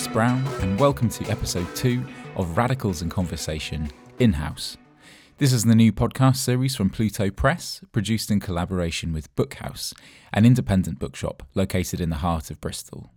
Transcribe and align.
Chris 0.00 0.14
Brown, 0.14 0.42
and 0.62 0.80
welcome 0.80 1.10
to 1.10 1.28
episode 1.28 1.66
two 1.76 2.02
of 2.34 2.56
Radicals 2.56 3.02
in 3.02 3.10
Conversation 3.10 3.90
In 4.18 4.32
House. 4.32 4.78
This 5.36 5.52
is 5.52 5.64
the 5.64 5.74
new 5.74 5.92
podcast 5.92 6.36
series 6.36 6.74
from 6.74 6.88
Pluto 6.88 7.28
Press, 7.28 7.82
produced 7.92 8.30
in 8.30 8.40
collaboration 8.40 9.12
with 9.12 9.34
Bookhaus, 9.36 9.92
an 10.32 10.46
independent 10.46 10.98
bookshop 10.98 11.42
located 11.54 12.00
in 12.00 12.08
the 12.08 12.16
heart 12.16 12.50
of 12.50 12.62
Bristol. 12.62 13.10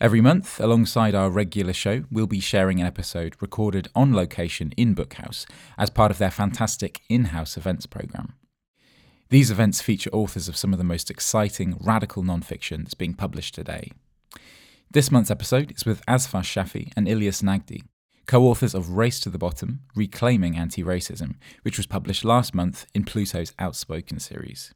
Every 0.00 0.20
month, 0.20 0.58
alongside 0.58 1.14
our 1.14 1.30
regular 1.30 1.72
show, 1.72 2.02
we'll 2.10 2.26
be 2.26 2.40
sharing 2.40 2.80
an 2.80 2.86
episode 2.88 3.36
recorded 3.40 3.86
on 3.94 4.12
location 4.12 4.72
in 4.76 4.92
Bookhaus 4.92 5.46
as 5.78 5.88
part 5.88 6.10
of 6.10 6.18
their 6.18 6.32
fantastic 6.32 7.02
in 7.08 7.26
house 7.26 7.56
events 7.56 7.86
programme. 7.86 8.34
These 9.28 9.52
events 9.52 9.82
feature 9.82 10.10
authors 10.12 10.48
of 10.48 10.56
some 10.56 10.72
of 10.72 10.78
the 10.78 10.84
most 10.84 11.12
exciting 11.12 11.78
radical 11.80 12.24
nonfiction 12.24 12.78
that's 12.78 12.94
being 12.94 13.14
published 13.14 13.54
today. 13.54 13.92
This 14.96 15.12
month's 15.12 15.30
episode 15.30 15.74
is 15.76 15.84
with 15.84 16.02
Azfar 16.06 16.40
Shafi 16.40 16.90
and 16.96 17.06
Ilyas 17.06 17.42
Nagdee, 17.42 17.82
co 18.26 18.44
authors 18.44 18.74
of 18.74 18.92
Race 18.92 19.20
to 19.20 19.28
the 19.28 19.36
Bottom 19.36 19.80
Reclaiming 19.94 20.56
Anti 20.56 20.82
Racism, 20.82 21.34
which 21.60 21.76
was 21.76 21.86
published 21.86 22.24
last 22.24 22.54
month 22.54 22.86
in 22.94 23.04
Pluto's 23.04 23.52
Outspoken 23.58 24.20
series. 24.20 24.72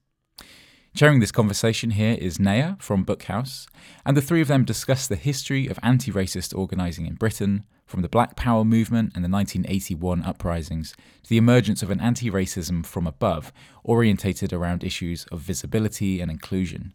Chairing 0.95 1.21
this 1.21 1.33
conversation 1.33 1.93
here 1.93 2.19
is 2.21 2.39
Naya 2.39 2.77
from 2.81 3.03
Bookhaus, 3.03 3.67
and 4.05 4.15
the 4.15 4.21
three 4.21 4.43
of 4.43 4.49
them 4.49 4.67
discuss 4.67 5.07
the 5.07 5.17
history 5.17 5.67
of 5.69 5.79
anti 5.83 6.13
racist 6.13 6.55
organising 6.55 7.07
in 7.07 7.15
Britain, 7.15 7.65
from 7.87 8.03
the 8.03 8.09
Black 8.11 8.37
Power 8.37 8.63
movement 8.63 9.13
and 9.15 9.25
the 9.25 9.31
1981 9.31 10.23
uprisings 10.23 10.93
to 11.23 11.31
the 11.31 11.39
emergence 11.39 11.83
of 11.83 11.91
an 11.91 11.99
anti 11.99 12.31
racism 12.31 12.85
from 12.85 13.07
above, 13.07 13.55
orientated 13.85 14.53
around 14.53 14.85
issues 14.85 15.25
of 15.33 15.41
visibility 15.41 16.21
and 16.21 16.31
inclusion. 16.31 16.93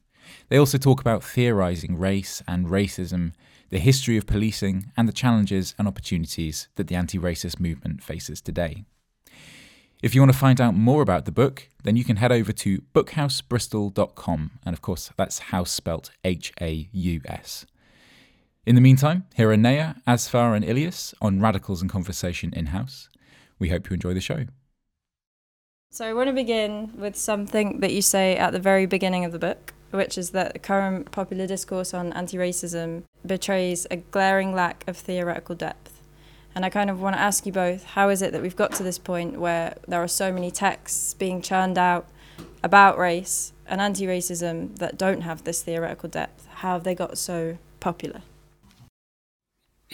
They 0.50 0.58
also 0.58 0.78
talk 0.78 1.02
about 1.02 1.24
theorising 1.24 1.98
race 1.98 2.44
and 2.48 2.68
racism, 2.68 3.34
the 3.70 3.80
history 3.80 4.18
of 4.18 4.28
policing, 4.28 4.92
and 4.96 5.08
the 5.08 5.14
challenges 5.14 5.76
and 5.78 5.88
opportunities 5.88 6.68
that 6.76 6.88
the 6.88 6.96
anti 6.96 7.18
racist 7.18 7.60
movement 7.60 8.04
faces 8.04 8.42
today. 8.42 8.86
If 10.02 10.14
you 10.14 10.22
want 10.22 10.32
to 10.32 10.38
find 10.38 10.62
out 10.62 10.76
more 10.76 11.02
about 11.02 11.26
the 11.26 11.32
book, 11.32 11.70
then 11.84 11.96
you 11.96 12.04
can 12.04 12.18
head 12.18 12.32
over 12.32 12.52
to 12.52 12.82
bookhausbristol.com, 12.94 14.52
and 14.66 14.74
of 14.74 14.82
course, 14.82 15.12
that's 15.18 15.40
house 15.40 15.72
spelt 15.72 16.12
H 16.24 16.52
A 16.62 16.90
U 16.92 17.22
S. 17.26 17.66
In 18.66 18.76
the 18.76 18.82
meantime, 18.82 19.26
here 19.36 19.52
are 19.52 19.58
Naya, 19.58 19.96
Azfar, 20.08 20.56
and 20.56 20.66
Ilyas 20.66 21.14
on 21.22 21.40
Radicals 21.40 21.84
in 21.84 21.88
Conversation 21.88 22.52
in 22.54 22.68
house. 22.68 23.10
We 23.60 23.70
hope 23.70 23.90
you 23.90 23.94
enjoy 23.94 24.14
the 24.16 24.22
show. 24.22 24.46
So, 25.92 26.06
I 26.06 26.14
want 26.14 26.28
to 26.28 26.34
begin 26.34 26.92
with 26.98 27.16
something 27.16 27.80
that 27.80 27.94
you 27.94 28.02
say 28.02 28.36
at 28.36 28.52
the 28.52 28.60
very 28.60 28.86
beginning 28.88 29.24
of 29.24 29.32
the 29.32 29.40
book, 29.40 29.75
which 29.96 30.18
is 30.18 30.32
that 30.32 30.54
the 30.54 30.60
current 30.60 31.12
popular 31.12 31.48
discourse 31.48 31.94
on 31.94 32.14
anti 32.14 32.38
racism 32.38 33.04
betrays 33.26 33.88
a 33.90 33.98
glaring 33.98 34.54
lack 34.54 34.84
of 34.88 34.98
theoretical 34.98 35.56
depth. 35.56 36.02
And 36.54 36.64
I 36.64 36.70
kind 36.70 36.90
of 36.90 37.02
want 37.02 37.16
to 37.16 37.22
ask 37.22 37.46
you 37.46 37.52
both 37.52 37.84
how 37.84 38.10
is 38.10 38.22
it 38.22 38.32
that 38.32 38.42
we've 38.42 38.56
got 38.56 38.72
to 38.74 38.84
this 38.84 38.98
point 38.98 39.40
where 39.40 39.76
there 39.88 40.02
are 40.02 40.08
so 40.08 40.32
many 40.32 40.52
texts 40.52 41.14
being 41.14 41.42
churned 41.42 41.78
out 41.78 42.08
about 42.64 42.98
race 42.98 43.52
and 43.68 43.82
anti 43.82 44.06
racism 44.06 44.78
that 44.78 44.98
don't 44.98 45.22
have 45.22 45.44
this 45.44 45.64
theoretical 45.64 46.10
depth? 46.10 46.48
How 46.48 46.74
have 46.74 46.84
they 46.84 46.96
got 46.96 47.18
so 47.18 47.58
popular? 47.80 48.22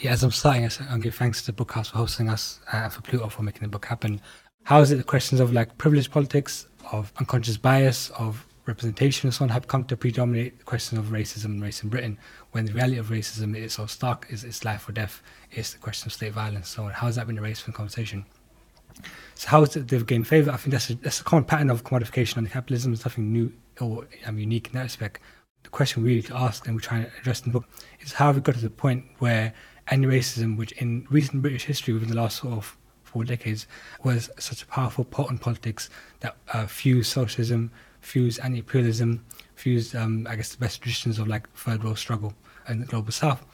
yeah, 0.01 0.11
as 0.11 0.23
I'm 0.23 0.31
starting, 0.31 0.69
I'm 0.89 0.99
give 0.99 1.15
thanks 1.15 1.43
to 1.43 1.53
Bookhaus 1.53 1.91
for 1.91 1.97
hosting 1.97 2.29
us 2.29 2.59
uh, 2.71 2.89
for 2.89 3.01
Pluto 3.01 3.29
for 3.29 3.43
making 3.43 3.61
the 3.61 3.67
book 3.67 3.85
happen. 3.85 4.21
How 4.63 4.81
is 4.81 4.91
it 4.91 4.95
the 4.95 5.03
questions 5.03 5.41
of 5.41 5.53
like 5.53 5.77
privilege 5.77 6.09
politics, 6.09 6.67
of 6.91 7.11
unconscious 7.17 7.57
bias, 7.57 8.09
of 8.11 8.45
representation 8.65 9.27
and 9.27 9.33
so 9.33 9.43
on 9.43 9.49
have 9.49 9.67
come 9.67 9.83
to 9.85 9.97
predominate 9.97 10.59
the 10.59 10.63
question 10.63 10.97
of 10.97 11.05
racism 11.05 11.45
and 11.45 11.61
race 11.61 11.83
in 11.83 11.89
Britain 11.89 12.17
when 12.51 12.65
the 12.65 12.73
reality 12.73 12.97
of 12.97 13.07
racism 13.07 13.55
is 13.57 13.73
so 13.73 13.85
stark, 13.85 14.27
is 14.29 14.43
it's 14.43 14.63
life 14.63 14.87
or 14.87 14.91
death, 14.91 15.21
it's 15.51 15.73
the 15.73 15.79
question 15.79 16.07
of 16.07 16.13
state 16.13 16.33
violence. 16.33 16.69
So 16.69 16.83
how 16.85 17.07
has 17.07 17.15
that 17.15 17.27
been 17.27 17.37
erased 17.37 17.63
from 17.63 17.71
the 17.71 17.77
conversation? 17.77 18.25
So 19.35 19.49
how 19.49 19.63
is 19.63 19.75
it 19.75 19.87
they've 19.87 20.05
gained 20.05 20.27
favour? 20.27 20.51
I 20.51 20.57
think 20.57 20.71
that's 20.71 20.89
a, 20.89 20.95
that's 20.95 21.21
a 21.21 21.23
common 21.23 21.45
pattern 21.45 21.69
of 21.69 21.83
commodification 21.83 22.37
under 22.37 22.49
capitalism. 22.49 22.93
It's 22.93 23.05
nothing 23.05 23.31
new 23.31 23.51
or 23.79 24.07
um, 24.25 24.37
unique 24.37 24.67
in 24.67 24.73
that 24.73 24.83
respect. 24.83 25.21
The 25.63 25.69
question 25.69 26.03
we 26.03 26.09
really 26.09 26.21
to 26.23 26.35
ask 26.35 26.67
and 26.67 26.75
we 26.75 26.81
try 26.81 27.03
to 27.03 27.11
address 27.19 27.41
in 27.41 27.51
the 27.51 27.59
book 27.59 27.69
is 27.99 28.13
how 28.13 28.27
have 28.27 28.35
we 28.35 28.41
got 28.41 28.55
to 28.55 28.61
the 28.61 28.69
point 28.69 29.05
where 29.19 29.53
any 29.87 30.05
racism, 30.05 30.57
which 30.57 30.71
in 30.73 31.07
recent 31.09 31.41
British 31.41 31.65
history 31.65 31.93
within 31.93 32.09
the 32.09 32.15
last 32.15 32.37
sort 32.41 32.53
of 32.53 32.77
four 33.03 33.23
decades 33.23 33.67
was 34.03 34.29
such 34.39 34.63
a 34.63 34.65
powerful, 34.67 35.03
potent 35.03 35.41
politics 35.41 35.89
that 36.21 36.37
uh, 36.53 36.65
fused 36.65 37.11
socialism, 37.11 37.71
fused 38.01 38.39
anti-imperialism, 38.41 39.23
fused, 39.55 39.95
um, 39.95 40.27
I 40.29 40.35
guess, 40.35 40.49
the 40.49 40.57
best 40.57 40.81
traditions 40.81 41.19
of 41.19 41.27
like 41.27 41.49
third 41.53 41.83
world 41.83 41.97
struggle 41.97 42.33
in 42.67 42.79
the 42.79 42.85
global 42.85 43.11
south. 43.11 43.45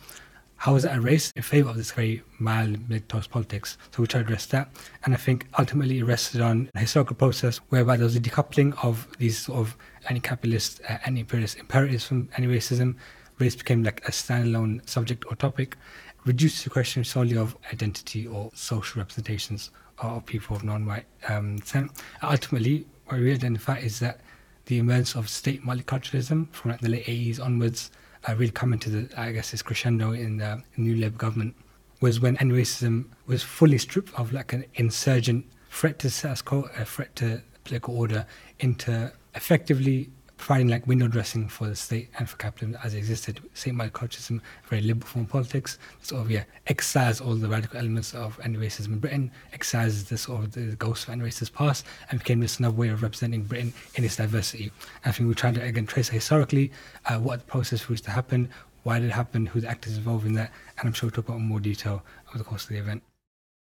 How 0.55 0.73
was 0.73 0.83
that 0.83 0.95
erased 0.95 1.33
in 1.35 1.43
favour 1.43 1.69
of 1.69 1.77
this 1.77 1.91
very 1.91 2.23
mild 2.39 2.89
militarist 2.89 3.29
politics? 3.29 3.77
So 3.91 4.01
we 4.01 4.07
try 4.07 4.21
to 4.21 4.25
address 4.25 4.47
that. 4.47 4.69
And 5.05 5.13
I 5.13 5.17
think 5.17 5.45
ultimately 5.59 5.99
it 5.99 6.03
rested 6.03 6.41
on 6.41 6.71
a 6.73 6.79
historical 6.79 7.15
process 7.15 7.57
whereby 7.69 7.95
there 7.95 8.05
was 8.05 8.15
a 8.15 8.19
decoupling 8.19 8.73
of 8.83 9.07
these 9.19 9.37
sort 9.37 9.59
of 9.59 9.77
anti-capitalist, 10.09 10.81
uh, 10.89 10.97
anti-imperialist 11.05 11.57
imperatives 11.57 12.07
from 12.07 12.29
anti-racism. 12.37 12.95
Race 13.37 13.55
became 13.55 13.83
like 13.83 14.01
a 14.07 14.11
standalone 14.11 14.87
subject 14.89 15.25
or 15.29 15.35
topic 15.35 15.77
reduced 16.25 16.63
to 16.63 16.69
question 16.69 17.03
solely 17.03 17.37
of 17.37 17.55
identity 17.71 18.25
or 18.25 18.49
social 18.53 18.99
representations 18.99 19.69
of 19.99 20.25
people 20.25 20.55
of 20.55 20.63
non-white 20.63 21.05
um, 21.29 21.57
descent. 21.57 21.91
Ultimately, 22.23 22.85
what 23.05 23.19
we 23.19 23.31
identify 23.31 23.77
is 23.77 23.99
that 23.99 24.21
the 24.67 24.77
emergence 24.77 25.15
of 25.15 25.27
state 25.29 25.63
multiculturalism 25.63 26.49
from 26.51 26.71
like 26.71 26.81
the 26.81 26.89
late 26.89 27.05
80s 27.05 27.43
onwards 27.43 27.91
uh, 28.27 28.35
really 28.35 28.51
coming 28.51 28.79
to 28.79 28.89
the, 28.89 29.19
I 29.19 29.31
guess, 29.31 29.51
this 29.51 29.61
crescendo 29.61 30.11
in 30.11 30.37
the 30.37 30.61
new 30.75 30.95
Labour 30.95 31.17
government 31.17 31.55
was 32.01 32.19
when 32.19 32.37
anti-racism 32.37 33.05
was 33.25 33.43
fully 33.43 33.77
stripped 33.77 34.13
of 34.19 34.31
like 34.31 34.53
an 34.53 34.65
insurgent 34.75 35.45
threat 35.71 35.99
to 35.99 36.09
status 36.09 36.41
quo, 36.41 36.69
a 36.77 36.85
threat 36.85 37.15
to 37.17 37.41
political 37.63 37.97
order, 37.97 38.25
into 38.59 39.11
effectively 39.35 40.09
providing 40.37 40.67
like 40.67 40.85
window 40.87 41.07
dressing 41.07 41.47
for 41.49 41.67
the 41.67 41.75
state 41.75 42.09
and 42.17 42.29
for 42.29 42.37
capitalism 42.37 42.79
as 42.83 42.93
it 42.93 42.99
existed. 42.99 43.41
State 43.53 43.73
multiculturalism, 43.73 44.39
very 44.69 44.81
liberal 44.81 45.07
form 45.07 45.25
of 45.25 45.31
politics, 45.31 45.79
sort 46.01 46.21
of 46.21 46.31
yeah, 46.31 46.43
excises 46.67 47.19
all 47.19 47.35
the 47.35 47.47
radical 47.47 47.77
elements 47.77 48.13
of 48.13 48.39
anti-racism 48.43 48.87
in 48.87 48.99
Britain, 48.99 49.31
excises 49.53 50.05
the 50.05 50.17
sort 50.17 50.43
of 50.43 50.51
the 50.51 50.75
ghost 50.75 51.05
of 51.05 51.09
anti-racist 51.09 51.53
past, 51.53 51.85
and 52.09 52.19
became 52.19 52.39
this 52.39 52.59
another 52.59 52.75
way 52.75 52.89
of 52.89 53.01
representing 53.01 53.43
Britain 53.43 53.73
in 53.95 54.03
its 54.03 54.15
diversity. 54.15 54.71
I 55.05 55.11
think 55.11 55.27
we're 55.27 55.33
trying 55.33 55.55
to 55.55 55.63
again 55.63 55.85
trace 55.85 56.09
historically 56.09 56.71
uh, 57.05 57.17
what 57.17 57.39
the 57.39 57.45
process 57.45 57.87
was 57.87 58.01
to 58.01 58.11
happen, 58.11 58.49
why 58.83 58.99
did 58.99 59.09
it 59.09 59.13
happen, 59.13 59.47
who 59.47 59.59
the 59.59 59.67
actors 59.67 59.97
involved 59.97 60.25
in 60.25 60.33
that, 60.33 60.51
and 60.77 60.87
I'm 60.87 60.93
sure 60.93 61.07
we'll 61.07 61.15
talk 61.15 61.29
about 61.29 61.41
more 61.41 61.59
detail 61.59 62.03
over 62.29 62.37
the 62.37 62.43
course 62.43 62.63
of 62.63 62.69
the 62.69 62.77
event. 62.77 63.03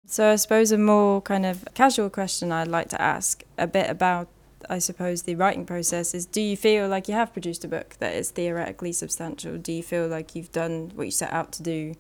So 0.08 0.30
I 0.30 0.36
suppose 0.36 0.72
a 0.72 0.78
more 0.78 1.22
kind 1.22 1.46
of 1.46 1.68
casual 1.74 2.10
question 2.10 2.52
I'd 2.52 2.68
like 2.68 2.90
to 2.90 3.02
ask 3.02 3.44
a 3.58 3.66
bit 3.66 3.90
about 3.90 4.28
I 4.70 4.80
suppose 4.80 5.24
the 5.24 5.36
writing 5.36 5.66
process 5.66 6.14
is 6.14 6.26
do 6.26 6.42
you 6.42 6.58
feel 6.58 6.88
like 6.88 7.08
you 7.08 7.14
have 7.14 7.34
produced 7.34 7.64
a 7.64 7.68
book 7.68 7.96
that 8.00 8.14
is 8.14 8.32
theoretically 8.32 8.92
substantial? 8.92 9.58
Do 9.58 9.72
you 9.72 9.84
feel 9.84 10.08
like 10.08 10.36
you've 10.36 10.52
done 10.52 10.92
what 10.96 11.06
you 11.06 11.12
set 11.12 11.32
out 11.32 11.52
to 11.54 11.64
do 11.64 11.96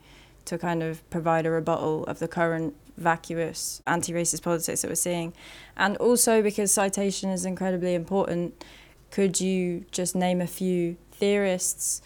to 0.46 0.58
kind 0.58 0.84
of 0.84 1.08
provide 1.09 1.46
a 1.46 1.52
rebuttal 1.52 2.03
of 2.06 2.20
the 2.20 2.28
current 2.28 2.76
vacuous 2.98 3.81
anti 3.88 4.14
racist 4.14 4.44
politics 4.44 4.81
that 4.81 4.90
we're 4.90 4.96
seeing? 4.96 5.34
And 5.76 5.98
also 5.98 6.42
because 6.42 6.72
citation 6.72 7.30
is 7.30 7.46
incredibly 7.46 7.96
important, 7.96 8.64
could 9.12 9.40
you 9.40 9.85
just 9.91 10.16
name 10.16 10.41
a 10.41 10.47
few 10.47 10.97
theorists? 11.12 12.02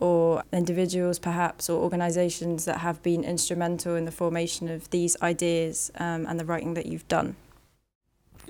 or 0.00 0.42
individuals 0.52 1.20
perhaps 1.20 1.70
or 1.70 1.80
organizations 1.80 2.64
that 2.64 2.78
have 2.78 3.00
been 3.04 3.22
instrumental 3.22 3.94
in 3.94 4.04
the 4.04 4.10
formation 4.10 4.68
of 4.68 4.90
these 4.90 5.16
ideas 5.22 5.92
um, 5.96 6.26
and 6.26 6.40
the 6.40 6.44
writing 6.44 6.74
that 6.74 6.86
you've 6.86 7.06
done 7.06 7.36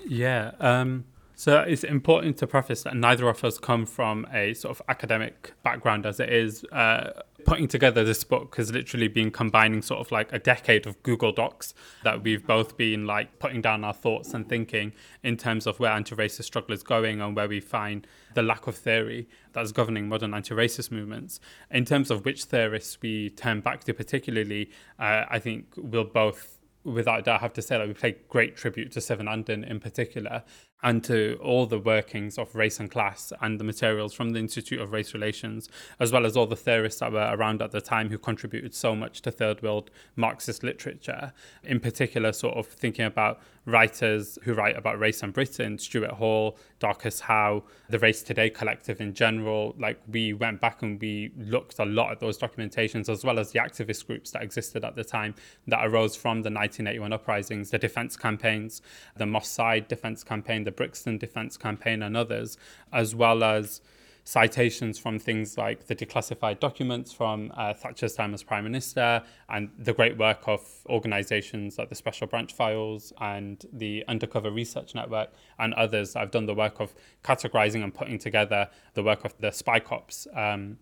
yeah 0.06 0.52
um, 0.60 1.04
so 1.42 1.58
it's 1.58 1.82
important 1.82 2.36
to 2.36 2.46
preface 2.46 2.84
that 2.84 2.94
neither 2.94 3.28
of 3.28 3.42
us 3.42 3.58
come 3.58 3.84
from 3.84 4.28
a 4.32 4.54
sort 4.54 4.78
of 4.78 4.82
academic 4.88 5.54
background 5.64 6.06
as 6.06 6.20
it 6.20 6.32
is. 6.32 6.64
Uh, 6.70 7.10
putting 7.44 7.66
together 7.66 8.04
this 8.04 8.22
book 8.22 8.54
has 8.54 8.70
literally 8.70 9.08
been 9.08 9.28
combining 9.28 9.82
sort 9.82 9.98
of 9.98 10.12
like 10.12 10.32
a 10.32 10.38
decade 10.38 10.86
of 10.86 11.02
Google 11.02 11.32
Docs 11.32 11.74
that 12.04 12.22
we've 12.22 12.46
both 12.46 12.76
been 12.76 13.08
like 13.08 13.40
putting 13.40 13.60
down 13.60 13.82
our 13.82 13.92
thoughts 13.92 14.34
and 14.34 14.48
thinking 14.48 14.92
in 15.24 15.36
terms 15.36 15.66
of 15.66 15.80
where 15.80 15.90
anti-racist 15.90 16.44
struggle 16.44 16.74
is 16.74 16.84
going 16.84 17.20
and 17.20 17.34
where 17.34 17.48
we 17.48 17.58
find 17.58 18.06
the 18.34 18.42
lack 18.44 18.68
of 18.68 18.76
theory 18.76 19.28
that's 19.52 19.72
governing 19.72 20.08
modern 20.08 20.34
anti-racist 20.34 20.92
movements. 20.92 21.40
In 21.72 21.84
terms 21.84 22.12
of 22.12 22.24
which 22.24 22.44
theorists 22.44 22.98
we 23.02 23.30
turn 23.30 23.62
back 23.62 23.82
to 23.82 23.92
particularly, 23.92 24.70
uh, 25.00 25.24
I 25.28 25.40
think 25.40 25.74
we'll 25.76 26.04
both 26.04 26.60
without 26.84 27.24
doubt, 27.24 27.40
have 27.40 27.52
to 27.52 27.62
say 27.62 27.78
that 27.78 27.86
we 27.86 27.94
pay 27.94 28.16
great 28.28 28.56
tribute 28.56 28.90
to 28.92 29.00
Sivanandan 29.00 29.68
in 29.68 29.80
particular 29.80 30.42
and 30.82 31.04
to 31.04 31.38
all 31.42 31.66
the 31.66 31.78
workings 31.78 32.38
of 32.38 32.54
race 32.54 32.80
and 32.80 32.90
class 32.90 33.32
and 33.40 33.60
the 33.60 33.64
materials 33.64 34.12
from 34.12 34.30
the 34.30 34.38
Institute 34.38 34.80
of 34.80 34.92
Race 34.92 35.14
Relations, 35.14 35.68
as 36.00 36.12
well 36.12 36.26
as 36.26 36.36
all 36.36 36.46
the 36.46 36.56
theorists 36.56 37.00
that 37.00 37.12
were 37.12 37.30
around 37.32 37.62
at 37.62 37.70
the 37.70 37.80
time 37.80 38.08
who 38.10 38.18
contributed 38.18 38.74
so 38.74 38.94
much 38.94 39.22
to 39.22 39.30
third 39.30 39.62
world 39.62 39.90
Marxist 40.16 40.62
literature. 40.62 41.32
In 41.62 41.80
particular, 41.80 42.32
sort 42.32 42.56
of 42.56 42.66
thinking 42.66 43.04
about 43.04 43.40
writers 43.64 44.38
who 44.42 44.54
write 44.54 44.76
about 44.76 44.98
race 44.98 45.22
and 45.22 45.32
Britain, 45.32 45.78
Stuart 45.78 46.10
Hall, 46.10 46.58
Darcus 46.80 47.20
Howe, 47.20 47.62
the 47.88 47.98
Race 47.98 48.22
Today 48.22 48.50
collective 48.50 49.00
in 49.00 49.14
general. 49.14 49.74
Like 49.78 50.00
we 50.08 50.32
went 50.32 50.60
back 50.60 50.82
and 50.82 51.00
we 51.00 51.30
looked 51.38 51.78
a 51.78 51.84
lot 51.84 52.10
at 52.10 52.20
those 52.20 52.38
documentations 52.38 53.08
as 53.08 53.24
well 53.24 53.38
as 53.38 53.52
the 53.52 53.60
activist 53.60 54.06
groups 54.06 54.32
that 54.32 54.42
existed 54.42 54.84
at 54.84 54.96
the 54.96 55.04
time 55.04 55.34
that 55.68 55.86
arose 55.86 56.16
from 56.16 56.42
the 56.42 56.50
1981 56.50 57.12
uprisings, 57.12 57.70
the 57.70 57.78
defence 57.78 58.16
campaigns, 58.16 58.82
the 59.16 59.26
Moss 59.26 59.48
Side 59.48 59.86
defence 59.86 60.24
campaign, 60.24 60.64
the 60.64 60.71
Brixton 60.72 61.18
defence 61.18 61.56
campaign, 61.56 62.02
and 62.02 62.16
others, 62.16 62.56
as 62.92 63.14
well 63.14 63.44
as 63.44 63.80
citations 64.24 64.98
from 64.98 65.18
things 65.18 65.58
like 65.58 65.86
the 65.86 65.96
declassified 65.96 66.60
documents 66.60 67.12
from 67.12 67.50
uh, 67.56 67.74
Thatcher's 67.74 68.14
time 68.14 68.32
as 68.34 68.42
Prime 68.42 68.62
Minister 68.64 69.22
and 69.48 69.70
the 69.78 69.92
great 69.92 70.16
work 70.16 70.46
of 70.46 70.60
organizations 70.86 71.76
like 71.76 71.88
the 71.88 71.94
Special 71.94 72.26
Branch 72.26 72.52
Files 72.52 73.12
and 73.20 73.64
the 73.72 74.04
Undercover 74.06 74.50
Research 74.50 74.94
Network 74.94 75.30
and 75.58 75.74
others. 75.74 76.14
I've 76.14 76.30
done 76.30 76.46
the 76.46 76.54
work 76.54 76.78
of 76.78 76.94
categorizing 77.24 77.82
and 77.82 77.92
putting 77.92 78.18
together 78.18 78.68
the 78.94 79.02
work 79.02 79.24
of 79.24 79.36
the 79.38 79.50
Spy 79.50 79.80
Cops 79.80 80.28
um, 80.36 80.78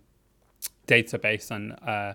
database 0.86 1.50
and 1.50 1.72
uh, 1.86 2.14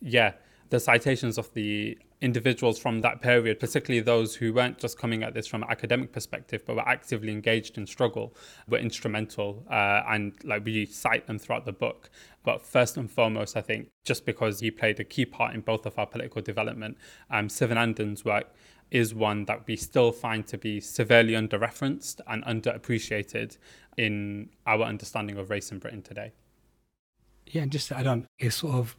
yeah, 0.00 0.32
the 0.70 0.80
citations 0.80 1.36
of 1.36 1.52
the 1.52 1.98
individuals 2.22 2.78
from 2.78 3.00
that 3.00 3.20
period, 3.20 3.58
particularly 3.60 4.00
those 4.00 4.36
who 4.36 4.54
weren't 4.54 4.78
just 4.78 4.96
coming 4.96 5.22
at 5.22 5.34
this 5.34 5.46
from 5.46 5.62
an 5.64 5.70
academic 5.70 6.12
perspective, 6.12 6.62
but 6.64 6.76
were 6.76 6.88
actively 6.88 7.32
engaged 7.32 7.76
in 7.76 7.86
struggle, 7.86 8.34
were 8.68 8.78
instrumental. 8.78 9.66
Uh, 9.68 10.02
and 10.08 10.32
like 10.44 10.64
we 10.64 10.86
cite 10.86 11.26
them 11.26 11.38
throughout 11.38 11.66
the 11.66 11.72
book. 11.72 12.08
But 12.44 12.62
first 12.62 12.96
and 12.96 13.10
foremost, 13.10 13.56
I 13.56 13.60
think 13.60 13.90
just 14.04 14.24
because 14.24 14.60
he 14.60 14.70
played 14.70 15.00
a 15.00 15.04
key 15.04 15.26
part 15.26 15.54
in 15.54 15.60
both 15.60 15.84
of 15.84 15.98
our 15.98 16.06
political 16.06 16.40
development, 16.40 16.96
um, 17.28 17.48
Sivanandan's 17.48 18.24
work 18.24 18.54
is 18.90 19.14
one 19.14 19.44
that 19.46 19.66
we 19.66 19.74
still 19.74 20.12
find 20.12 20.46
to 20.46 20.58
be 20.58 20.80
severely 20.80 21.34
under-referenced 21.34 22.20
and 22.28 22.44
underappreciated 22.44 23.56
in 23.96 24.48
our 24.66 24.82
understanding 24.82 25.38
of 25.38 25.50
race 25.50 25.72
in 25.72 25.78
Britain 25.78 26.02
today. 26.02 26.32
Yeah, 27.46 27.62
and 27.62 27.72
just 27.72 27.88
to 27.88 27.98
add 27.98 28.06
on, 28.06 28.26
it's 28.38 28.56
sort 28.56 28.74
of 28.74 28.96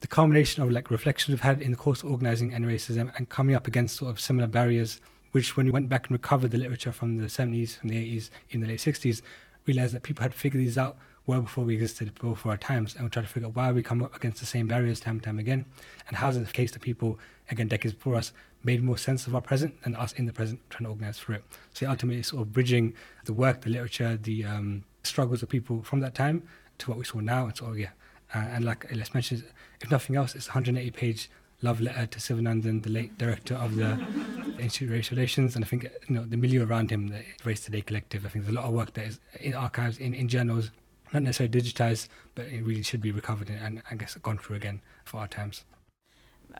the 0.00 0.06
combination 0.06 0.62
of 0.62 0.70
like 0.70 0.90
reflections 0.90 1.28
we've 1.28 1.40
had 1.40 1.62
in 1.62 1.70
the 1.70 1.76
course 1.76 2.02
of 2.02 2.10
organizing 2.10 2.52
and 2.52 2.66
racism 2.66 3.10
and 3.16 3.28
coming 3.28 3.54
up 3.54 3.66
against 3.66 3.96
sort 3.96 4.10
of 4.10 4.20
similar 4.20 4.46
barriers, 4.46 5.00
which 5.32 5.56
when 5.56 5.66
we 5.66 5.72
went 5.72 5.88
back 5.88 6.06
and 6.06 6.12
recovered 6.12 6.50
the 6.50 6.58
literature 6.58 6.92
from 6.92 7.16
the 7.16 7.26
70s, 7.26 7.78
from 7.78 7.88
the 7.88 7.96
80s, 7.96 8.30
in 8.50 8.60
the 8.60 8.66
late 8.66 8.80
60s, 8.80 9.22
realized 9.64 9.94
that 9.94 10.02
people 10.02 10.22
had 10.22 10.34
figured 10.34 10.62
these 10.62 10.78
out 10.78 10.96
well 11.26 11.40
before 11.40 11.64
we 11.64 11.74
existed, 11.74 12.14
before 12.14 12.52
our 12.52 12.58
times, 12.58 12.94
and 12.94 13.04
we 13.04 13.10
tried 13.10 13.22
to 13.22 13.28
figure 13.28 13.48
out 13.48 13.56
why 13.56 13.72
we 13.72 13.82
come 13.82 14.02
up 14.02 14.14
against 14.14 14.38
the 14.38 14.46
same 14.46 14.66
barriers 14.68 15.00
time 15.00 15.16
and 15.16 15.22
time 15.22 15.38
again, 15.38 15.64
and 16.08 16.16
how 16.16 16.28
is 16.28 16.36
it 16.36 16.46
the 16.46 16.52
case 16.52 16.70
that 16.72 16.82
people, 16.82 17.18
again, 17.50 17.66
decades 17.66 17.94
before 17.94 18.14
us, 18.14 18.32
made 18.62 18.82
more 18.82 18.98
sense 18.98 19.26
of 19.26 19.34
our 19.34 19.40
present 19.40 19.82
than 19.82 19.94
us 19.96 20.12
in 20.12 20.26
the 20.26 20.32
present 20.32 20.60
trying 20.70 20.84
to 20.84 20.90
organize 20.90 21.18
through 21.18 21.36
it. 21.36 21.44
So 21.72 21.88
ultimately, 21.88 22.22
sort 22.22 22.42
of 22.42 22.52
bridging 22.52 22.94
the 23.24 23.32
work, 23.32 23.62
the 23.62 23.70
literature, 23.70 24.16
the 24.16 24.44
um, 24.44 24.84
struggles 25.02 25.42
of 25.42 25.48
people 25.48 25.82
from 25.82 26.00
that 26.00 26.14
time 26.14 26.42
to 26.78 26.90
what 26.90 26.98
we 26.98 27.04
saw 27.04 27.18
now, 27.18 27.46
and 27.46 27.60
of, 27.60 27.78
yeah, 27.78 27.90
uh, 28.36 28.48
and 28.54 28.64
like 28.64 28.86
let's 28.94 29.14
mention, 29.14 29.44
if 29.80 29.90
nothing 29.90 30.16
else, 30.16 30.34
it's 30.34 30.48
180 30.48 30.90
page 30.90 31.30
love 31.62 31.80
letter 31.80 32.06
to 32.06 32.18
Sivanandan, 32.18 32.82
the 32.82 32.90
late 32.90 33.16
director 33.16 33.54
of 33.54 33.76
the 33.76 33.98
Institute 34.58 34.88
of 34.88 34.94
Race 34.94 35.10
Relations, 35.10 35.56
and 35.56 35.64
I 35.64 35.68
think 35.68 35.84
you 36.08 36.14
know 36.14 36.24
the 36.24 36.36
milieu 36.36 36.66
around 36.66 36.90
him, 36.90 37.08
the 37.08 37.22
Race 37.44 37.60
Today 37.60 37.80
collective. 37.80 38.26
I 38.26 38.28
think 38.28 38.44
there's 38.44 38.56
a 38.56 38.60
lot 38.60 38.66
of 38.66 38.74
work 38.74 38.92
that 38.94 39.06
is 39.06 39.20
in 39.40 39.54
archives, 39.54 39.98
in, 39.98 40.12
in 40.12 40.28
journals, 40.28 40.70
not 41.12 41.22
necessarily 41.22 41.60
digitized, 41.60 42.08
but 42.34 42.46
it 42.46 42.62
really 42.62 42.82
should 42.82 43.00
be 43.00 43.10
recovered 43.10 43.50
and 43.50 43.82
I 43.90 43.94
guess 43.94 44.14
gone 44.16 44.38
through 44.38 44.56
again 44.56 44.82
for 45.04 45.20
our 45.20 45.28
times. 45.28 45.64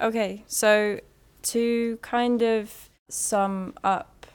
Okay, 0.01 0.45
so 0.47 1.01
to 1.43 1.99
kind 2.03 2.43
of 2.43 2.89
sum 3.09 3.75
up, 3.85 4.27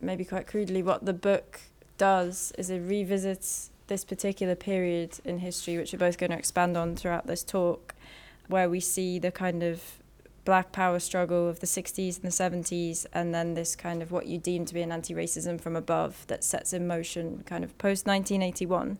maybe 0.00 0.24
quite 0.24 0.46
crudely, 0.46 0.82
what 0.82 1.04
the 1.04 1.12
book 1.12 1.60
does 1.98 2.52
is 2.58 2.70
it 2.70 2.80
revisits 2.80 3.71
this 3.92 4.04
particular 4.06 4.54
period 4.54 5.20
in 5.22 5.40
history, 5.40 5.76
which 5.76 5.92
we're 5.92 5.98
both 5.98 6.16
going 6.16 6.30
to 6.30 6.38
expand 6.38 6.78
on 6.78 6.96
throughout 6.96 7.26
this 7.26 7.44
talk, 7.44 7.94
where 8.48 8.70
we 8.70 8.80
see 8.80 9.18
the 9.18 9.30
kind 9.30 9.62
of 9.62 9.98
black 10.46 10.72
power 10.72 10.98
struggle 10.98 11.46
of 11.46 11.60
the 11.60 11.66
60s 11.66 12.16
and 12.16 12.24
the 12.24 12.64
70s, 12.64 13.04
and 13.12 13.34
then 13.34 13.52
this 13.52 13.76
kind 13.76 14.02
of 14.02 14.10
what 14.10 14.24
you 14.24 14.38
deem 14.38 14.64
to 14.64 14.72
be 14.72 14.80
an 14.80 14.90
anti 14.90 15.12
racism 15.12 15.60
from 15.60 15.76
above 15.76 16.26
that 16.28 16.42
sets 16.42 16.72
in 16.72 16.86
motion 16.86 17.42
kind 17.44 17.62
of 17.62 17.76
post 17.76 18.06
1981. 18.06 18.98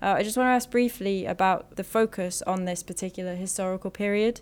Uh, 0.00 0.14
I 0.16 0.22
just 0.22 0.36
want 0.36 0.46
to 0.46 0.52
ask 0.52 0.70
briefly 0.70 1.26
about 1.26 1.74
the 1.74 1.82
focus 1.82 2.40
on 2.42 2.64
this 2.64 2.84
particular 2.84 3.34
historical 3.34 3.90
period, 3.90 4.40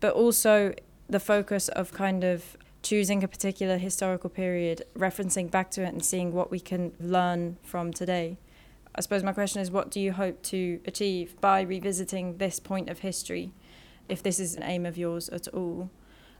but 0.00 0.14
also 0.14 0.72
the 1.06 1.20
focus 1.20 1.68
of 1.68 1.92
kind 1.92 2.24
of 2.24 2.56
choosing 2.82 3.22
a 3.22 3.28
particular 3.28 3.76
historical 3.76 4.30
period, 4.30 4.84
referencing 4.96 5.50
back 5.50 5.70
to 5.72 5.82
it, 5.82 5.88
and 5.88 6.02
seeing 6.02 6.32
what 6.32 6.50
we 6.50 6.60
can 6.60 6.92
learn 6.98 7.58
from 7.62 7.92
today. 7.92 8.38
I 8.94 9.00
suppose 9.00 9.24
my 9.24 9.32
question 9.32 9.60
is 9.60 9.70
what 9.70 9.90
do 9.90 10.00
you 10.00 10.12
hope 10.12 10.42
to 10.44 10.80
achieve 10.86 11.40
by 11.40 11.62
revisiting 11.62 12.38
this 12.38 12.60
point 12.60 12.88
of 12.88 13.00
history, 13.00 13.52
if 14.08 14.22
this 14.22 14.38
is 14.38 14.54
an 14.54 14.62
aim 14.62 14.86
of 14.86 14.96
yours 14.96 15.28
at 15.30 15.48
all? 15.48 15.90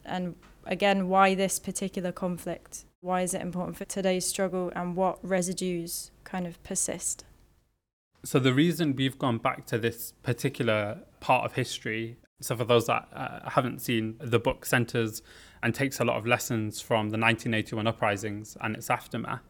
And 0.04 0.36
again, 0.64 1.08
why 1.08 1.34
this 1.34 1.58
particular 1.58 2.12
conflict? 2.12 2.84
Why 3.00 3.22
is 3.22 3.34
it 3.34 3.42
important 3.42 3.76
for 3.76 3.84
today's 3.84 4.24
struggle 4.24 4.70
and 4.76 4.94
what 4.94 5.18
residues 5.26 6.12
kind 6.22 6.46
of 6.46 6.62
persist? 6.62 7.24
So, 8.24 8.38
the 8.38 8.54
reason 8.54 8.96
we've 8.96 9.18
gone 9.18 9.38
back 9.38 9.66
to 9.66 9.78
this 9.78 10.12
particular 10.22 11.00
part 11.20 11.44
of 11.44 11.54
history, 11.54 12.16
so 12.40 12.56
for 12.56 12.64
those 12.64 12.86
that 12.86 13.08
uh, 13.12 13.50
haven't 13.50 13.80
seen, 13.80 14.16
the 14.18 14.38
book 14.38 14.64
centres 14.64 15.22
and 15.62 15.74
takes 15.74 16.00
a 16.00 16.04
lot 16.04 16.16
of 16.16 16.26
lessons 16.26 16.80
from 16.80 17.10
the 17.10 17.18
1981 17.18 17.86
uprisings 17.86 18.56
and 18.60 18.76
its 18.76 18.88
aftermath 18.88 19.42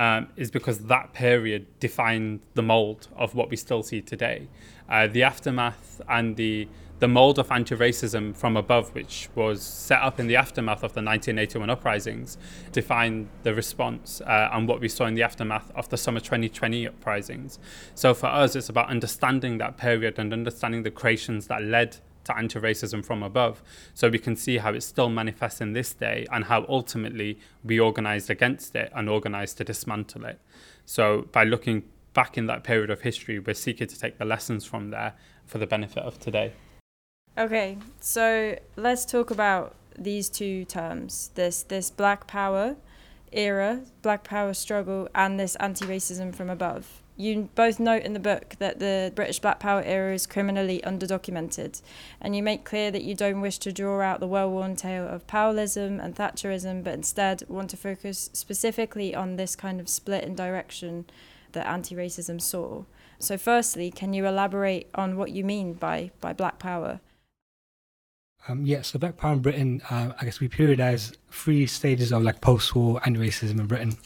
um, 0.00 0.28
is 0.34 0.50
because 0.50 0.78
that 0.86 1.12
period 1.12 1.66
defined 1.78 2.40
the 2.54 2.62
mold 2.62 3.06
of 3.14 3.34
what 3.34 3.50
we 3.50 3.56
still 3.56 3.82
see 3.82 4.00
today. 4.00 4.48
Uh, 4.88 5.06
the 5.06 5.22
aftermath 5.22 6.00
and 6.08 6.36
the 6.36 6.66
the 7.00 7.08
mold 7.08 7.38
of 7.38 7.50
anti-racism 7.50 8.36
from 8.36 8.58
above, 8.58 8.94
which 8.94 9.30
was 9.34 9.62
set 9.62 10.02
up 10.02 10.20
in 10.20 10.26
the 10.26 10.36
aftermath 10.36 10.82
of 10.82 10.92
the 10.92 11.00
1981 11.00 11.70
uprisings, 11.70 12.36
defined 12.72 13.26
the 13.42 13.54
response 13.54 14.20
uh, 14.20 14.50
and 14.52 14.68
what 14.68 14.82
we 14.82 14.88
saw 14.88 15.06
in 15.06 15.14
the 15.14 15.22
aftermath 15.22 15.70
of 15.74 15.88
the 15.88 15.96
summer 15.96 16.20
2020 16.20 16.86
uprisings. 16.86 17.58
So 17.94 18.12
for 18.12 18.26
us, 18.26 18.54
it's 18.54 18.68
about 18.68 18.90
understanding 18.90 19.56
that 19.58 19.78
period 19.78 20.18
and 20.18 20.30
understanding 20.30 20.82
the 20.82 20.90
creations 20.90 21.46
that 21.46 21.62
led 21.62 21.96
to 22.30 22.38
anti 22.38 22.60
racism 22.60 23.04
from 23.04 23.22
above. 23.22 23.62
So 23.94 24.08
we 24.08 24.18
can 24.18 24.36
see 24.36 24.58
how 24.58 24.72
it 24.72 24.82
still 24.82 25.08
manifests 25.08 25.60
in 25.60 25.72
this 25.72 25.92
day 25.92 26.26
and 26.32 26.44
how 26.44 26.64
ultimately 26.68 27.38
we 27.64 27.78
organized 27.78 28.30
against 28.30 28.74
it 28.76 28.92
and 28.94 29.08
organized 29.08 29.58
to 29.58 29.64
dismantle 29.64 30.24
it. 30.24 30.40
So 30.84 31.28
by 31.32 31.44
looking 31.44 31.84
back 32.14 32.36
in 32.38 32.46
that 32.46 32.64
period 32.64 32.90
of 32.90 33.02
history, 33.02 33.38
we're 33.38 33.54
seeking 33.54 33.86
to 33.88 33.98
take 33.98 34.18
the 34.18 34.24
lessons 34.24 34.64
from 34.64 34.90
there 34.90 35.14
for 35.46 35.58
the 35.58 35.66
benefit 35.66 36.02
of 36.02 36.18
today. 36.18 36.52
Okay, 37.38 37.78
so 38.00 38.58
let's 38.76 39.04
talk 39.04 39.30
about 39.30 39.74
these 39.98 40.28
two 40.30 40.64
terms 40.64 41.30
this 41.34 41.62
this 41.64 41.90
black 41.90 42.26
power 42.26 42.76
era, 43.32 43.82
black 44.02 44.24
power 44.24 44.54
struggle, 44.54 45.08
and 45.14 45.38
this 45.38 45.56
anti 45.56 45.84
racism 45.84 46.34
from 46.34 46.50
above 46.50 47.02
you 47.20 47.50
both 47.54 47.78
note 47.78 48.02
in 48.02 48.14
the 48.14 48.20
book 48.20 48.56
that 48.58 48.78
the 48.78 49.12
British 49.14 49.38
Black 49.38 49.60
Power 49.60 49.82
era 49.82 50.14
is 50.14 50.26
criminally 50.26 50.80
underdocumented, 50.84 51.82
and 52.20 52.34
you 52.34 52.42
make 52.42 52.64
clear 52.64 52.90
that 52.90 53.02
you 53.02 53.14
don't 53.14 53.40
wish 53.40 53.58
to 53.58 53.72
draw 53.72 54.00
out 54.00 54.20
the 54.20 54.26
well 54.26 54.50
worn 54.50 54.74
tale 54.74 55.06
of 55.06 55.26
Powellism 55.26 56.02
and 56.02 56.16
Thatcherism, 56.16 56.82
but 56.82 56.94
instead 56.94 57.42
want 57.48 57.70
to 57.70 57.76
focus 57.76 58.30
specifically 58.32 59.14
on 59.14 59.36
this 59.36 59.54
kind 59.54 59.80
of 59.80 59.88
split 59.88 60.24
in 60.24 60.34
direction 60.34 61.04
that 61.52 61.66
anti 61.66 61.94
racism 61.94 62.40
saw. 62.40 62.84
So, 63.18 63.36
firstly, 63.36 63.90
can 63.90 64.14
you 64.14 64.26
elaborate 64.26 64.88
on 64.94 65.16
what 65.18 65.30
you 65.30 65.44
mean 65.44 65.74
by, 65.74 66.10
by 66.20 66.32
Black 66.32 66.58
Power? 66.58 67.00
Um, 68.48 68.64
yeah, 68.64 68.80
so 68.80 68.98
Black 68.98 69.18
Power 69.18 69.34
in 69.34 69.40
Britain, 69.40 69.82
uh, 69.90 70.12
I 70.18 70.24
guess 70.24 70.40
we 70.40 70.48
periodize 70.48 71.14
three 71.30 71.66
stages 71.66 72.12
of 72.12 72.22
like 72.22 72.40
post 72.40 72.74
war 72.74 73.00
anti 73.04 73.20
racism 73.20 73.60
in 73.60 73.66
Britain 73.66 73.98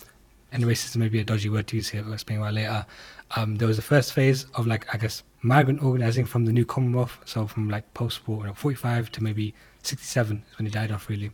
and 0.54 0.62
racism 0.62 0.96
may 0.99 1.08
be 1.08 1.18
a 1.18 1.25
dodgy 1.25 1.49
word 1.49 1.66
to 1.66 1.76
use 1.76 1.88
here, 1.88 2.04
I'll 2.06 2.12
explain 2.12 2.40
why 2.40 2.50
later. 2.50 2.87
Um, 3.32 3.56
there 3.56 3.66
was 3.66 3.76
the 3.76 3.82
first 3.82 4.12
phase 4.12 4.46
of 4.54 4.68
like, 4.68 4.87
I 4.94 4.99
guess, 4.99 5.25
migrant 5.42 5.82
organizing 5.82 6.25
from 6.25 6.44
the 6.44 6.52
new 6.52 6.64
Commonwealth, 6.64 7.18
so 7.25 7.49
from 7.49 7.68
like 7.68 7.92
post-war, 7.92 8.42
you 8.42 8.46
know, 8.46 8.54
45 8.54 9.11
to 9.12 9.23
maybe 9.23 9.52
67 9.82 10.44
is 10.50 10.58
when 10.58 10.66
it 10.66 10.73
died 10.73 10.92
off 10.92 11.08
really. 11.08 11.32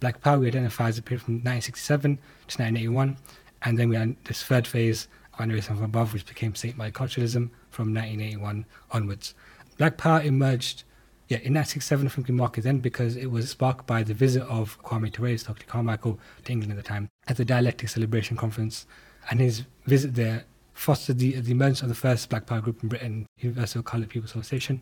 Black 0.00 0.20
Power 0.20 0.38
we 0.38 0.48
identify 0.48 0.88
as 0.88 0.98
a 0.98 1.02
period 1.02 1.22
from 1.22 1.36
1967 1.36 2.16
to 2.16 2.62
1981, 2.62 3.16
and 3.62 3.78
then 3.78 3.88
we 3.88 3.96
had 3.96 4.14
this 4.24 4.42
third 4.42 4.66
phase 4.66 5.08
of 5.32 5.40
anti 5.40 5.56
racism 5.56 5.76
from 5.76 5.84
above, 5.84 6.12
which 6.12 6.26
became 6.26 6.54
state 6.54 6.76
multiculturalism 6.76 7.48
from 7.70 7.94
1981 7.94 8.66
onwards. 8.92 9.34
Black 9.78 9.96
Power 9.96 10.20
emerged 10.20 10.84
yeah, 11.28 11.36
in 11.38 11.52
1967 11.52 12.08
from 12.08 12.36
Market 12.36 12.64
then 12.64 12.78
because 12.78 13.16
it 13.16 13.30
was 13.30 13.50
sparked 13.50 13.86
by 13.86 14.02
the 14.02 14.14
visit 14.14 14.42
of 14.44 14.82
Kwame 14.82 15.12
Ture, 15.12 15.36
Dr. 15.36 15.66
Carmichael, 15.66 16.18
to 16.44 16.52
England 16.52 16.72
at 16.72 16.76
the 16.76 16.82
time 16.82 17.08
at 17.26 17.36
the 17.36 17.44
Dialectics 17.44 17.96
of 17.96 18.00
Liberation 18.00 18.36
Conference. 18.36 18.86
And 19.30 19.38
his 19.40 19.64
visit 19.84 20.14
there 20.14 20.44
fostered 20.72 21.18
the, 21.18 21.38
the 21.40 21.52
emergence 21.52 21.82
of 21.82 21.88
the 21.88 21.94
first 21.94 22.30
Black 22.30 22.46
Power 22.46 22.62
group 22.62 22.82
in 22.82 22.88
Britain, 22.88 23.26
Universal 23.40 23.82
Coloured 23.82 24.08
People's 24.08 24.30
Association. 24.30 24.80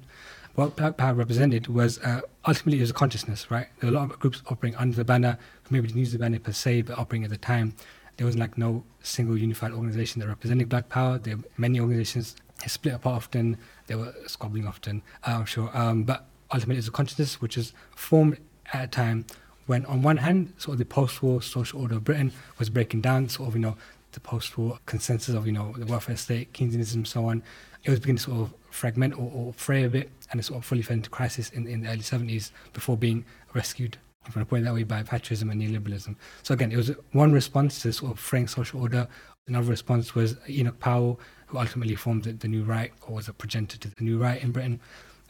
What 0.54 0.76
Black 0.76 0.96
Power 0.96 1.14
represented 1.14 1.66
was 1.66 1.98
uh, 1.98 2.20
ultimately 2.46 2.78
it 2.78 2.82
was 2.82 2.90
a 2.90 2.94
consciousness, 2.94 3.50
right? 3.50 3.66
There 3.80 3.90
were 3.90 3.96
a 3.96 4.00
lot 4.00 4.10
of 4.12 4.18
groups 4.20 4.40
operating 4.46 4.78
under 4.78 4.94
the 4.94 5.04
banner, 5.04 5.38
maybe 5.68 5.88
didn't 5.88 5.98
use 5.98 6.12
the 6.12 6.18
banner 6.18 6.38
per 6.38 6.52
se, 6.52 6.82
but 6.82 6.96
operating 6.96 7.24
at 7.24 7.30
the 7.30 7.38
time. 7.38 7.74
There 8.18 8.26
was 8.26 8.36
like 8.36 8.56
no 8.56 8.84
single 9.02 9.36
unified 9.36 9.72
organization 9.72 10.20
that 10.20 10.28
represented 10.28 10.68
Black 10.68 10.88
Power. 10.88 11.18
There 11.18 11.38
were 11.38 11.42
many 11.56 11.80
organizations 11.80 12.36
split 12.66 12.94
apart 12.94 13.16
often. 13.16 13.58
They 13.88 13.96
were 13.96 14.14
squabbling 14.26 14.66
often, 14.66 15.02
I'm 15.24 15.44
sure. 15.44 15.70
Um, 15.76 16.04
but 16.04 16.26
ultimately, 16.52 16.78
is 16.78 16.88
a 16.88 16.92
consciousness 16.92 17.40
which 17.40 17.56
is 17.56 17.72
formed 17.94 18.38
at 18.72 18.84
a 18.84 18.86
time 18.88 19.26
when, 19.66 19.84
on 19.86 20.02
one 20.02 20.18
hand, 20.18 20.52
sort 20.58 20.74
of 20.74 20.78
the 20.78 20.84
post-war 20.84 21.42
social 21.42 21.80
order 21.80 21.96
of 21.96 22.04
Britain 22.04 22.32
was 22.58 22.70
breaking 22.70 23.00
down, 23.00 23.28
sort 23.28 23.48
of, 23.48 23.56
you 23.56 23.60
know, 23.60 23.76
the 24.12 24.20
post-war 24.20 24.78
consensus 24.86 25.34
of, 25.34 25.46
you 25.46 25.52
know, 25.52 25.74
the 25.76 25.86
welfare 25.86 26.16
state, 26.16 26.52
Keynesianism, 26.52 27.06
so 27.06 27.26
on. 27.26 27.42
It 27.84 27.90
was 27.90 28.00
beginning 28.00 28.18
to 28.18 28.22
sort 28.22 28.40
of 28.40 28.54
fragment 28.70 29.14
or, 29.14 29.30
or 29.34 29.52
fray 29.52 29.84
a 29.84 29.88
bit, 29.88 30.10
and 30.30 30.40
it 30.40 30.44
sort 30.44 30.58
of 30.58 30.64
fully 30.64 30.82
fell 30.82 30.96
into 30.96 31.10
crisis 31.10 31.50
in, 31.50 31.66
in 31.66 31.82
the 31.82 31.88
early 31.88 31.98
70s 31.98 32.52
before 32.72 32.96
being 32.96 33.24
rescued, 33.54 33.98
you 34.26 34.32
want 34.34 34.46
to 34.46 34.50
put 34.50 34.60
it 34.60 34.64
that 34.64 34.74
way, 34.74 34.82
by 34.82 35.02
Thatcherism 35.02 35.50
and 35.50 35.60
neoliberalism. 35.60 36.16
So 36.42 36.54
again, 36.54 36.72
it 36.72 36.76
was 36.76 36.92
one 37.12 37.32
response 37.32 37.82
to 37.82 37.92
sort 37.92 38.12
of 38.12 38.18
fraying 38.18 38.48
social 38.48 38.80
order. 38.80 39.06
Another 39.46 39.70
response 39.70 40.14
was 40.14 40.36
Enoch 40.48 40.78
Powell, 40.80 41.20
who 41.46 41.58
ultimately 41.58 41.94
formed 41.94 42.24
the, 42.24 42.32
the 42.32 42.48
new 42.48 42.64
right, 42.64 42.92
or 43.06 43.16
was 43.16 43.28
a 43.28 43.32
progenitor 43.32 43.78
to 43.78 43.88
the 43.88 44.04
new 44.04 44.18
right 44.18 44.42
in 44.42 44.50
Britain 44.50 44.80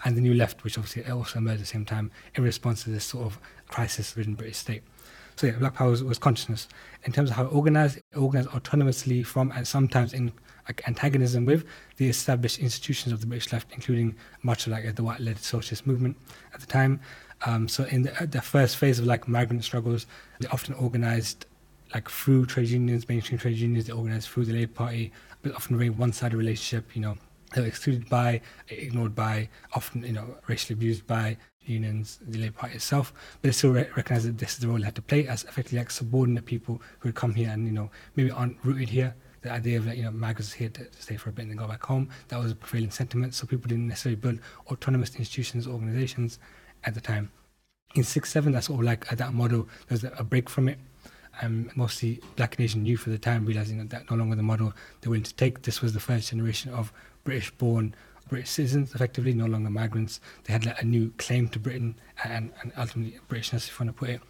and 0.04 0.16
the 0.16 0.20
New 0.20 0.34
Left, 0.34 0.62
which 0.64 0.78
obviously 0.78 1.10
also 1.10 1.38
emerged 1.38 1.54
at 1.54 1.60
the 1.60 1.66
same 1.66 1.84
time 1.84 2.10
in 2.34 2.44
response 2.44 2.84
to 2.84 2.90
this 2.90 3.04
sort 3.04 3.26
of 3.26 3.38
crisis-ridden 3.68 4.34
British 4.34 4.58
state. 4.58 4.82
So 5.36 5.46
yeah, 5.46 5.54
Black 5.54 5.74
Power 5.74 5.90
was, 5.90 6.02
was, 6.02 6.18
consciousness. 6.18 6.66
In 7.04 7.12
terms 7.12 7.30
of 7.30 7.36
how 7.36 7.44
it 7.44 7.52
organized, 7.52 7.98
it 7.98 8.04
organized 8.16 8.48
autonomously 8.50 9.24
from 9.24 9.52
and 9.52 9.68
sometimes 9.68 10.14
in 10.14 10.32
antagonism 10.86 11.44
with 11.44 11.64
the 11.98 12.08
established 12.08 12.58
institutions 12.58 13.12
of 13.12 13.20
the 13.20 13.26
British 13.26 13.52
left, 13.52 13.70
including 13.72 14.14
much 14.42 14.66
like 14.66 14.94
the 14.94 15.02
white-led 15.02 15.38
socialist 15.38 15.86
movement 15.86 16.16
at 16.54 16.60
the 16.60 16.66
time. 16.66 17.00
Um, 17.44 17.68
so 17.68 17.84
in 17.84 18.02
the, 18.02 18.28
the, 18.30 18.40
first 18.40 18.78
phase 18.78 18.98
of 18.98 19.04
like 19.04 19.28
migrant 19.28 19.62
struggles, 19.62 20.06
they 20.40 20.48
often 20.48 20.74
organized 20.74 21.44
like 21.92 22.08
through 22.08 22.46
trade 22.46 22.68
unions, 22.68 23.08
mainstream 23.08 23.38
trade 23.38 23.58
unions, 23.58 23.86
they 23.86 23.92
organized 23.92 24.28
through 24.28 24.46
the 24.46 24.54
Labour 24.54 24.72
Party, 24.72 25.12
but 25.42 25.54
often 25.54 25.74
a 25.74 25.78
very 25.78 25.90
one-sided 25.90 26.36
relationship, 26.36 26.96
you 26.96 27.02
know, 27.02 27.18
they 27.56 27.62
were 27.62 27.68
excluded 27.68 28.06
by, 28.10 28.42
ignored 28.68 29.14
by, 29.14 29.48
often 29.72 30.04
you 30.04 30.12
know 30.12 30.36
racially 30.46 30.74
abused 30.74 31.06
by 31.06 31.38
unions, 31.62 32.18
the 32.28 32.38
Labour 32.38 32.58
Party 32.58 32.74
itself, 32.74 33.14
but 33.40 33.48
they 33.48 33.52
still 33.52 33.72
re- 33.72 33.88
recognise 33.96 34.24
that 34.24 34.36
this 34.36 34.52
is 34.52 34.58
the 34.58 34.68
role 34.68 34.78
they 34.78 34.84
had 34.84 34.94
to 34.94 35.02
play 35.02 35.26
as 35.26 35.42
effectively 35.44 35.78
like 35.78 35.90
subordinate 35.90 36.44
people 36.44 36.82
who 36.98 37.08
would 37.08 37.14
come 37.14 37.34
here 37.34 37.48
and 37.50 37.66
you 37.66 37.72
know 37.72 37.90
maybe 38.14 38.30
aren't 38.30 38.62
rooted 38.62 38.90
here. 38.90 39.14
The 39.40 39.52
idea 39.52 39.78
of 39.78 39.86
like 39.86 39.96
you 39.96 40.02
know 40.02 40.10
migrants 40.10 40.52
here 40.52 40.68
to 40.68 40.86
stay 40.98 41.16
for 41.16 41.30
a 41.30 41.32
bit 41.32 41.42
and 41.42 41.52
then 41.52 41.56
go 41.56 41.66
back 41.66 41.82
home 41.82 42.10
that 42.28 42.38
was 42.38 42.52
a 42.52 42.54
prevailing 42.54 42.90
sentiment. 42.90 43.34
So 43.34 43.46
people 43.46 43.68
didn't 43.68 43.88
necessarily 43.88 44.16
build 44.16 44.40
autonomous 44.70 45.16
institutions, 45.16 45.66
organisations 45.66 46.38
at 46.84 46.94
the 46.94 47.00
time. 47.00 47.30
In 47.94 48.04
six 48.04 48.30
seven, 48.30 48.52
that's 48.52 48.68
all 48.68 48.82
like 48.82 49.08
that 49.08 49.32
model. 49.32 49.66
There's 49.88 50.04
a 50.04 50.24
break 50.24 50.50
from 50.50 50.68
it. 50.68 50.78
Um, 51.42 51.70
mostly 51.74 52.20
black 52.36 52.56
and 52.56 52.64
Asian 52.64 52.86
youth 52.86 53.06
at 53.06 53.12
the 53.12 53.18
time 53.18 53.44
realizing 53.44 53.76
that, 53.78 53.90
that 53.90 54.10
no 54.10 54.16
longer 54.16 54.36
the 54.36 54.42
model 54.42 54.72
they're 55.00 55.10
willing 55.10 55.22
to 55.22 55.34
take. 55.34 55.62
This 55.62 55.82
was 55.82 55.92
the 55.92 56.00
first 56.00 56.30
generation 56.30 56.72
of 56.72 56.92
British 57.26 57.50
born 57.50 57.94
British 58.28 58.50
citizens, 58.50 58.94
effectively, 58.94 59.32
no 59.34 59.46
longer 59.46 59.70
migrants. 59.70 60.20
They 60.44 60.52
had 60.52 60.66
like, 60.66 60.80
a 60.80 60.84
new 60.84 61.12
claim 61.18 61.48
to 61.50 61.58
Britain 61.58 61.94
and, 62.24 62.52
and 62.60 62.72
ultimately 62.76 63.20
Britishness, 63.28 63.68
if 63.68 63.78
you 63.78 63.86
want 63.86 63.96
to 63.96 64.00
put 64.00 64.10
it. 64.14 64.20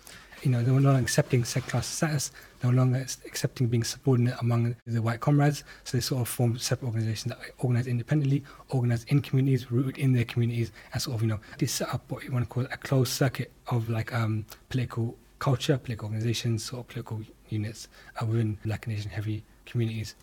You 0.42 0.50
know, 0.50 0.62
they 0.62 0.70
were 0.70 0.80
no 0.80 0.90
longer 0.90 1.02
accepting 1.02 1.44
second 1.44 1.70
class 1.70 1.86
status, 1.86 2.30
no 2.62 2.68
longer 2.68 3.06
accepting 3.24 3.68
being 3.68 3.84
subordinate 3.84 4.36
among 4.40 4.76
the 4.86 5.00
white 5.00 5.20
comrades. 5.20 5.64
So 5.84 5.96
they 5.96 6.02
sort 6.02 6.20
of 6.20 6.28
formed 6.28 6.60
separate 6.60 6.88
organizations 6.88 7.32
that 7.32 7.38
organized 7.58 7.88
independently, 7.88 8.44
organized 8.68 9.10
in 9.10 9.22
communities, 9.22 9.70
rooted 9.70 9.96
in 9.96 10.12
their 10.12 10.26
communities, 10.26 10.72
and 10.92 11.00
sort 11.00 11.16
of, 11.16 11.22
you 11.22 11.28
know, 11.28 11.40
they 11.58 11.66
set 11.66 11.88
up 11.94 12.02
what 12.10 12.22
you 12.22 12.32
want 12.32 12.44
to 12.44 12.48
call 12.48 12.64
a 12.64 12.76
closed 12.76 13.12
circuit 13.12 13.50
of 13.68 13.88
like 13.88 14.12
um, 14.12 14.44
political 14.68 15.16
culture, 15.38 15.78
political 15.78 16.06
organizations, 16.08 16.70
or 16.70 16.84
political 16.84 17.22
units 17.48 17.88
uh, 18.20 18.26
within 18.26 18.58
black 18.64 18.86
and 18.86 18.94
Asian 18.94 19.10
heavy 19.10 19.42
communities. 19.64 20.16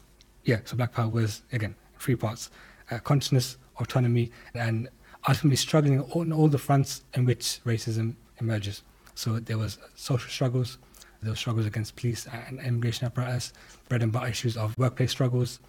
Yeah, 0.45 0.59
so 0.65 0.75
Black 0.75 0.93
Power 0.93 1.09
was, 1.09 1.41
again, 1.51 1.75
three 2.03 2.15
parts 2.15 2.49
uh, 2.91 2.99
consciousness, 2.99 3.57
autonomy, 3.77 4.31
and 4.53 4.89
ultimately 5.27 5.55
struggling 5.55 6.01
on 6.01 6.31
all 6.31 6.47
the 6.47 6.57
fronts 6.57 7.03
in 7.13 7.25
which 7.25 7.61
racism 7.65 8.15
emerges. 8.39 8.83
So 9.15 9.39
there 9.39 9.57
was 9.57 9.77
social 9.95 10.29
struggles, 10.29 10.77
there 11.21 11.31
were 11.31 11.37
struggles 11.37 11.65
against 11.65 11.95
police 11.95 12.27
and 12.27 12.59
immigration 12.59 13.05
apparatus, 13.05 13.53
bread 13.87 14.03
and 14.03 14.11
butter 14.11 14.27
issues 14.27 14.57
of 14.57 14.77
workplace 14.77 15.11
struggles. 15.11 15.59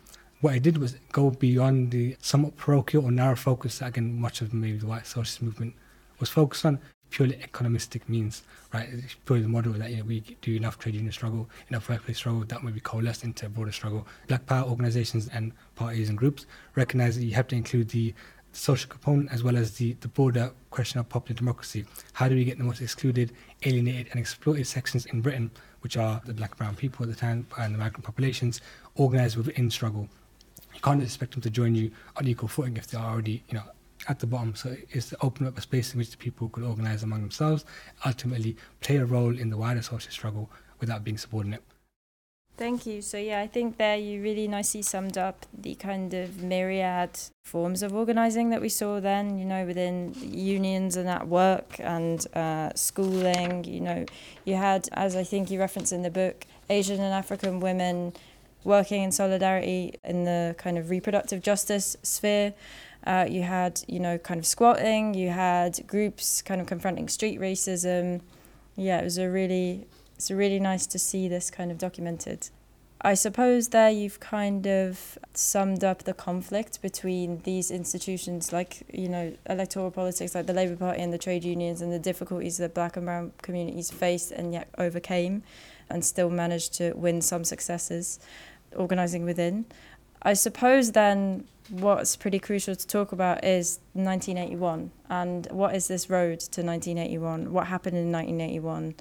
What 0.40 0.54
I 0.54 0.58
did 0.58 0.78
was 0.78 0.96
go 1.12 1.30
beyond 1.30 1.92
the 1.92 2.16
somewhat 2.20 2.56
parochial 2.56 3.04
or 3.04 3.12
narrow 3.12 3.36
focus 3.36 3.78
that 3.78 3.88
again 3.88 4.20
much 4.20 4.40
of 4.40 4.52
maybe 4.52 4.78
the 4.78 4.86
white 4.86 5.06
socialist 5.06 5.42
movement 5.42 5.74
was 6.18 6.28
focused 6.28 6.66
on, 6.66 6.80
purely 7.14 7.36
economistic 7.36 8.08
means, 8.08 8.42
right? 8.72 8.88
It's 8.90 9.14
purely 9.24 9.44
the 9.44 9.48
model 9.48 9.72
that 9.74 9.88
you 9.88 9.98
know 9.98 10.04
we 10.04 10.18
do 10.42 10.56
enough 10.56 10.80
trade 10.80 10.96
union 10.96 11.12
struggle, 11.12 11.48
enough 11.68 11.88
workplace 11.88 12.16
struggle 12.16 12.40
that 12.40 12.64
maybe 12.64 12.80
coalesce 12.80 13.22
into 13.22 13.46
a 13.46 13.48
broader 13.48 13.70
struggle. 13.70 14.04
Black 14.26 14.44
Power 14.46 14.68
organizations 14.68 15.28
and 15.28 15.52
parties 15.76 16.08
and 16.08 16.18
groups 16.18 16.46
recognize 16.74 17.16
that 17.16 17.24
you 17.24 17.32
have 17.34 17.46
to 17.48 17.54
include 17.54 17.90
the 17.90 18.12
social 18.50 18.90
component 18.90 19.30
as 19.30 19.44
well 19.44 19.56
as 19.56 19.76
the, 19.76 19.92
the 20.00 20.08
broader 20.08 20.50
question 20.70 20.98
of 20.98 21.08
popular 21.08 21.38
democracy. 21.38 21.84
How 22.14 22.26
do 22.28 22.34
we 22.34 22.44
get 22.44 22.58
the 22.58 22.64
most 22.64 22.80
excluded, 22.80 23.30
alienated, 23.62 24.08
and 24.10 24.18
exploited 24.18 24.66
sections 24.66 25.06
in 25.06 25.20
Britain, 25.20 25.52
which 25.82 25.96
are 25.96 26.20
the 26.24 26.34
black 26.34 26.50
and 26.50 26.58
brown 26.58 26.74
people 26.74 27.04
at 27.04 27.10
the 27.10 27.16
time 27.16 27.46
and 27.60 27.74
the 27.74 27.78
migrant 27.78 28.04
populations, 28.04 28.60
organized 28.96 29.36
within 29.36 29.70
struggle? 29.70 30.08
You 30.74 30.80
can't 30.80 31.00
expect 31.00 31.34
them 31.34 31.42
to 31.42 31.50
join 31.50 31.76
you 31.76 31.92
on 32.16 32.26
equal 32.26 32.48
footing 32.48 32.76
if 32.76 32.88
they 32.88 32.98
are 32.98 33.12
already, 33.12 33.44
you 33.48 33.54
know, 33.54 33.62
at 34.08 34.18
the 34.18 34.26
bottom. 34.26 34.54
So 34.54 34.76
it's 34.90 35.10
to 35.10 35.16
open 35.22 35.46
up 35.46 35.58
a 35.58 35.60
space 35.60 35.92
in 35.92 35.98
which 35.98 36.10
the 36.10 36.16
people 36.16 36.48
could 36.48 36.64
organize 36.64 37.02
among 37.02 37.20
themselves, 37.20 37.64
ultimately 38.04 38.56
play 38.80 38.96
a 38.96 39.04
role 39.04 39.36
in 39.36 39.50
the 39.50 39.56
wider 39.56 39.82
social 39.82 40.10
struggle 40.10 40.50
without 40.80 41.04
being 41.04 41.18
subordinate. 41.18 41.62
Thank 42.56 42.86
you. 42.86 43.02
So, 43.02 43.18
yeah, 43.18 43.40
I 43.40 43.48
think 43.48 43.78
there 43.78 43.96
you 43.96 44.22
really 44.22 44.46
nicely 44.46 44.82
summed 44.82 45.18
up 45.18 45.44
the 45.52 45.74
kind 45.74 46.14
of 46.14 46.40
myriad 46.40 47.18
forms 47.44 47.82
of 47.82 47.92
organising 47.92 48.50
that 48.50 48.60
we 48.60 48.68
saw 48.68 49.00
then, 49.00 49.38
you 49.38 49.44
know, 49.44 49.64
within 49.64 50.14
unions 50.22 50.96
and 50.96 51.08
at 51.08 51.26
work 51.26 51.80
and 51.80 52.24
uh, 52.36 52.70
schooling. 52.76 53.64
You 53.64 53.80
know, 53.80 54.06
you 54.44 54.54
had, 54.54 54.88
as 54.92 55.16
I 55.16 55.24
think 55.24 55.50
you 55.50 55.58
reference 55.58 55.90
in 55.90 56.02
the 56.02 56.10
book, 56.10 56.46
Asian 56.70 57.00
and 57.00 57.12
African 57.12 57.58
women 57.58 58.12
working 58.62 59.02
in 59.02 59.10
solidarity 59.10 59.94
in 60.04 60.24
the 60.24 60.54
kind 60.56 60.78
of 60.78 60.90
reproductive 60.90 61.42
justice 61.42 61.96
sphere. 62.04 62.54
Uh, 63.06 63.26
you 63.28 63.42
had, 63.42 63.82
you 63.86 64.00
know, 64.00 64.16
kind 64.18 64.38
of 64.38 64.46
squatting. 64.46 65.14
You 65.14 65.30
had 65.30 65.86
groups 65.86 66.40
kind 66.42 66.60
of 66.60 66.66
confronting 66.66 67.08
street 67.08 67.38
racism. 67.38 68.22
Yeah, 68.76 69.00
it 69.00 69.04
was 69.04 69.18
a 69.18 69.28
really, 69.28 69.86
it's 70.16 70.30
really 70.30 70.58
nice 70.58 70.86
to 70.86 70.98
see 70.98 71.28
this 71.28 71.50
kind 71.50 71.70
of 71.70 71.78
documented. 71.78 72.48
I 73.06 73.12
suppose 73.12 73.68
there 73.68 73.90
you've 73.90 74.18
kind 74.18 74.66
of 74.66 75.18
summed 75.34 75.84
up 75.84 76.04
the 76.04 76.14
conflict 76.14 76.80
between 76.80 77.40
these 77.40 77.70
institutions, 77.70 78.50
like 78.50 78.82
you 78.90 79.10
know 79.10 79.34
electoral 79.44 79.90
politics, 79.90 80.34
like 80.34 80.46
the 80.46 80.54
Labour 80.54 80.76
Party 80.76 81.02
and 81.02 81.12
the 81.12 81.18
trade 81.18 81.44
unions, 81.44 81.82
and 81.82 81.92
the 81.92 81.98
difficulties 81.98 82.56
that 82.56 82.72
Black 82.72 82.96
and 82.96 83.04
Brown 83.04 83.32
communities 83.42 83.90
faced 83.90 84.30
and 84.30 84.54
yet 84.54 84.70
overcame, 84.78 85.42
and 85.90 86.02
still 86.02 86.30
managed 86.30 86.72
to 86.74 86.94
win 86.94 87.20
some 87.20 87.44
successes, 87.44 88.18
organising 88.74 89.26
within. 89.26 89.66
I 90.22 90.32
suppose 90.32 90.92
then 90.92 91.46
what's 91.70 92.16
pretty 92.16 92.38
crucial 92.38 92.76
to 92.76 92.86
talk 92.86 93.12
about 93.12 93.44
is 93.44 93.80
1981 93.94 94.90
and 95.08 95.46
what 95.50 95.74
is 95.74 95.88
this 95.88 96.10
road 96.10 96.40
to 96.40 96.62
1981? 96.62 97.52
What 97.52 97.66
happened 97.66 97.96
in 97.96 98.12
1981 98.12 98.94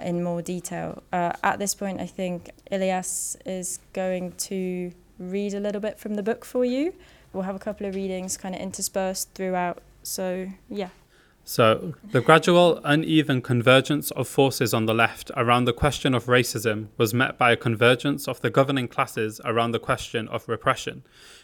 in 0.00 0.22
more 0.22 0.42
detail? 0.42 1.02
Uh, 1.12 1.32
at 1.42 1.58
this 1.58 1.74
point, 1.74 2.00
I 2.00 2.06
think 2.06 2.50
Ilyas 2.70 3.36
is 3.46 3.80
going 3.92 4.32
to 4.32 4.92
read 5.18 5.54
a 5.54 5.60
little 5.60 5.80
bit 5.80 5.98
from 5.98 6.14
the 6.14 6.22
book 6.22 6.44
for 6.44 6.64
you. 6.64 6.94
We'll 7.32 7.44
have 7.44 7.56
a 7.56 7.60
couple 7.60 7.86
of 7.86 7.94
readings 7.94 8.36
kind 8.36 8.54
of 8.54 8.60
interspersed 8.60 9.34
throughout. 9.34 9.82
So, 10.02 10.48
yeah. 10.68 10.88
So, 11.52 11.94
the 12.04 12.20
gradual, 12.20 12.80
uneven 12.84 13.42
convergence 13.42 14.12
of 14.12 14.28
forces 14.28 14.72
on 14.72 14.86
the 14.86 14.94
left 14.94 15.32
around 15.36 15.64
the 15.64 15.72
question 15.72 16.14
of 16.14 16.26
racism 16.26 16.90
was 16.96 17.12
met 17.12 17.38
by 17.38 17.50
a 17.50 17.56
convergence 17.56 18.28
of 18.28 18.40
the 18.40 18.50
governing 18.50 18.86
classes 18.86 19.40
around 19.44 19.72
the 19.72 19.80
question 19.80 20.28
of 20.28 20.48
repression. 20.48 21.02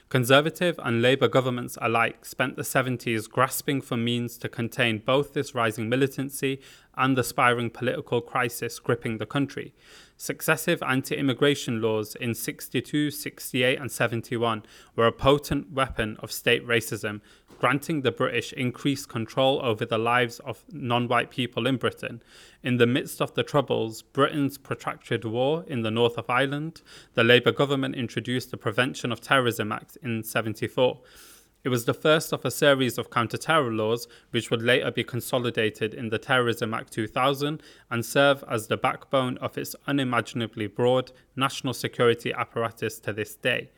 Conservative 0.09 0.79
and 0.85 1.03
Labour 1.03 1.27
governments 1.27 1.77
alike 1.83 2.25
spent 2.25 2.55
the 2.55 2.63
70s 2.63 3.29
grasping 3.29 3.81
for 3.81 3.97
means 3.97 4.39
to 4.39 4.49
contain 4.49 4.99
both 4.99 5.35
this 5.35 5.57
rising 5.57 5.89
militancy 5.89 6.61
and 6.97 7.19
the 7.19 7.25
spiraling 7.25 7.71
political 7.71 8.21
crisis 8.21 8.79
gripping 8.79 9.19
the 9.19 9.27
country. 9.27 9.75
Successive 10.17 10.83
anti 10.85 11.17
immigration 11.17 11.83
laws 11.83 12.15
in 12.15 12.35
62, 12.35 13.11
68, 13.11 13.79
and 13.81 13.91
71 13.91 14.63
were 14.95 15.09
a 15.09 15.13
potent 15.13 15.73
weapon 15.73 16.17
of 16.21 16.31
state 16.31 16.65
racism, 16.65 17.21
granting 17.59 18.03
the 18.03 18.13
British 18.13 18.53
increased 18.53 19.09
control 19.09 19.61
over 19.63 19.85
the 19.85 19.99
lives 19.99 20.39
of 20.41 20.65
non 20.73 21.09
white 21.09 21.31
people 21.31 21.67
in 21.67 21.77
Britain. 21.77 22.23
In 22.63 22.77
the 22.77 22.87
midst 22.87 23.21
of 23.21 23.35
the 23.35 23.43
Troubles, 23.43 24.03
Britain's 24.03 24.59
protracted 24.59 25.25
war 25.25 25.65
in 25.67 25.83
the 25.83 25.91
north 25.91 26.19
of 26.19 26.29
Ireland, 26.29 26.83
the 27.15 27.25
Labour 27.25 27.53
government 27.53 27.95
introduced 27.95 28.51
the 28.51 28.57
Prevention 28.57 29.13
of 29.13 29.21
Terrorism 29.21 29.73
Act 29.73 29.97
in 30.03 30.23
74. 30.23 31.01
It 31.67 31.71
was 31.71 31.85
the 31.85 31.95
first 31.95 32.33
of 32.33 32.45
a 32.45 32.51
series 32.53 32.97
of 32.97 33.11
counter 33.11 33.37
terror 33.37 33.73
laws, 33.73 34.07
which 34.31 34.53
would 34.53 34.63
later 34.63 34.93
be 34.93 35.03
consolidated 35.03 35.95
in 35.95 36.11
the 36.11 36.19
Terrorism 36.19 36.73
Act 36.73 36.93
2000 36.93 37.61
and 37.91 38.07
serve 38.07 38.45
as 38.49 38.69
the 38.69 38.77
backbone 38.77 39.37
of 39.39 39.59
its 39.59 39.75
unimaginably 39.89 40.69
broad 40.69 41.11
national 41.35 41.75
security 41.75 42.33
apparatus 42.33 43.01
to 43.01 43.13
this 43.13 43.35
day. 43.35 43.71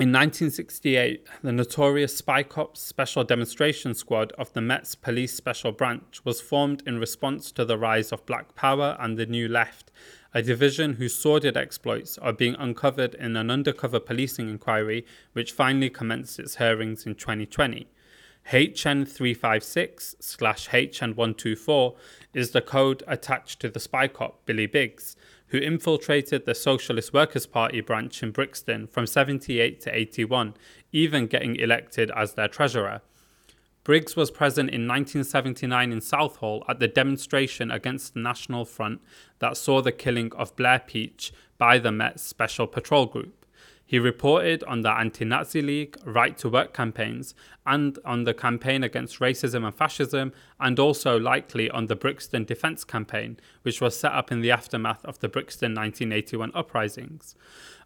In 0.00 0.12
1968, 0.12 1.26
the 1.42 1.52
notorious 1.52 2.16
Spy 2.16 2.42
Cops 2.42 2.80
Special 2.80 3.22
Demonstration 3.22 3.92
Squad 3.92 4.32
of 4.38 4.50
the 4.54 4.62
Met's 4.62 4.94
Police 4.94 5.34
Special 5.34 5.72
Branch 5.72 6.24
was 6.24 6.40
formed 6.40 6.82
in 6.86 6.98
response 6.98 7.52
to 7.52 7.66
the 7.66 7.76
rise 7.76 8.10
of 8.10 8.24
Black 8.24 8.54
Power 8.54 8.96
and 8.98 9.18
the 9.18 9.26
New 9.26 9.46
Left, 9.46 9.90
a 10.32 10.40
division 10.40 10.94
whose 10.94 11.14
sordid 11.14 11.54
exploits 11.54 12.16
are 12.16 12.32
being 12.32 12.54
uncovered 12.58 13.12
in 13.16 13.36
an 13.36 13.50
undercover 13.50 14.00
policing 14.00 14.48
inquiry 14.48 15.04
which 15.34 15.52
finally 15.52 15.90
commenced 15.90 16.38
its 16.38 16.56
hearings 16.56 17.04
in 17.04 17.14
2020. 17.14 17.86
HN 18.46 19.04
356 19.04 20.16
slash 20.18 20.68
HN 20.68 21.14
124 21.14 21.94
is 22.32 22.52
the 22.52 22.62
code 22.62 23.02
attached 23.06 23.60
to 23.60 23.68
the 23.68 23.78
spy 23.78 24.08
cop 24.08 24.46
Billy 24.46 24.64
Biggs, 24.64 25.14
who 25.50 25.58
infiltrated 25.58 26.46
the 26.46 26.54
Socialist 26.54 27.12
Workers' 27.12 27.46
Party 27.46 27.80
branch 27.80 28.22
in 28.22 28.30
Brixton 28.30 28.86
from 28.86 29.06
78 29.06 29.80
to 29.80 29.94
81, 29.94 30.54
even 30.92 31.26
getting 31.26 31.56
elected 31.56 32.10
as 32.16 32.34
their 32.34 32.48
treasurer. 32.48 33.02
Briggs 33.82 34.14
was 34.14 34.30
present 34.30 34.70
in 34.70 34.86
1979 34.86 35.90
in 35.90 36.00
Southall 36.00 36.64
at 36.68 36.78
the 36.78 36.88
demonstration 36.88 37.70
against 37.70 38.14
the 38.14 38.20
National 38.20 38.64
Front 38.64 39.00
that 39.38 39.56
saw 39.56 39.80
the 39.80 39.92
killing 39.92 40.32
of 40.34 40.54
Blair 40.54 40.80
Peach 40.86 41.32
by 41.58 41.78
the 41.78 41.90
Met 41.90 42.20
Special 42.20 42.66
Patrol 42.66 43.06
Group. 43.06 43.39
He 43.90 43.98
reported 43.98 44.62
on 44.68 44.82
the 44.82 44.92
Anti 44.92 45.24
Nazi 45.24 45.60
League, 45.60 45.96
Right 46.04 46.38
to 46.38 46.48
Work 46.48 46.72
campaigns, 46.72 47.34
and 47.66 47.98
on 48.04 48.22
the 48.22 48.32
campaign 48.32 48.84
against 48.84 49.18
racism 49.18 49.66
and 49.66 49.74
fascism, 49.74 50.32
and 50.60 50.78
also 50.78 51.18
likely 51.18 51.68
on 51.68 51.88
the 51.88 51.96
Brixton 51.96 52.44
Defence 52.44 52.84
Campaign, 52.84 53.40
which 53.62 53.80
was 53.80 53.98
set 53.98 54.12
up 54.12 54.30
in 54.30 54.42
the 54.42 54.52
aftermath 54.52 55.04
of 55.04 55.18
the 55.18 55.28
Brixton 55.28 55.74
1981 55.74 56.52
uprisings. 56.54 57.34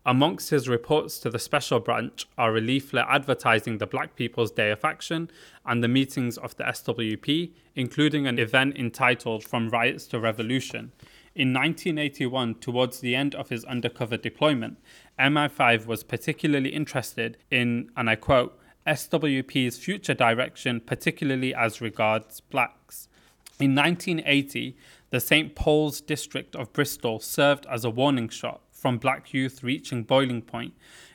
Amongst 0.04 0.50
his 0.50 0.68
reports 0.68 1.18
to 1.20 1.30
the 1.30 1.38
special 1.38 1.80
branch 1.80 2.26
are 2.37 2.54
a 2.54 2.61
leaflet 2.61 3.06
advertising 3.08 3.78
the 3.78 3.87
Black 3.87 4.14
People's 4.14 4.50
Day 4.50 4.70
of 4.70 4.84
Action 4.84 5.30
and 5.64 5.82
the 5.82 5.88
meetings 5.88 6.37
of 6.37 6.54
the 6.56 6.64
SWP, 6.64 7.52
including 7.75 8.26
an 8.26 8.38
event 8.38 8.76
entitled 8.76 9.42
From 9.42 9.70
Riots 9.70 10.06
to 10.08 10.20
Revolution. 10.20 10.92
In 11.34 11.52
1981, 11.52 12.56
towards 12.56 13.00
the 13.00 13.16
end 13.16 13.34
of 13.34 13.48
his 13.48 13.64
undercover 13.64 14.16
deployment, 14.16 14.78
MI5 15.18 15.84
was 15.86 16.04
particularly 16.04 16.70
interested 16.70 17.38
in, 17.50 17.90
and 17.96 18.08
I 18.08 18.14
quote, 18.14 18.56
SWP's 18.86 19.78
future 19.78 20.14
direction, 20.14 20.80
particularly 20.80 21.52
as 21.52 21.80
regards 21.80 22.40
blacks. 22.40 23.08
In 23.58 23.74
1980, 23.74 24.76
the 25.10 25.18
St. 25.18 25.56
Paul's 25.56 26.00
district 26.00 26.54
of 26.54 26.72
Bristol 26.72 27.18
served 27.18 27.66
as 27.66 27.84
a 27.84 27.90
warning 27.90 28.28
shot 28.28 28.60
from 28.70 28.98
black 28.98 29.32
youth 29.32 29.62
reaching 29.62 30.04
boiling 30.04 30.42
point 30.42 30.74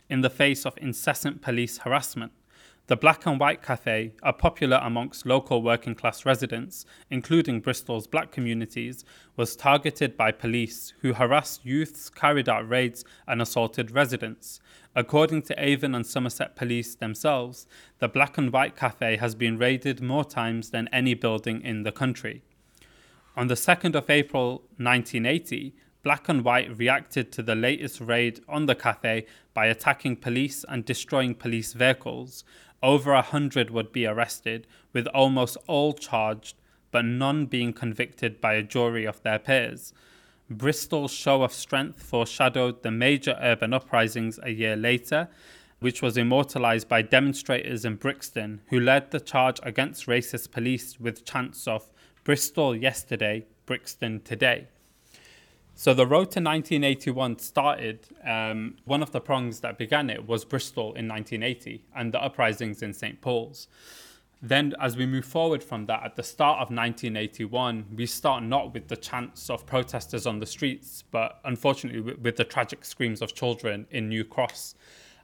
in 0.10 0.22
the 0.22 0.30
face 0.30 0.66
of 0.66 0.78
incessant 0.78 1.42
police 1.42 1.80
harassment. 1.80 2.34
The 2.90 2.98
Black 2.98 3.28
and 3.28 3.40
White 3.40 3.62
Cafe 3.62 4.14
are 4.24 4.34
popular 4.34 4.80
amongst 4.82 5.28
local 5.28 5.62
working 5.62 5.94
class 5.94 6.26
residents, 6.26 6.88
including 7.12 7.60
Bristol's 7.60 8.08
black 8.08 8.32
communities, 8.32 9.06
was 9.36 9.56
targeted 9.56 10.18
by 10.18 10.32
police 10.32 10.96
who 11.02 11.14
harassed 11.14 11.64
youths, 11.64 12.10
carried 12.10 12.50
out 12.50 12.68
raids, 12.68 13.06
and 13.28 13.44
assaulted 13.44 13.92
residents. 13.92 14.60
According 14.96 15.44
to 15.44 15.64
Avon 15.64 15.94
and 15.94 16.04
Somerset 16.04 16.56
police 16.56 16.96
themselves, 16.96 17.68
the 18.00 18.08
Black 18.08 18.40
and 18.40 18.52
White 18.52 18.76
Cafe 18.76 19.18
has 19.18 19.36
been 19.36 19.60
raided 19.60 20.02
more 20.02 20.26
times 20.26 20.72
than 20.72 20.90
any 20.92 21.14
building 21.14 21.62
in 21.62 21.84
the 21.84 21.92
country. 21.92 22.42
On 23.38 23.46
the 23.46 23.54
2nd 23.54 23.94
of 23.94 24.10
April 24.10 24.64
1980, 24.78 25.76
Black 26.02 26.30
and 26.30 26.46
White 26.46 26.78
reacted 26.78 27.30
to 27.34 27.44
the 27.44 27.56
latest 27.56 28.00
raid 28.00 28.40
on 28.48 28.68
the 28.68 28.76
cafe 28.76 29.26
by 29.54 29.66
attacking 29.66 30.16
police 30.16 30.64
and 30.70 30.86
destroying 30.86 31.36
police 31.36 31.74
vehicles. 31.74 32.46
Over 32.82 33.14
a 33.14 33.22
hundred 33.22 33.70
would 33.72 33.92
be 33.92 34.06
arrested, 34.06 34.66
with 34.94 35.08
almost 35.08 35.58
all 35.68 35.94
charged, 35.94 36.56
but 36.92 37.06
none 37.06 37.46
being 37.46 37.74
convicted 37.74 38.40
by 38.40 38.54
a 38.54 38.64
jury 38.64 39.06
of 39.06 39.22
their 39.24 39.40
peers. 39.40 39.94
Bristol's 40.50 41.12
show 41.12 41.44
of 41.44 41.54
strength 41.54 42.02
foreshadowed 42.02 42.82
the 42.82 42.92
major 42.92 43.38
urban 43.40 43.74
uprisings 43.74 44.40
a 44.42 44.50
year 44.50 44.76
later, 44.76 45.30
which 45.80 46.02
was 46.02 46.18
immortalized 46.18 46.88
by 46.88 47.02
demonstrators 47.02 47.86
in 47.86 47.96
Brixton 47.96 48.62
who 48.70 48.80
led 48.80 49.12
the 49.12 49.20
charge 49.20 49.60
against 49.64 50.08
racist 50.08 50.52
police 50.52 51.00
with 51.00 51.24
chants 51.26 51.68
of 51.68 51.90
Bristol 52.24 52.76
yesterday, 52.76 53.46
Brixton 53.66 54.22
today. 54.22 54.68
So 55.80 55.94
the 55.94 56.06
road 56.06 56.30
to 56.32 56.42
1981 56.42 57.40
started. 57.40 58.06
Um, 58.28 58.76
one 58.84 59.02
of 59.02 59.14
the 59.14 59.22
prongs 59.22 59.62
that 59.62 59.78
began 59.78 60.10
it 60.10 60.28
was 60.28 60.44
Bristol 60.44 60.94
in 60.94 61.08
1980 61.08 61.86
and 61.96 62.14
the 62.14 62.22
uprisings 62.22 62.82
in 62.82 62.92
St. 62.92 63.22
Paul's. 63.22 63.70
Then, 64.42 64.74
as 64.82 64.98
we 64.98 65.06
move 65.06 65.24
forward 65.24 65.64
from 65.64 65.86
that, 65.86 66.04
at 66.04 66.18
the 66.18 66.22
start 66.22 66.56
of 66.56 66.68
1981, 66.68 67.86
we 67.96 68.06
start 68.06 68.44
not 68.44 68.74
with 68.74 68.90
the 68.90 68.98
chants 68.98 69.50
of 69.50 69.66
protesters 69.66 70.28
on 70.28 70.40
the 70.40 70.46
streets, 70.46 71.06
but 71.12 71.40
unfortunately 71.46 72.02
with, 72.02 72.20
with 72.20 72.36
the 72.36 72.44
tragic 72.44 72.84
screams 72.84 73.22
of 73.22 73.34
children 73.34 73.88
in 73.90 74.10
New 74.10 74.26
Cross. 74.26 74.76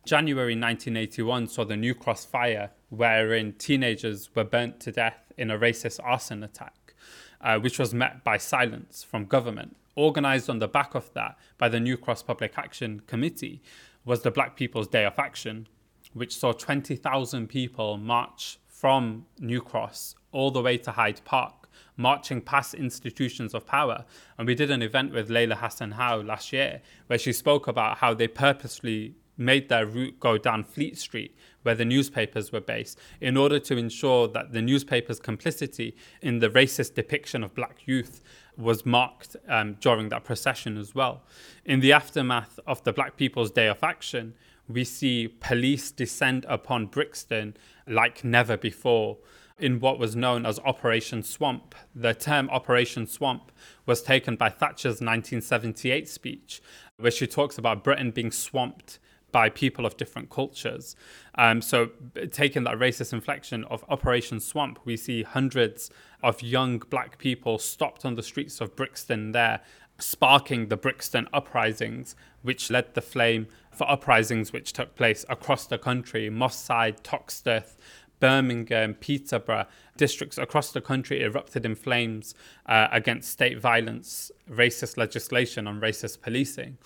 January 0.05 0.53
1981 0.53 1.49
saw 1.49 1.65
the 1.65 1.75
New 1.75 1.93
Cross 1.93 2.23
fire, 2.27 2.71
wherein 2.87 3.51
teenagers 3.57 4.29
were 4.33 4.45
burnt 4.45 4.79
to 4.79 4.93
death 4.93 5.33
in 5.37 5.51
a 5.51 5.59
racist 5.59 5.99
arson 6.01 6.43
attack, 6.43 6.93
uh, 7.41 7.59
which 7.59 7.77
was 7.77 7.93
met 7.93 8.23
by 8.23 8.37
silence 8.37 9.03
from 9.03 9.25
government 9.25 9.75
organized 9.95 10.49
on 10.49 10.59
the 10.59 10.67
back 10.67 10.95
of 10.95 11.13
that 11.13 11.37
by 11.57 11.69
the 11.69 11.79
New 11.79 11.97
Cross 11.97 12.23
Public 12.23 12.57
Action 12.57 13.01
Committee, 13.07 13.61
was 14.03 14.21
the 14.21 14.31
Black 14.31 14.55
People's 14.55 14.87
Day 14.87 15.05
of 15.05 15.17
Action, 15.17 15.67
which 16.13 16.37
saw 16.37 16.51
20,000 16.51 17.47
people 17.47 17.97
march 17.97 18.59
from 18.67 19.25
New 19.39 19.61
Cross 19.61 20.15
all 20.31 20.51
the 20.51 20.61
way 20.61 20.77
to 20.77 20.91
Hyde 20.91 21.21
Park, 21.25 21.69
marching 21.97 22.41
past 22.41 22.73
institutions 22.73 23.53
of 23.53 23.65
power. 23.65 24.05
And 24.37 24.47
we 24.47 24.53
did 24.53 24.69
an 24.69 24.81
event 24.81 25.13
with 25.13 25.29
Leila 25.29 25.55
Hassan 25.55 25.91
Howe 25.91 26.21
last 26.21 26.53
year 26.53 26.81
where 27.07 27.17
she 27.17 27.33
spoke 27.33 27.67
about 27.67 27.97
how 27.97 28.13
they 28.13 28.27
purposely 28.27 29.15
made 29.37 29.69
their 29.69 29.85
route 29.85 30.19
go 30.19 30.37
down 30.37 30.63
Fleet 30.63 30.97
Street, 30.97 31.35
where 31.63 31.75
the 31.75 31.85
newspapers 31.85 32.51
were 32.51 32.61
based, 32.61 32.97
in 33.19 33.35
order 33.35 33.59
to 33.59 33.77
ensure 33.77 34.27
that 34.29 34.53
the 34.53 34.61
newspapers' 34.61 35.19
complicity 35.19 35.95
in 36.21 36.39
the 36.39 36.49
racist 36.49 36.93
depiction 36.93 37.43
of 37.43 37.53
black 37.53 37.85
youth 37.85 38.21
was 38.57 38.85
marked 38.85 39.35
um, 39.47 39.75
during 39.79 40.09
that 40.09 40.23
procession 40.23 40.77
as 40.77 40.95
well. 40.95 41.23
In 41.65 41.79
the 41.79 41.93
aftermath 41.93 42.59
of 42.65 42.83
the 42.83 42.93
Black 42.93 43.17
People's 43.17 43.51
Day 43.51 43.67
of 43.67 43.83
Action, 43.83 44.33
we 44.67 44.83
see 44.83 45.27
police 45.27 45.91
descend 45.91 46.45
upon 46.47 46.87
Brixton 46.87 47.55
like 47.87 48.23
never 48.23 48.57
before 48.57 49.17
in 49.57 49.79
what 49.79 49.99
was 49.99 50.15
known 50.15 50.45
as 50.45 50.59
Operation 50.59 51.23
Swamp. 51.23 51.75
The 51.93 52.13
term 52.13 52.49
Operation 52.49 53.07
Swamp 53.07 53.51
was 53.85 54.01
taken 54.01 54.35
by 54.35 54.49
Thatcher's 54.49 55.01
1978 55.01 56.09
speech, 56.09 56.61
where 56.97 57.11
she 57.11 57.27
talks 57.27 57.57
about 57.57 57.83
Britain 57.83 58.11
being 58.11 58.31
swamped 58.31 58.99
by 59.35 59.49
people 59.49 59.85
of 59.85 59.97
different 59.97 60.29
cultures. 60.29 60.95
Um, 61.37 61.61
so, 61.61 61.89
taking 62.31 62.63
that 62.63 62.75
racist 62.75 63.11
inflection 63.11 63.65
of 63.65 63.83
Operation 63.89 64.39
Swamp, 64.39 64.79
we 64.85 64.95
see 64.95 65.23
hundreds 65.23 65.91
of 66.23 66.41
young 66.41 66.77
black 66.77 67.17
people 67.17 67.59
stopped 67.59 68.05
on 68.05 68.15
the 68.15 68.23
streets 68.23 68.61
of 68.61 68.77
Brixton 68.77 69.33
there, 69.33 69.59
sparking 69.99 70.69
the 70.69 70.77
Brixton 70.77 71.27
uprisings, 71.33 72.15
which 72.43 72.69
led 72.69 72.93
the 72.93 73.01
flame 73.01 73.47
for 73.73 73.85
uprisings 73.91 74.53
which 74.53 74.71
took 74.71 74.95
place 74.95 75.25
across 75.27 75.67
the 75.67 75.77
country 75.77 76.29
Moss 76.29 76.57
Side, 76.57 77.03
Toxteth, 77.03 77.75
Birmingham, 78.21 78.93
Peterborough, 78.93 79.65
districts 79.97 80.37
across 80.37 80.71
the 80.71 80.79
country 80.79 81.21
erupted 81.21 81.65
in 81.65 81.75
flames 81.75 82.35
uh, 82.67 82.87
against 82.89 83.31
state 83.31 83.59
violence, 83.59 84.31
racist 84.49 84.95
legislation, 84.95 85.67
and 85.67 85.81
racist 85.81 86.21
policing. 86.21 86.77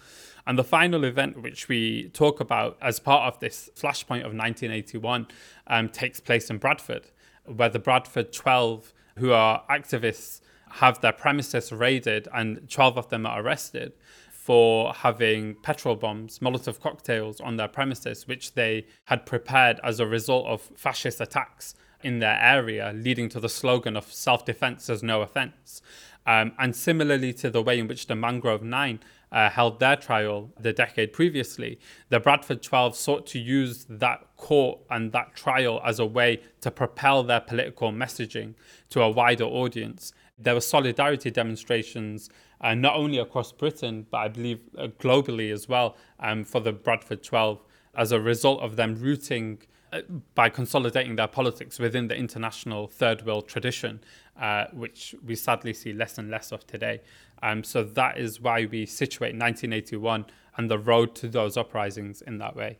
And 0.49 0.57
the 0.57 0.63
final 0.63 1.03
event, 1.03 1.43
which 1.43 1.67
we 1.67 2.09
talk 2.09 2.39
about 2.39 2.75
as 2.81 2.99
part 2.99 3.31
of 3.31 3.39
this 3.39 3.69
flashpoint 3.75 4.25
of 4.25 4.33
1981, 4.33 5.27
um, 5.67 5.89
takes 5.89 6.19
place 6.19 6.49
in 6.49 6.57
Bradford, 6.57 7.12
where 7.45 7.69
the 7.69 7.77
Bradford 7.77 8.33
12, 8.33 8.91
who 9.19 9.31
are 9.31 9.62
activists 9.69 10.41
have 10.71 11.01
their 11.01 11.13
premises 11.13 11.71
raided 11.71 12.27
and 12.33 12.67
12 12.67 12.97
of 12.97 13.09
them 13.09 13.27
are 13.27 13.43
arrested 13.43 13.93
for 14.31 14.91
having 14.91 15.53
petrol 15.62 15.95
bombs, 15.95 16.39
Molotov 16.39 16.79
cocktails 16.79 17.39
on 17.39 17.57
their 17.57 17.67
premises, 17.67 18.27
which 18.27 18.55
they 18.55 18.88
had 19.05 19.27
prepared 19.27 19.79
as 19.83 19.99
a 19.99 20.07
result 20.07 20.47
of 20.47 20.62
fascist 20.75 21.21
attacks 21.21 21.75
in 22.01 22.17
their 22.17 22.39
area, 22.41 22.91
leading 22.95 23.29
to 23.29 23.39
the 23.39 23.49
slogan 23.49 23.95
of 23.95 24.12
self 24.12 24.45
defense 24.45 24.89
is 24.89 25.03
no 25.03 25.21
offense. 25.21 25.83
Um, 26.25 26.53
and 26.57 26.75
similarly 26.75 27.33
to 27.33 27.51
the 27.51 27.62
way 27.62 27.77
in 27.77 27.88
which 27.88 28.07
the 28.07 28.15
Mangrove 28.15 28.63
Nine 28.63 28.99
uh, 29.31 29.49
held 29.49 29.79
their 29.79 29.95
trial 29.95 30.49
the 30.59 30.73
decade 30.73 31.13
previously, 31.13 31.79
the 32.09 32.19
Bradford 32.19 32.61
12 32.61 32.95
sought 32.95 33.27
to 33.27 33.39
use 33.39 33.85
that 33.89 34.25
court 34.37 34.79
and 34.89 35.11
that 35.11 35.35
trial 35.35 35.81
as 35.85 35.99
a 35.99 36.05
way 36.05 36.41
to 36.61 36.71
propel 36.71 37.23
their 37.23 37.39
political 37.39 37.91
messaging 37.91 38.55
to 38.89 39.01
a 39.01 39.09
wider 39.09 39.43
audience. 39.43 40.13
There 40.37 40.53
were 40.53 40.61
solidarity 40.61 41.29
demonstrations 41.31 42.29
uh, 42.61 42.73
not 42.75 42.95
only 42.95 43.19
across 43.19 43.51
Britain, 43.51 44.05
but 44.09 44.17
I 44.17 44.27
believe 44.27 44.61
uh, 44.77 44.87
globally 44.99 45.51
as 45.51 45.69
well 45.69 45.95
um, 46.19 46.43
for 46.43 46.59
the 46.59 46.71
Bradford 46.71 47.23
12 47.23 47.63
as 47.95 48.11
a 48.11 48.19
result 48.19 48.61
of 48.61 48.75
them 48.75 48.95
rooting 48.95 49.59
uh, 49.91 50.01
by 50.35 50.49
consolidating 50.49 51.15
their 51.15 51.27
politics 51.27 51.79
within 51.79 52.07
the 52.07 52.15
international 52.15 52.87
third 52.87 53.25
world 53.25 53.47
tradition, 53.47 53.99
uh, 54.39 54.65
which 54.71 55.15
we 55.25 55.35
sadly 55.35 55.73
see 55.73 55.93
less 55.93 56.17
and 56.17 56.29
less 56.29 56.51
of 56.51 56.65
today. 56.67 57.01
Um, 57.41 57.63
so 57.63 57.84
that 57.84 58.17
is 58.17 58.41
why 58.41 58.65
we 58.65 58.86
situate 58.86 59.34
1981 59.34 60.25
and 60.58 60.69
the 60.69 60.78
road 60.78 61.15
to 61.15 61.28
those 61.28 61.56
uprisings 61.58 62.21
in 62.21 62.38
that 62.39 62.56
way. 62.56 62.80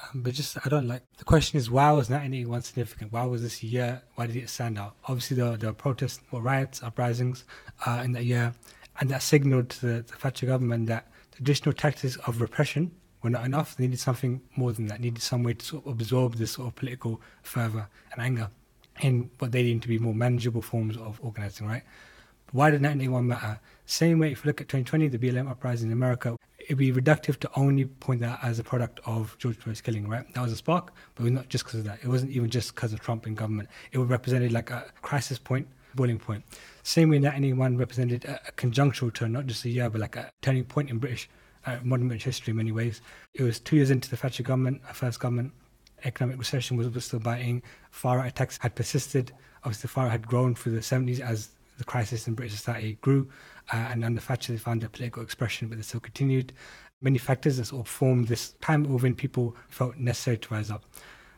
Um, 0.00 0.22
but 0.22 0.32
just 0.32 0.56
I 0.64 0.68
don't 0.68 0.88
like 0.88 1.02
the 1.18 1.24
question 1.24 1.58
is 1.58 1.70
why 1.70 1.90
was 1.90 2.08
1981 2.08 2.62
significant? 2.62 3.12
Why 3.12 3.24
was 3.24 3.42
this 3.42 3.62
year? 3.62 4.02
Why 4.14 4.26
did 4.26 4.36
it 4.36 4.48
stand 4.48 4.78
out? 4.78 4.96
Obviously, 5.06 5.36
there, 5.36 5.56
were 5.58 5.72
protests 5.74 6.20
or 6.30 6.40
riots, 6.40 6.82
uprisings 6.82 7.44
uh, 7.86 8.00
in 8.04 8.12
that 8.12 8.24
year, 8.24 8.54
and 9.00 9.10
that 9.10 9.22
signaled 9.22 9.70
to 9.70 9.86
the, 9.86 9.92
the 10.02 10.14
Thatcher 10.14 10.46
government 10.46 10.86
that 10.86 11.08
traditional 11.34 11.72
tactics 11.72 12.16
of 12.26 12.40
repression 12.40 12.92
were 13.22 13.30
not 13.30 13.44
enough. 13.44 13.76
They 13.76 13.84
needed 13.84 14.00
something 14.00 14.40
more 14.56 14.72
than 14.72 14.86
that. 14.86 14.98
They 14.98 15.04
needed 15.04 15.22
some 15.22 15.42
way 15.42 15.54
to 15.54 15.64
sort 15.64 15.86
of 15.86 15.92
absorb 15.92 16.36
this 16.36 16.52
sort 16.52 16.68
of 16.68 16.74
political 16.74 17.20
fervor 17.42 17.88
and 18.12 18.22
anger 18.22 18.50
in 19.00 19.30
what 19.38 19.52
they 19.52 19.62
deemed 19.62 19.82
to 19.82 19.88
be 19.88 19.98
more 19.98 20.14
manageable 20.14 20.62
forms 20.62 20.96
of 20.96 21.20
organizing, 21.22 21.66
right? 21.66 21.82
Why 22.52 22.70
did 22.70 22.82
1981 22.82 23.26
matter? 23.26 23.60
Same 23.86 24.18
way, 24.18 24.30
if 24.30 24.44
you 24.44 24.48
look 24.48 24.60
at 24.60 24.68
2020, 24.68 25.08
the 25.08 25.18
BLM 25.18 25.50
uprising 25.50 25.88
in 25.88 25.92
America, 25.94 26.36
it'd 26.58 26.76
be 26.76 26.92
reductive 26.92 27.38
to 27.40 27.50
only 27.56 27.86
point 27.86 28.20
that 28.20 28.38
as 28.42 28.58
a 28.58 28.62
product 28.62 29.00
of 29.06 29.36
George 29.38 29.56
Floyd's 29.56 29.80
killing, 29.80 30.06
right? 30.06 30.32
That 30.34 30.42
was 30.42 30.52
a 30.52 30.56
spark, 30.56 30.92
but 31.14 31.22
it 31.22 31.24
was 31.24 31.32
not 31.32 31.48
just 31.48 31.64
because 31.64 31.80
of 31.80 31.86
that. 31.86 32.00
It 32.02 32.08
wasn't 32.08 32.32
even 32.32 32.50
just 32.50 32.74
because 32.74 32.92
of 32.92 33.00
Trump 33.00 33.26
in 33.26 33.34
government. 33.34 33.70
It 33.92 33.98
represented 33.98 34.52
like 34.52 34.70
a 34.70 34.84
crisis 35.00 35.38
point, 35.38 35.66
boiling 35.94 36.18
point. 36.18 36.44
Same 36.82 37.08
way 37.08 37.16
1981 37.16 37.78
represented 37.78 38.24
a, 38.26 38.38
a 38.48 38.52
conjunctural 38.52 39.12
turn, 39.12 39.32
not 39.32 39.46
just 39.46 39.64
a 39.64 39.70
year, 39.70 39.88
but 39.88 40.02
like 40.02 40.16
a 40.16 40.30
turning 40.42 40.64
point 40.64 40.90
in 40.90 40.98
British 40.98 41.28
uh, 41.64 41.78
modern 41.82 42.08
British 42.08 42.24
history 42.24 42.50
in 42.50 42.56
many 42.56 42.72
ways. 42.72 43.00
It 43.34 43.42
was 43.42 43.60
two 43.60 43.76
years 43.76 43.90
into 43.90 44.10
the 44.10 44.16
Thatcher 44.16 44.42
government, 44.42 44.82
our 44.88 44.94
first 44.94 45.20
government. 45.20 45.52
Economic 46.04 46.38
recession 46.38 46.76
was, 46.76 47.04
still 47.04 47.20
biting. 47.20 47.62
Far 47.90 48.18
right 48.18 48.28
attacks 48.28 48.58
had 48.60 48.74
persisted. 48.74 49.32
Obviously, 49.64 49.88
far 49.88 50.04
right 50.04 50.10
had 50.10 50.26
grown 50.26 50.54
through 50.54 50.72
the 50.72 50.80
70s 50.80 51.20
as 51.20 51.50
the 51.82 51.90
crisis 51.90 52.28
in 52.28 52.34
British 52.34 52.56
society 52.56 52.98
grew. 53.00 53.28
Uh, 53.72 53.76
and 53.76 54.02
they 54.02 54.56
found 54.56 54.82
their 54.82 54.88
political 54.88 55.22
expression, 55.22 55.68
but 55.68 55.76
they 55.76 55.82
still 55.82 56.00
continued. 56.00 56.52
Many 57.00 57.18
factors 57.18 57.56
that 57.56 57.66
sort 57.66 57.86
of 57.86 57.88
formed 57.88 58.28
this 58.28 58.54
time 58.60 58.84
within 58.84 59.14
people 59.14 59.56
felt 59.68 59.96
necessary 59.96 60.38
to 60.38 60.54
rise 60.54 60.70
up. 60.70 60.84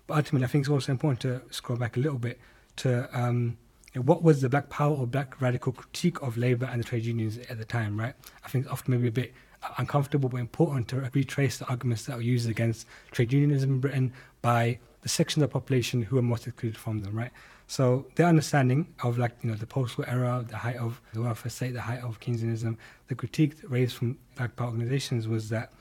But 0.06 0.14
ultimately, 0.18 0.44
I 0.44 0.48
think 0.48 0.62
it's 0.62 0.70
also 0.70 0.92
important 0.92 1.20
to 1.20 1.42
scroll 1.50 1.78
back 1.78 1.96
a 1.96 2.00
little 2.00 2.18
bit 2.18 2.38
to 2.76 3.08
um, 3.18 3.56
what 3.94 4.22
was 4.22 4.40
the 4.42 4.48
black 4.48 4.68
power 4.68 4.94
or 4.94 5.06
black 5.06 5.40
radical 5.40 5.72
critique 5.72 6.20
of 6.22 6.36
Labour 6.36 6.68
and 6.70 6.80
the 6.80 6.84
trade 6.84 7.04
unions 7.04 7.38
at 7.48 7.58
the 7.58 7.64
time, 7.64 7.98
right? 7.98 8.14
I 8.44 8.48
think 8.48 8.64
it's 8.64 8.72
often 8.72 8.92
maybe 8.92 9.08
a 9.08 9.12
bit 9.12 9.32
uncomfortable 9.78 10.28
but 10.28 10.38
important 10.38 10.88
to 10.88 11.10
retrace 11.14 11.58
the 11.58 11.66
arguments 11.66 12.04
that 12.04 12.16
were 12.16 12.22
used 12.22 12.48
against 12.50 12.86
trade 13.12 13.32
unionism 13.32 13.70
in 13.70 13.80
Britain 13.80 14.12
by 14.42 14.78
the 15.02 15.08
section 15.08 15.42
of 15.42 15.48
the 15.48 15.52
population 15.52 16.02
who 16.02 16.16
were 16.16 16.22
most 16.22 16.46
excluded 16.46 16.78
from 16.78 17.00
them, 17.00 17.14
right? 17.14 17.30
So 17.66 18.06
their 18.14 18.26
understanding 18.26 18.94
of 19.02 19.18
like, 19.18 19.32
you 19.42 19.50
know, 19.50 19.56
the 19.56 19.66
post-war 19.66 20.06
era, 20.08 20.44
the 20.46 20.56
height 20.56 20.76
of 20.76 21.00
the 21.12 21.22
welfare 21.22 21.50
state, 21.50 21.72
the 21.72 21.80
height 21.80 22.02
of 22.02 22.20
Keynesianism, 22.20 22.76
the 23.08 23.14
critique 23.14 23.54
raised 23.68 23.96
from 23.96 24.18
black 24.36 24.54
power 24.56 24.68
organizations 24.68 25.26
was 25.26 25.48
that 25.48 25.72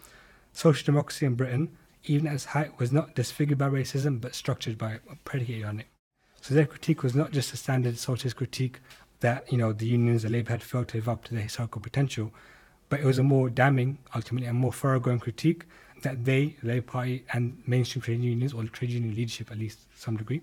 social 0.53 0.85
democracy 0.85 1.25
in 1.25 1.35
Britain, 1.35 1.69
even 2.05 2.27
at 2.27 2.35
its 2.35 2.45
height, 2.45 2.79
was 2.79 2.91
not 2.91 3.15
disfigured 3.15 3.57
by 3.57 3.69
racism, 3.69 4.21
but 4.21 4.33
structured 4.33 4.77
by, 4.77 4.95
uh, 4.95 5.15
predicated 5.25 5.65
on 5.65 5.79
it. 5.81 5.87
So 6.41 6.53
their 6.53 6.65
critique 6.65 7.03
was 7.03 7.15
not 7.15 7.31
just 7.31 7.53
a 7.53 7.57
standard 7.57 7.97
socialist 7.97 8.37
critique 8.37 8.79
that, 9.19 9.49
you 9.51 9.57
know, 9.57 9.71
the 9.73 9.85
unions, 9.85 10.23
the 10.23 10.29
Labour 10.29 10.51
had 10.51 10.63
failed 10.63 10.89
to 10.89 10.97
live 10.97 11.09
up 11.09 11.23
to 11.25 11.33
their 11.33 11.43
historical 11.43 11.81
potential, 11.81 12.33
but 12.89 12.99
it 12.99 13.05
was 13.05 13.17
a 13.17 13.23
more 13.23 13.49
damning, 13.49 13.97
ultimately, 14.13 14.47
a 14.47 14.53
more 14.53 14.73
thoroughgoing 14.73 15.19
critique 15.19 15.65
that 16.03 16.23
they, 16.23 16.55
the 16.61 16.67
Labour 16.69 16.85
Party, 16.85 17.25
and 17.33 17.61
mainstream 17.65 18.01
trade 18.01 18.21
unions, 18.21 18.53
or 18.53 18.63
trade 18.65 18.91
union 18.91 19.15
leadership 19.15 19.51
at 19.51 19.57
least 19.57 19.79
some 19.95 20.15
degree, 20.15 20.41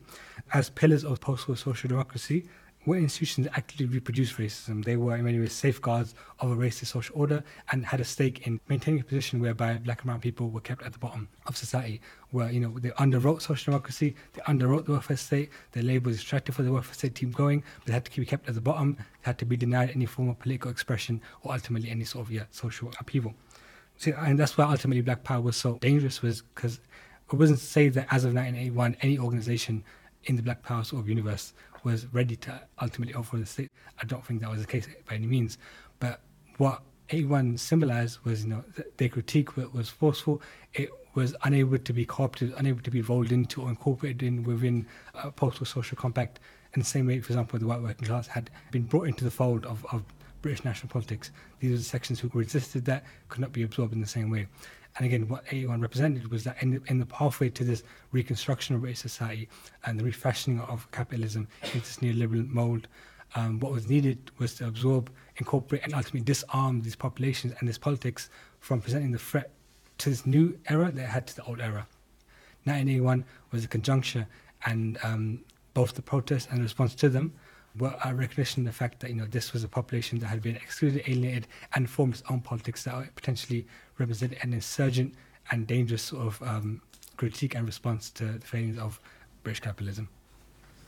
as 0.53 0.68
pillars 0.70 1.05
of 1.05 1.20
post-war 1.20 1.57
social 1.57 1.88
democracy, 1.88 2.49
were 2.87 2.96
institutions 2.96 3.46
that 3.46 3.57
actively 3.59 3.87
reproduced 3.87 4.38
racism. 4.38 4.83
They 4.83 4.96
were 4.96 5.14
in 5.14 5.25
many 5.25 5.38
ways 5.38 5.53
safeguards 5.53 6.14
of 6.38 6.51
a 6.51 6.57
racist 6.57 6.87
social 6.87 7.14
order 7.18 7.44
and 7.70 7.85
had 7.85 8.01
a 8.01 8.05
stake 8.05 8.46
in 8.46 8.59
maintaining 8.68 9.01
a 9.01 9.05
position 9.05 9.38
whereby 9.38 9.75
black 9.75 10.01
and 10.01 10.07
brown 10.07 10.20
people 10.20 10.49
were 10.49 10.62
kept 10.62 10.83
at 10.83 10.94
the 10.94 10.99
bottom 10.99 11.29
of 11.46 11.57
society, 11.57 12.01
where 12.31 12.51
you 12.51 12.61
know 12.61 12.79
they 12.79 12.90
underwrote 12.90 13.42
social 13.42 13.73
democracy, 13.73 14.16
they 14.33 14.40
underwrote 14.42 14.87
the 14.87 14.92
welfare 14.92 15.16
state, 15.16 15.51
their 15.73 15.83
labour 15.83 16.09
was 16.09 16.16
extracted 16.16 16.55
for 16.55 16.62
the 16.62 16.73
welfare 16.73 16.94
state 16.94 17.14
to 17.14 17.27
keep 17.27 17.35
going, 17.35 17.62
but 17.81 17.87
they 17.87 17.92
had 17.92 18.05
to 18.05 18.20
be 18.20 18.27
kept 18.27 18.49
at 18.49 18.55
the 18.55 18.61
bottom, 18.61 18.96
they 18.96 19.05
had 19.23 19.38
to 19.38 19.44
be 19.44 19.57
denied 19.57 19.90
any 19.94 20.07
form 20.07 20.31
of 20.31 20.38
political 20.38 20.70
expression 20.70 21.20
or 21.42 21.53
ultimately 21.53 21.90
any 21.90 22.05
sort 22.05 22.27
of 22.27 22.33
yeah, 22.33 22.44
social 22.51 22.90
upheaval. 22.99 23.35
So, 24.01 24.15
and 24.17 24.39
that's 24.39 24.57
why 24.57 24.65
ultimately 24.65 25.03
black 25.03 25.25
power 25.25 25.43
was 25.43 25.59
so 25.59 25.75
dangerous 25.75 26.23
was 26.23 26.41
because 26.41 26.81
it 27.31 27.35
wasn't 27.35 27.59
to 27.59 27.65
say 27.67 27.91
that 27.91 28.07
as 28.11 28.25
of 28.25 28.33
1981 28.33 28.97
any 29.03 29.19
organization 29.19 29.85
in 30.25 30.37
the 30.37 30.43
black 30.43 30.63
power 30.63 30.83
sort 30.85 31.03
of 31.03 31.09
universe 31.11 31.53
was 31.85 32.07
ready 32.07 32.35
to 32.37 32.63
ultimately 32.81 33.13
overthrow 33.13 33.41
the 33.41 33.45
state. 33.45 33.71
I 34.01 34.07
don't 34.07 34.25
think 34.25 34.41
that 34.41 34.49
was 34.49 34.63
the 34.63 34.67
case 34.67 34.89
by 35.07 35.17
any 35.17 35.27
means. 35.27 35.59
But 35.99 36.23
what 36.57 36.81
81 37.11 37.59
symbolized 37.59 38.25
was, 38.25 38.45
you 38.45 38.49
know, 38.49 38.65
their 38.97 39.11
critique 39.11 39.55
was 39.59 39.91
forceful. 39.91 40.41
It 40.73 40.89
was 41.15 41.37
unable 41.43 41.77
to 41.77 41.93
be 41.93 42.07
co-opted, 42.07 42.55
unable 42.57 42.81
to 42.81 42.91
be 42.91 43.03
rolled 43.03 43.33
into 43.33 43.61
or 43.61 43.69
incorporated 43.69 44.23
in 44.23 44.45
within 44.45 44.87
a 45.13 45.31
postal 45.31 45.67
social 45.67 45.99
compact 45.99 46.41
in 46.73 46.81
the 46.81 46.87
same 46.87 47.07
way, 47.07 47.21
for 47.21 47.33
example, 47.33 47.59
the 47.59 47.67
white 47.67 47.83
working 47.83 48.07
class 48.07 48.29
had 48.29 48.49
been 48.71 48.85
brought 48.85 49.09
into 49.09 49.25
the 49.25 49.31
fold 49.31 49.67
of, 49.67 49.85
of 49.93 50.05
British 50.42 50.64
national 50.64 50.90
politics. 50.90 51.31
These 51.59 51.70
were 51.70 51.76
the 51.79 51.85
sections 51.85 52.20
who 52.20 52.31
resisted 52.33 52.85
that, 52.87 53.05
could 53.29 53.40
not 53.40 53.53
be 53.53 53.62
absorbed 53.62 53.92
in 53.92 54.00
the 54.00 54.07
same 54.07 54.31
way. 54.31 54.46
And 54.96 55.07
again, 55.07 55.29
what 55.29 55.44
81 55.50 55.81
represented 55.81 56.31
was 56.31 56.44
that 56.44 56.61
in 56.62 56.70
the, 56.72 56.83
in 56.87 56.98
the 56.98 57.07
pathway 57.07 57.48
to 57.50 57.64
this 57.64 57.83
reconstruction 58.12 58.74
of 58.74 58.81
British 58.81 58.98
society 58.98 59.48
and 59.85 59.98
the 59.98 60.05
refashioning 60.05 60.61
of 60.61 60.90
capitalism 60.90 61.46
into 61.62 61.79
this 61.79 61.98
neoliberal 61.98 62.48
mold, 62.48 62.88
um, 63.37 63.61
what 63.61 63.70
was 63.70 63.88
needed 63.88 64.31
was 64.38 64.55
to 64.57 64.66
absorb, 64.66 65.11
incorporate, 65.37 65.83
and 65.85 65.94
ultimately 65.94 66.20
disarm 66.20 66.83
these 66.83 66.96
populations 66.96 67.55
and 67.61 67.68
this 67.68 67.79
politics 67.79 68.29
from 68.59 68.81
presenting 68.81 69.12
the 69.12 69.18
threat 69.18 69.53
to 69.98 70.11
this 70.11 70.26
new 70.26 70.59
era 70.68 70.90
that 70.90 71.07
had 71.07 71.26
to 71.29 71.37
the 71.37 71.44
old 71.44 71.61
era. 71.61 71.87
1981 72.64 73.24
was 73.53 73.64
a 73.64 73.68
conjuncture, 73.68 74.26
and 74.66 74.98
um, 75.03 75.40
both 75.72 75.94
the 75.94 76.03
protests 76.03 76.48
and 76.50 76.59
the 76.59 76.62
response 76.62 76.94
to 76.96 77.09
them 77.09 77.33
were 77.78 77.94
a 78.04 78.14
recognition 78.14 78.66
of 78.66 78.72
the 78.72 78.76
fact 78.76 79.00
that 79.00 79.11
you 79.11 79.16
know 79.16 79.26
this 79.26 79.52
was 79.52 79.64
a 79.64 79.68
population 79.68 80.18
that 80.18 80.26
had 80.26 80.42
been 80.42 80.56
excluded, 80.56 81.02
alienated, 81.06 81.46
and 81.74 81.88
formed 81.88 82.14
its 82.14 82.22
own 82.28 82.40
politics 82.40 82.85
that 82.85 83.14
potentially 83.14 83.66
represented 83.98 84.38
an 84.42 84.52
insurgent 84.52 85.14
and 85.50 85.66
dangerous 85.66 86.02
sort 86.02 86.26
of 86.26 86.42
um, 86.42 86.83
critique 87.16 87.54
and 87.54 87.66
response 87.66 88.11
to 88.11 88.24
the 88.24 88.46
failings 88.46 88.78
of 88.78 89.00
British 89.42 89.61
capitalism. 89.61 90.09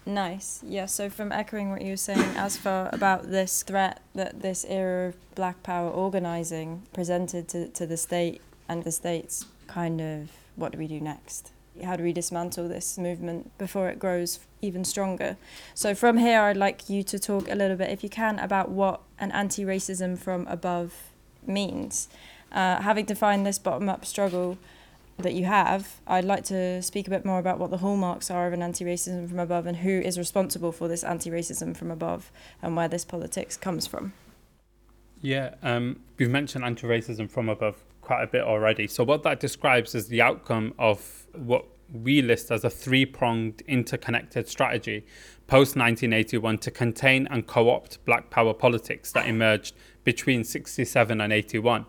Nice. 0.05 0.61
Yeah. 0.67 0.87
So 0.87 1.09
from 1.09 1.31
echoing 1.31 1.71
what 1.71 1.83
you 1.83 1.91
were 1.91 1.97
saying, 1.97 2.19
Azfar 2.35 2.93
about 2.93 3.31
this 3.31 3.63
threat 3.63 4.01
that 4.15 4.43
this 4.43 4.65
era 4.69 5.09
of 5.09 5.35
Black 5.35 5.63
Power 5.63 5.89
organising 5.91 6.83
presented 6.93 7.49
to, 7.49 7.69
to 7.69 7.87
the 7.87 7.97
state 7.97 8.41
and 8.69 8.83
the 8.83 8.91
state's 8.91 9.47
kind 9.69 10.01
of 10.01 10.31
what 10.57 10.73
do 10.73 10.79
we 10.79 10.87
do 10.87 11.01
next? 11.01 11.53
How 11.85 11.97
do 11.97 12.03
we 12.03 12.13
dismantle 12.13 12.69
this 12.69 12.99
movement 12.99 13.57
before 13.59 13.89
it 13.89 13.99
grows 13.99 14.41
even 14.61 14.85
stronger? 14.85 15.37
So 15.75 15.95
from 15.95 16.19
here, 16.19 16.41
I'd 16.43 16.57
like 16.57 16.91
you 16.91 17.03
to 17.05 17.19
talk 17.19 17.51
a 17.51 17.55
little 17.55 17.77
bit, 17.77 17.91
if 17.91 18.03
you 18.03 18.11
can, 18.11 18.39
about 18.39 18.71
what 18.71 19.01
an 19.19 19.33
anti-racism 19.33 20.19
from 20.19 20.47
above 20.49 20.95
means. 21.47 22.09
Uh, 22.51 22.83
having 22.83 23.07
defined 23.07 23.47
this 23.47 23.59
bottom-up 23.59 24.05
struggle 24.05 24.59
that 25.19 25.35
you 25.35 25.45
have, 25.45 26.01
I'd 26.07 26.25
like 26.25 26.45
to 26.45 26.83
speak 26.83 27.07
a 27.07 27.11
bit 27.11 27.25
more 27.25 27.39
about 27.39 27.59
what 27.59 27.71
the 27.71 27.79
hallmarks 27.79 28.31
are 28.31 28.47
of 28.47 28.53
an 28.53 28.63
anti 28.63 28.85
racism 28.85 29.29
from 29.29 29.39
above 29.39 29.67
and 29.67 29.79
who 29.79 30.01
is 30.01 30.19
responsible 30.19 30.73
for 30.73 30.89
this 30.89 31.03
anti 31.05 31.31
racism 31.31 31.77
from 31.77 31.91
above 31.91 32.31
and 32.61 32.77
where 32.77 32.89
this 32.89 33.05
politics 33.05 33.57
comes 33.57 33.87
from. 33.87 34.13
Yeah, 35.21 35.55
um, 35.63 36.01
we've 36.19 36.31
mentioned 36.31 36.65
anti 36.65 36.87
racism 36.87 37.31
from 37.31 37.49
above 37.49 37.83
quite 38.03 38.23
a 38.23 38.27
bit 38.27 38.43
already. 38.43 38.87
So, 38.87 39.05
what 39.05 39.23
that 39.23 39.41
describes 39.41 39.95
is 39.95 40.09
the 40.09 40.21
outcome 40.21 40.75
of 40.79 41.27
what 41.35 41.65
we 41.91 42.23
list 42.23 42.51
as 42.51 42.65
a 42.65 42.71
three 42.71 43.07
pronged 43.07 43.63
interconnected 43.67 44.49
strategy 44.49 45.05
post 45.47 45.77
1981 45.77 46.57
to 46.59 46.71
contain 46.71 47.27
and 47.31 47.47
co 47.47 47.71
opt 47.71 48.05
black 48.05 48.31
power 48.31 48.55
politics 48.55 49.13
that 49.13 49.27
emerged 49.27 49.75
between 50.05 50.43
67 50.43 51.21
and 51.21 51.33
81. 51.33 51.87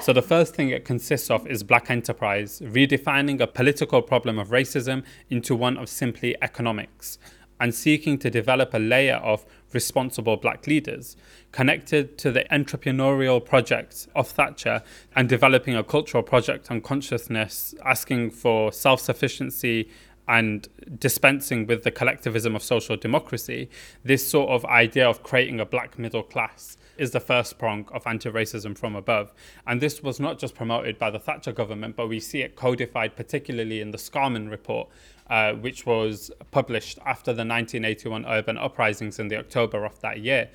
So, 0.00 0.12
the 0.12 0.22
first 0.22 0.54
thing 0.54 0.70
it 0.70 0.84
consists 0.84 1.30
of 1.30 1.46
is 1.46 1.62
black 1.62 1.90
enterprise, 1.90 2.60
redefining 2.60 3.40
a 3.40 3.46
political 3.46 4.02
problem 4.02 4.38
of 4.38 4.48
racism 4.48 5.04
into 5.28 5.54
one 5.54 5.76
of 5.76 5.88
simply 5.88 6.36
economics 6.42 7.18
and 7.60 7.74
seeking 7.74 8.18
to 8.18 8.30
develop 8.30 8.72
a 8.72 8.78
layer 8.78 9.16
of 9.16 9.44
responsible 9.72 10.36
black 10.36 10.66
leaders 10.66 11.16
connected 11.52 12.16
to 12.18 12.30
the 12.30 12.44
entrepreneurial 12.50 13.44
project 13.44 14.08
of 14.14 14.28
Thatcher 14.28 14.82
and 15.16 15.28
developing 15.28 15.74
a 15.74 15.82
cultural 15.82 16.22
project 16.22 16.70
on 16.70 16.80
consciousness, 16.80 17.74
asking 17.84 18.30
for 18.30 18.72
self 18.72 19.00
sufficiency 19.00 19.88
and 20.30 20.68
dispensing 20.96 21.66
with 21.66 21.82
the 21.82 21.90
collectivism 21.90 22.54
of 22.54 22.62
social 22.62 22.96
democracy, 22.96 23.68
this 24.04 24.26
sort 24.26 24.48
of 24.48 24.64
idea 24.66 25.06
of 25.08 25.24
creating 25.24 25.58
a 25.58 25.66
black 25.66 25.98
middle 25.98 26.22
class 26.22 26.76
is 26.96 27.10
the 27.10 27.18
first 27.18 27.58
prong 27.58 27.88
of 27.92 28.06
anti 28.06 28.30
racism 28.30 28.78
from 28.78 28.94
above. 28.94 29.34
And 29.66 29.80
this 29.80 30.04
was 30.04 30.20
not 30.20 30.38
just 30.38 30.54
promoted 30.54 31.00
by 31.00 31.10
the 31.10 31.18
Thatcher 31.18 31.50
government, 31.50 31.96
but 31.96 32.06
we 32.06 32.20
see 32.20 32.42
it 32.42 32.54
codified 32.54 33.16
particularly 33.16 33.80
in 33.80 33.90
the 33.90 33.98
Scarman 33.98 34.48
report, 34.48 34.88
uh, 35.28 35.54
which 35.54 35.84
was 35.84 36.30
published 36.52 37.00
after 37.04 37.32
the 37.32 37.44
1981 37.44 38.24
urban 38.24 38.56
uprisings 38.56 39.18
in 39.18 39.26
the 39.26 39.36
October 39.36 39.84
of 39.84 40.00
that 40.00 40.20
year. 40.20 40.48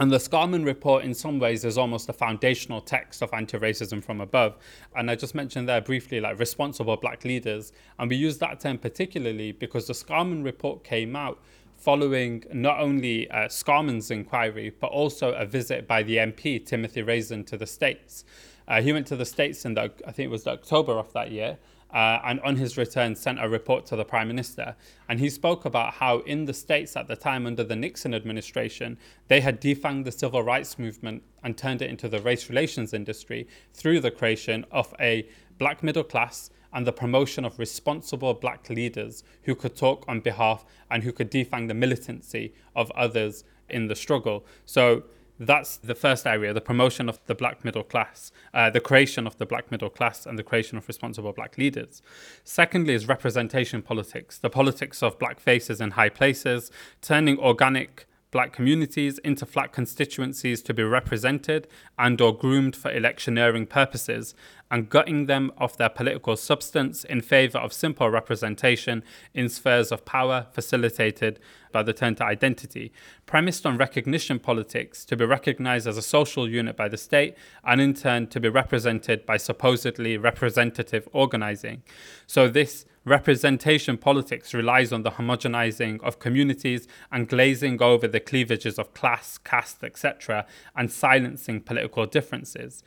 And 0.00 0.10
the 0.10 0.16
Scarman 0.16 0.64
report, 0.64 1.04
in 1.04 1.12
some 1.12 1.38
ways, 1.38 1.62
is 1.62 1.76
almost 1.76 2.08
a 2.08 2.14
foundational 2.14 2.80
text 2.80 3.20
of 3.20 3.34
anti 3.34 3.58
racism 3.58 4.02
from 4.02 4.22
above. 4.22 4.56
And 4.96 5.10
I 5.10 5.14
just 5.14 5.34
mentioned 5.34 5.68
there 5.68 5.82
briefly, 5.82 6.20
like 6.20 6.38
responsible 6.38 6.96
black 6.96 7.22
leaders. 7.26 7.74
And 7.98 8.08
we 8.08 8.16
use 8.16 8.38
that 8.38 8.60
term 8.60 8.78
particularly 8.78 9.52
because 9.52 9.86
the 9.86 9.92
Scarman 9.92 10.42
report 10.42 10.84
came 10.84 11.14
out 11.14 11.38
following 11.76 12.44
not 12.50 12.80
only 12.80 13.30
uh, 13.30 13.48
Scarman's 13.48 14.10
inquiry, 14.10 14.72
but 14.80 14.86
also 14.86 15.32
a 15.32 15.44
visit 15.44 15.86
by 15.86 16.02
the 16.02 16.16
MP, 16.16 16.64
Timothy 16.64 17.02
Raison, 17.02 17.44
to 17.44 17.58
the 17.58 17.66
States. 17.66 18.24
Uh, 18.66 18.80
he 18.80 18.94
went 18.94 19.06
to 19.08 19.16
the 19.16 19.26
States 19.26 19.66
in 19.66 19.74
the, 19.74 19.92
I 20.06 20.12
think 20.12 20.28
it 20.28 20.30
was 20.30 20.44
the 20.44 20.52
October 20.52 20.92
of 20.92 21.12
that 21.12 21.30
year, 21.30 21.58
uh, 21.92 22.20
and 22.24 22.40
on 22.40 22.56
his 22.56 22.76
return 22.76 23.14
sent 23.14 23.42
a 23.42 23.48
report 23.48 23.86
to 23.86 23.96
the 23.96 24.04
Prime 24.04 24.28
Minister. 24.28 24.76
And 25.08 25.18
he 25.18 25.28
spoke 25.28 25.64
about 25.64 25.94
how 25.94 26.18
in 26.20 26.44
the 26.44 26.54
States 26.54 26.96
at 26.96 27.08
the 27.08 27.16
time 27.16 27.46
under 27.46 27.64
the 27.64 27.76
Nixon 27.76 28.14
administration, 28.14 28.98
they 29.28 29.40
had 29.40 29.60
defanged 29.60 30.04
the 30.04 30.12
civil 30.12 30.42
rights 30.42 30.78
movement 30.78 31.22
and 31.42 31.56
turned 31.56 31.82
it 31.82 31.90
into 31.90 32.08
the 32.08 32.20
race 32.20 32.48
relations 32.48 32.94
industry 32.94 33.48
through 33.74 34.00
the 34.00 34.10
creation 34.10 34.64
of 34.70 34.94
a 35.00 35.28
black 35.58 35.82
middle 35.82 36.04
class 36.04 36.50
and 36.72 36.86
the 36.86 36.92
promotion 36.92 37.44
of 37.44 37.58
responsible 37.58 38.34
black 38.34 38.68
leaders 38.70 39.24
who 39.42 39.54
could 39.54 39.76
talk 39.76 40.04
on 40.06 40.20
behalf 40.20 40.64
and 40.90 41.02
who 41.02 41.12
could 41.12 41.30
defang 41.30 41.68
the 41.68 41.74
militancy 41.74 42.54
of 42.76 42.90
others 42.92 43.44
in 43.68 43.88
the 43.88 43.96
struggle. 43.96 44.44
So 44.66 45.04
that's 45.40 45.78
the 45.78 45.94
first 45.94 46.26
area 46.26 46.52
the 46.52 46.60
promotion 46.60 47.08
of 47.08 47.18
the 47.26 47.34
black 47.34 47.64
middle 47.64 47.82
class, 47.82 48.30
uh, 48.52 48.68
the 48.68 48.80
creation 48.80 49.26
of 49.26 49.38
the 49.38 49.46
black 49.46 49.70
middle 49.70 49.88
class, 49.88 50.26
and 50.26 50.38
the 50.38 50.42
creation 50.42 50.76
of 50.76 50.86
responsible 50.86 51.32
black 51.32 51.56
leaders. 51.56 52.02
Secondly, 52.44 52.94
is 52.94 53.08
representation 53.08 53.80
politics, 53.80 54.38
the 54.38 54.50
politics 54.50 55.02
of 55.02 55.18
black 55.18 55.40
faces 55.40 55.80
in 55.80 55.92
high 55.92 56.10
places, 56.10 56.70
turning 57.00 57.38
organic 57.38 58.06
black 58.30 58.52
communities 58.52 59.18
into 59.18 59.44
flat 59.44 59.72
constituencies 59.72 60.62
to 60.62 60.72
be 60.72 60.82
represented 60.82 61.66
and 61.98 62.20
or 62.20 62.36
groomed 62.36 62.76
for 62.76 62.92
electioneering 62.92 63.66
purposes 63.66 64.34
and 64.70 64.88
gutting 64.88 65.26
them 65.26 65.50
of 65.58 65.76
their 65.78 65.88
political 65.88 66.36
substance 66.36 67.02
in 67.04 67.20
favor 67.20 67.58
of 67.58 67.72
simple 67.72 68.08
representation 68.08 69.02
in 69.34 69.48
spheres 69.48 69.90
of 69.90 70.04
power 70.04 70.46
facilitated 70.52 71.40
by 71.72 71.82
the 71.82 71.92
turn 71.92 72.14
to 72.16 72.24
identity, 72.24 72.92
premised 73.26 73.66
on 73.66 73.76
recognition 73.76 74.38
politics 74.38 75.04
to 75.06 75.16
be 75.16 75.24
recognized 75.24 75.86
as 75.86 75.96
a 75.96 76.02
social 76.02 76.48
unit 76.48 76.76
by 76.76 76.88
the 76.88 76.96
state 76.96 77.34
and 77.64 77.80
in 77.80 77.94
turn 77.94 78.26
to 78.28 78.40
be 78.40 78.48
represented 78.48 79.24
by 79.26 79.36
supposedly 79.36 80.16
representative 80.16 81.08
organizing. 81.12 81.82
So 82.26 82.48
this 82.48 82.84
Representation 83.06 83.96
politics 83.96 84.52
relies 84.52 84.92
on 84.92 85.04
the 85.04 85.12
homogenizing 85.12 86.02
of 86.02 86.18
communities 86.18 86.86
and 87.10 87.26
glazing 87.26 87.80
over 87.80 88.06
the 88.06 88.20
cleavages 88.20 88.78
of 88.78 88.92
class, 88.92 89.38
caste, 89.38 89.82
etc., 89.82 90.44
and 90.76 90.92
silencing 90.92 91.62
political 91.62 92.04
differences. 92.04 92.84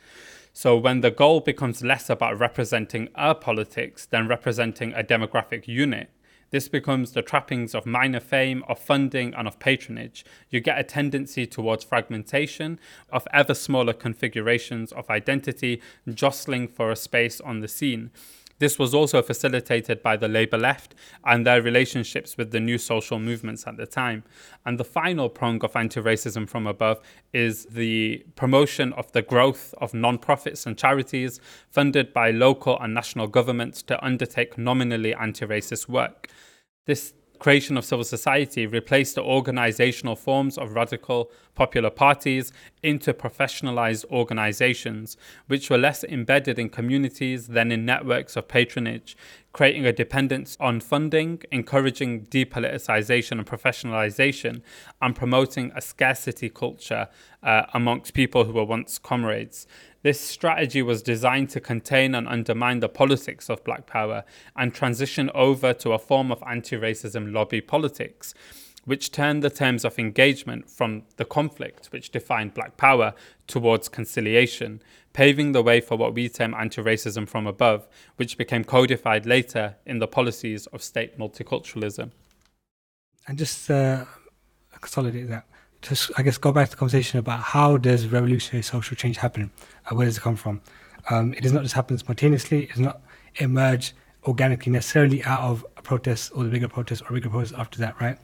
So, 0.52 0.76
when 0.76 1.00
the 1.00 1.10
goal 1.10 1.40
becomes 1.40 1.82
less 1.82 2.08
about 2.08 2.38
representing 2.38 3.08
a 3.16 3.34
politics 3.34 4.06
than 4.06 4.28
representing 4.28 4.92
a 4.94 5.02
demographic 5.02 5.66
unit, 5.66 6.10
this 6.54 6.68
becomes 6.68 7.10
the 7.10 7.20
trappings 7.20 7.74
of 7.74 7.84
minor 7.84 8.20
fame, 8.20 8.62
of 8.68 8.78
funding, 8.78 9.34
and 9.34 9.48
of 9.48 9.58
patronage. 9.58 10.24
You 10.50 10.60
get 10.60 10.78
a 10.78 10.84
tendency 10.84 11.48
towards 11.48 11.82
fragmentation 11.82 12.78
of 13.10 13.26
ever 13.32 13.54
smaller 13.54 13.92
configurations 13.92 14.92
of 14.92 15.10
identity 15.10 15.82
jostling 16.08 16.68
for 16.68 16.92
a 16.92 16.96
space 16.96 17.40
on 17.40 17.58
the 17.58 17.66
scene. 17.66 18.12
This 18.58 18.78
was 18.78 18.94
also 18.94 19.20
facilitated 19.22 20.02
by 20.02 20.16
the 20.16 20.28
Labour 20.28 20.58
left 20.58 20.94
and 21.24 21.46
their 21.46 21.60
relationships 21.60 22.36
with 22.36 22.52
the 22.52 22.60
new 22.60 22.78
social 22.78 23.18
movements 23.18 23.66
at 23.66 23.76
the 23.76 23.86
time. 23.86 24.22
And 24.64 24.78
the 24.78 24.84
final 24.84 25.28
prong 25.28 25.64
of 25.64 25.74
anti 25.74 26.00
racism 26.00 26.48
from 26.48 26.66
above 26.66 27.00
is 27.32 27.66
the 27.66 28.24
promotion 28.36 28.92
of 28.92 29.10
the 29.12 29.22
growth 29.22 29.74
of 29.78 29.92
non 29.92 30.18
profits 30.18 30.66
and 30.66 30.78
charities 30.78 31.40
funded 31.68 32.12
by 32.12 32.30
local 32.30 32.78
and 32.80 32.94
national 32.94 33.26
governments 33.26 33.82
to 33.82 34.04
undertake 34.04 34.56
nominally 34.56 35.14
anti 35.14 35.46
racist 35.46 35.88
work. 35.88 36.28
This 36.86 37.12
creation 37.38 37.76
of 37.76 37.84
civil 37.84 38.04
society 38.04 38.66
replaced 38.66 39.16
the 39.16 39.22
organizational 39.22 40.16
forms 40.16 40.56
of 40.56 40.72
radical 40.72 41.30
popular 41.54 41.90
parties 41.90 42.52
into 42.82 43.14
professionalized 43.14 44.04
organizations, 44.10 45.16
which 45.46 45.70
were 45.70 45.78
less 45.78 46.04
embedded 46.04 46.58
in 46.58 46.68
communities 46.68 47.48
than 47.48 47.72
in 47.72 47.84
networks 47.84 48.36
of 48.36 48.48
patronage, 48.48 49.16
creating 49.52 49.86
a 49.86 49.92
dependence 49.92 50.56
on 50.58 50.80
funding, 50.80 51.40
encouraging 51.52 52.26
depoliticization 52.26 53.32
and 53.32 53.46
professionalization, 53.46 54.60
and 55.00 55.14
promoting 55.14 55.70
a 55.74 55.80
scarcity 55.80 56.48
culture 56.48 57.08
uh, 57.42 57.62
amongst 57.72 58.14
people 58.14 58.44
who 58.44 58.52
were 58.52 58.64
once 58.64 58.98
comrades. 58.98 59.66
This 60.02 60.20
strategy 60.20 60.82
was 60.82 61.02
designed 61.02 61.48
to 61.50 61.60
contain 61.60 62.14
and 62.14 62.28
undermine 62.28 62.80
the 62.80 62.90
politics 62.90 63.48
of 63.48 63.64
black 63.64 63.86
power 63.86 64.24
and 64.54 64.74
transition 64.74 65.30
over 65.34 65.72
to 65.72 65.92
a 65.92 65.98
form 65.98 66.30
of 66.30 66.42
anti 66.46 66.76
racism 66.76 67.32
lobby 67.32 67.62
politics, 67.62 68.34
which 68.84 69.10
turned 69.10 69.42
the 69.42 69.50
terms 69.50 69.84
of 69.84 69.98
engagement 69.98 70.70
from 70.70 71.02
the 71.16 71.24
conflict 71.24 71.86
which 71.86 72.10
defined 72.10 72.54
black 72.54 72.76
power 72.76 73.14
towards 73.46 73.88
conciliation, 73.88 74.82
paving 75.12 75.52
the 75.52 75.62
way 75.62 75.80
for 75.80 75.96
what 75.96 76.14
we 76.14 76.28
term 76.28 76.54
anti 76.54 76.82
racism 76.82 77.28
from 77.28 77.46
above, 77.46 77.86
which 78.16 78.36
became 78.38 78.64
codified 78.64 79.26
later 79.26 79.76
in 79.86 79.98
the 79.98 80.08
policies 80.08 80.66
of 80.68 80.82
state 80.82 81.18
multiculturalism. 81.18 82.10
And 83.26 83.38
just 83.38 83.70
uh, 83.70 84.04
consolidate 84.80 85.28
that 85.28 85.46
to, 85.84 86.12
I 86.16 86.22
guess, 86.22 86.38
go 86.38 86.52
back 86.52 86.66
to 86.66 86.70
the 86.72 86.76
conversation 86.76 87.18
about 87.18 87.40
how 87.40 87.76
does 87.76 88.06
revolutionary 88.06 88.62
social 88.62 88.96
change 88.96 89.18
happen? 89.18 89.50
Uh, 89.86 89.94
where 89.94 90.06
does 90.06 90.16
it 90.16 90.20
come 90.20 90.36
from? 90.36 90.60
Um, 91.10 91.34
it 91.34 91.42
does 91.42 91.52
not 91.52 91.62
just 91.62 91.74
happen 91.74 91.98
spontaneously. 91.98 92.64
It 92.64 92.70
does 92.70 92.80
not 92.80 93.02
emerge 93.36 93.94
organically 94.24 94.72
necessarily 94.72 95.22
out 95.24 95.40
of 95.40 95.66
a 95.76 95.82
protest 95.82 96.32
or 96.34 96.44
the 96.44 96.50
bigger 96.50 96.68
protest 96.68 97.02
or 97.02 97.14
bigger 97.14 97.28
protest 97.28 97.54
after 97.58 97.78
that, 97.80 98.00
right? 98.00 98.18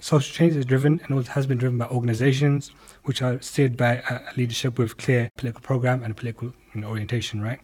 Social 0.00 0.32
change 0.32 0.54
is 0.54 0.64
driven 0.64 1.00
and 1.04 1.26
has 1.28 1.46
been 1.46 1.58
driven 1.58 1.78
by 1.78 1.86
organizations 1.86 2.70
which 3.04 3.20
are 3.20 3.40
steered 3.40 3.76
by 3.76 4.02
a 4.08 4.20
leadership 4.36 4.78
with 4.78 4.96
clear 4.96 5.30
political 5.36 5.60
program 5.60 6.02
and 6.02 6.16
political 6.16 6.52
you 6.74 6.80
know, 6.80 6.88
orientation, 6.88 7.40
right? 7.42 7.60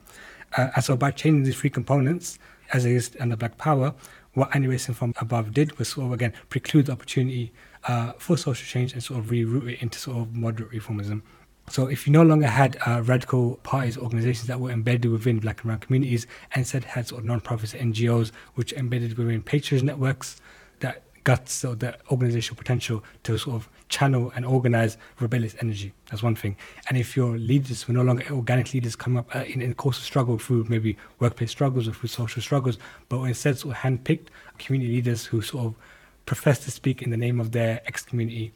Uh, 0.57 0.71
and 0.75 0.85
so 0.85 0.97
by 0.97 1.11
changing 1.11 1.45
these 1.45 1.57
three 1.57 1.71
components, 1.71 2.39
as 2.73 2.85
it 2.85 2.93
is 2.93 3.17
under 3.21 3.37
Black 3.37 3.57
Power, 3.59 3.95
what 4.33 4.55
anti-racism 4.55 4.95
from 4.95 5.15
above 5.21 5.55
did 5.55 5.79
was 5.79 5.89
sort 5.89 6.07
of 6.07 6.13
again 6.13 6.33
preclude 6.49 6.87
the 6.87 6.93
opportunity 6.93 7.53
uh, 7.85 8.13
for 8.19 8.37
social 8.37 8.67
change 8.67 8.93
and 8.93 9.03
sort 9.03 9.21
of 9.21 9.27
reroute 9.27 9.73
it 9.73 9.83
into 9.83 9.99
sort 9.99 10.19
of 10.19 10.35
moderate 10.35 10.71
reformism. 10.71 11.23
So 11.71 11.87
if 11.87 12.07
you 12.07 12.13
no 12.13 12.23
longer 12.23 12.47
had 12.47 12.77
uh, 12.87 13.03
radical 13.03 13.57
parties, 13.63 13.97
organizations 13.97 14.49
that 14.49 14.61
were 14.61 14.71
embedded 14.71 15.11
within 15.11 15.39
black 15.39 15.63
and 15.63 15.69
brown 15.69 15.79
communities, 15.79 16.27
and 16.53 16.61
instead 16.61 16.85
had 16.85 17.07
sort 17.07 17.21
of 17.21 17.27
non-profits, 17.27 17.73
NGOs, 17.73 18.33
which 18.55 18.73
embedded 18.75 19.17
within 19.17 19.43
patronage 19.43 19.83
networks, 19.83 20.41
that 21.25 21.65
or 21.67 21.75
the 21.75 21.97
organizational 22.11 22.57
potential 22.57 23.03
to 23.25 23.39
sort 23.39 23.57
of 23.57 23.69
channel 23.89 24.33
and 24.35 24.45
organize 24.45 24.97
rebellious 25.21 25.55
energy. 25.61 25.93
That's 26.11 26.23
one 26.23 26.35
thing. 26.35 26.57
And 26.89 26.99
if 26.99 27.17
your 27.17 27.39
leaders 27.39 27.87
were 27.89 27.95
no 27.95 28.03
longer 28.03 28.25
organic 28.31 28.73
leaders 28.73 28.97
come 28.97 29.17
up 29.17 29.35
uh, 29.35 29.41
in, 29.41 29.63
in 29.63 29.71
the 29.71 29.75
course 29.75 29.99
of 29.99 30.05
struggle 30.05 30.39
through 30.39 30.67
maybe 30.69 30.97
workplace 31.19 31.51
struggles 31.51 31.89
or 31.89 31.93
through 31.93 32.09
social 32.09 32.43
struggles, 32.43 32.79
but 33.09 33.23
instead 33.23 33.59
sort 33.59 33.77
of 33.77 33.83
handpicked 33.83 34.27
community 34.59 34.93
leaders 34.93 35.25
who 35.25 35.43
sort 35.43 35.67
of 35.67 35.75
profess 36.27 36.59
to 36.61 36.71
speak 36.71 37.03
in 37.03 37.11
the 37.11 37.17
name 37.17 37.41
of 37.41 37.53
their 37.53 37.81
ex 37.87 38.03
community 38.03 38.53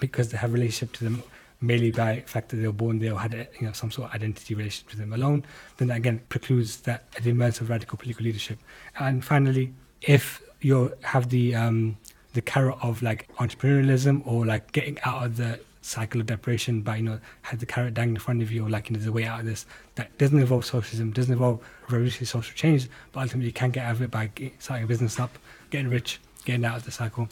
because 0.00 0.30
they 0.30 0.38
have 0.38 0.52
relationship 0.52 0.92
to 0.92 1.04
them 1.04 1.22
merely 1.60 1.90
by 1.90 2.16
the 2.16 2.20
fact 2.22 2.50
that 2.50 2.56
they 2.56 2.66
were 2.66 2.72
born 2.72 2.98
there 2.98 3.12
or 3.12 3.20
had 3.20 3.32
you 3.58 3.66
know 3.66 3.72
some 3.72 3.90
sort 3.90 4.08
of 4.08 4.14
identity 4.14 4.54
relationship 4.54 4.90
with 4.90 4.98
them 4.98 5.12
alone, 5.12 5.44
then 5.78 5.88
that 5.88 5.96
again 5.96 6.20
precludes 6.28 6.78
that 6.82 7.10
the 7.12 7.30
emergence 7.30 7.60
of 7.60 7.70
radical 7.70 7.96
political 7.96 8.24
leadership. 8.24 8.58
And 8.98 9.24
finally, 9.24 9.72
if 10.02 10.42
you 10.66 10.92
have 11.02 11.28
the 11.30 11.54
um, 11.54 11.96
the 12.34 12.42
carrot 12.42 12.76
of 12.82 13.02
like 13.02 13.28
entrepreneurialism 13.36 14.26
or 14.26 14.44
like 14.44 14.72
getting 14.72 14.98
out 15.04 15.24
of 15.24 15.36
the 15.36 15.60
cycle 15.80 16.20
of 16.20 16.26
deprivation 16.26 16.82
by 16.82 16.96
you 16.96 17.02
know 17.02 17.20
had 17.42 17.60
the 17.60 17.66
carrot 17.66 17.94
dangling 17.94 18.16
in 18.16 18.20
front 18.20 18.42
of 18.42 18.50
you 18.50 18.66
or 18.66 18.68
like 18.68 18.88
you 18.88 18.94
know, 18.94 18.98
there's 18.98 19.08
a 19.08 19.12
way 19.12 19.24
out 19.24 19.40
of 19.40 19.46
this 19.46 19.66
that 19.94 20.18
doesn't 20.18 20.40
involve 20.40 20.64
socialism 20.64 21.12
doesn't 21.12 21.32
involve 21.32 21.60
revolutionary 21.88 22.26
social 22.26 22.54
change 22.56 22.88
but 23.12 23.20
ultimately 23.20 23.46
you 23.46 23.52
can 23.52 23.70
get 23.70 23.84
out 23.84 23.92
of 23.92 24.02
it 24.02 24.10
by 24.10 24.28
starting 24.58 24.84
a 24.84 24.88
business 24.88 25.20
up 25.20 25.38
getting 25.70 25.88
rich 25.88 26.18
getting 26.46 26.64
out 26.64 26.76
of 26.76 26.84
the 26.84 26.90
cycle. 26.90 27.28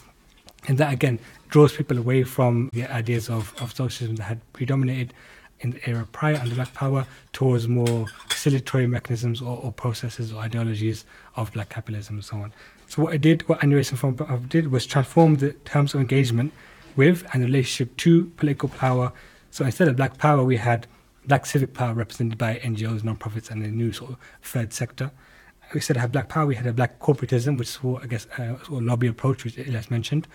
And 0.69 0.77
that 0.79 0.93
again 0.93 1.19
draws 1.49 1.75
people 1.75 1.97
away 1.97 2.25
from 2.25 2.69
the 2.73 2.85
ideas 2.85 3.31
of, 3.31 3.55
of 3.63 3.75
socialism 3.75 4.17
that 4.17 4.25
had 4.25 4.53
predominated 4.53 5.15
in 5.61 5.71
the 5.71 5.89
era 5.89 6.07
prior 6.13 6.37
under 6.37 6.55
black 6.55 6.75
power 6.75 7.07
towards 7.33 7.69
more 7.69 8.07
conciliatory 8.29 8.87
mechanisms 8.87 9.41
or, 9.41 9.59
or 9.63 9.73
processes 9.73 10.33
or 10.33 10.43
ideologies 10.43 11.05
of 11.37 11.53
black 11.53 11.69
capitalism 11.71 12.17
and 12.17 12.25
so 12.25 12.37
on 12.37 12.53
so 12.95 13.03
what 13.03 13.13
I 13.13 13.17
did, 13.17 13.49
what 13.49 13.61
Annie 13.61 13.83
from 13.83 14.47
did 14.49 14.71
was 14.71 14.87
transform 14.87 15.35
the 15.35 15.55
terms 15.65 15.95
of 15.95 16.01
engagement 16.01 16.53
with 16.95 17.27
and 17.33 17.43
relationship 17.43 17.97
to 17.97 18.27
political 18.37 18.69
power. 18.69 19.13
So 19.51 19.65
instead 19.65 19.89
of 19.89 19.97
black 19.97 20.17
power, 20.17 20.45
we 20.45 20.59
had 20.59 20.87
black 21.27 21.45
civic 21.45 21.75
power 21.75 21.93
represented 21.93 22.39
by 22.39 22.55
NGOs, 22.59 23.03
non-profits, 23.03 23.51
and 23.51 23.65
the 23.65 23.67
new 23.67 23.93
sort 23.93 24.13
of 24.13 24.19
third 24.43 24.73
sector. 24.73 25.11
Instead 25.73 25.97
of 25.97 26.03
have 26.03 26.13
black 26.13 26.29
power, 26.29 26.47
we 26.47 26.55
had 26.55 26.69
a 26.69 26.73
black 26.73 27.01
corporatism, 27.01 27.59
which 27.59 27.71
is 27.71 27.83
what 27.83 28.05
I 28.05 28.07
guess 28.07 28.27
uh, 28.39 28.63
sort 28.63 28.69
of 28.69 28.83
lobby 28.83 29.09
approach, 29.09 29.43
which 29.43 29.57
Ilyas 29.57 29.91
mentioned, 29.91 30.29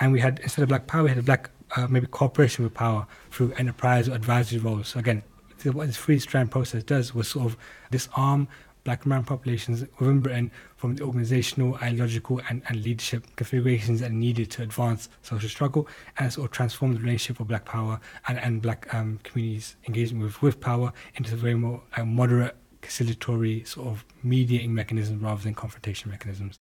and 0.00 0.10
we 0.10 0.20
had 0.20 0.38
instead 0.38 0.62
of 0.62 0.70
black 0.70 0.86
power, 0.86 1.02
we 1.02 1.10
had 1.10 1.18
a 1.18 1.22
black 1.22 1.50
uh, 1.76 1.86
maybe 1.86 2.06
cooperation 2.06 2.64
with 2.64 2.72
power 2.72 3.06
through 3.30 3.52
enterprise 3.58 4.08
or 4.08 4.14
advisory 4.14 4.58
roles. 4.58 4.88
So 4.88 5.00
again, 5.00 5.22
what 5.64 5.86
this 5.86 5.98
three 5.98 6.18
strand 6.18 6.50
process 6.50 6.82
does 6.82 7.14
was 7.14 7.28
sort 7.28 7.44
of 7.44 7.58
disarm 7.90 8.48
black 8.86 9.04
brown 9.04 9.24
populations 9.24 9.84
within 9.98 10.20
Britain 10.20 10.50
from 10.76 10.94
the 10.94 11.02
organizational, 11.02 11.74
ideological, 11.82 12.40
and, 12.48 12.62
and 12.68 12.84
leadership 12.84 13.26
configurations 13.34 13.98
that 13.98 14.12
are 14.12 14.14
needed 14.14 14.48
to 14.48 14.62
advance 14.62 15.08
social 15.22 15.48
struggle 15.48 15.88
and 16.18 16.32
sort 16.32 16.44
of 16.44 16.52
transform 16.52 16.94
the 16.94 17.00
relationship 17.00 17.40
of 17.40 17.48
black 17.48 17.64
power 17.64 17.98
and, 18.28 18.38
and 18.38 18.62
black 18.62 18.94
um, 18.94 19.18
communities 19.24 19.74
engagement 19.88 20.24
with, 20.24 20.40
with 20.40 20.60
power 20.60 20.92
into 21.16 21.34
a 21.34 21.36
very 21.36 21.56
more 21.56 21.82
uh, 21.96 22.04
moderate, 22.04 22.56
conciliatory 22.80 23.64
sort 23.64 23.88
of 23.88 24.04
mediating 24.22 24.72
mechanism 24.72 25.18
rather 25.18 25.42
than 25.42 25.52
confrontation 25.52 26.08
mechanisms. 26.08 26.56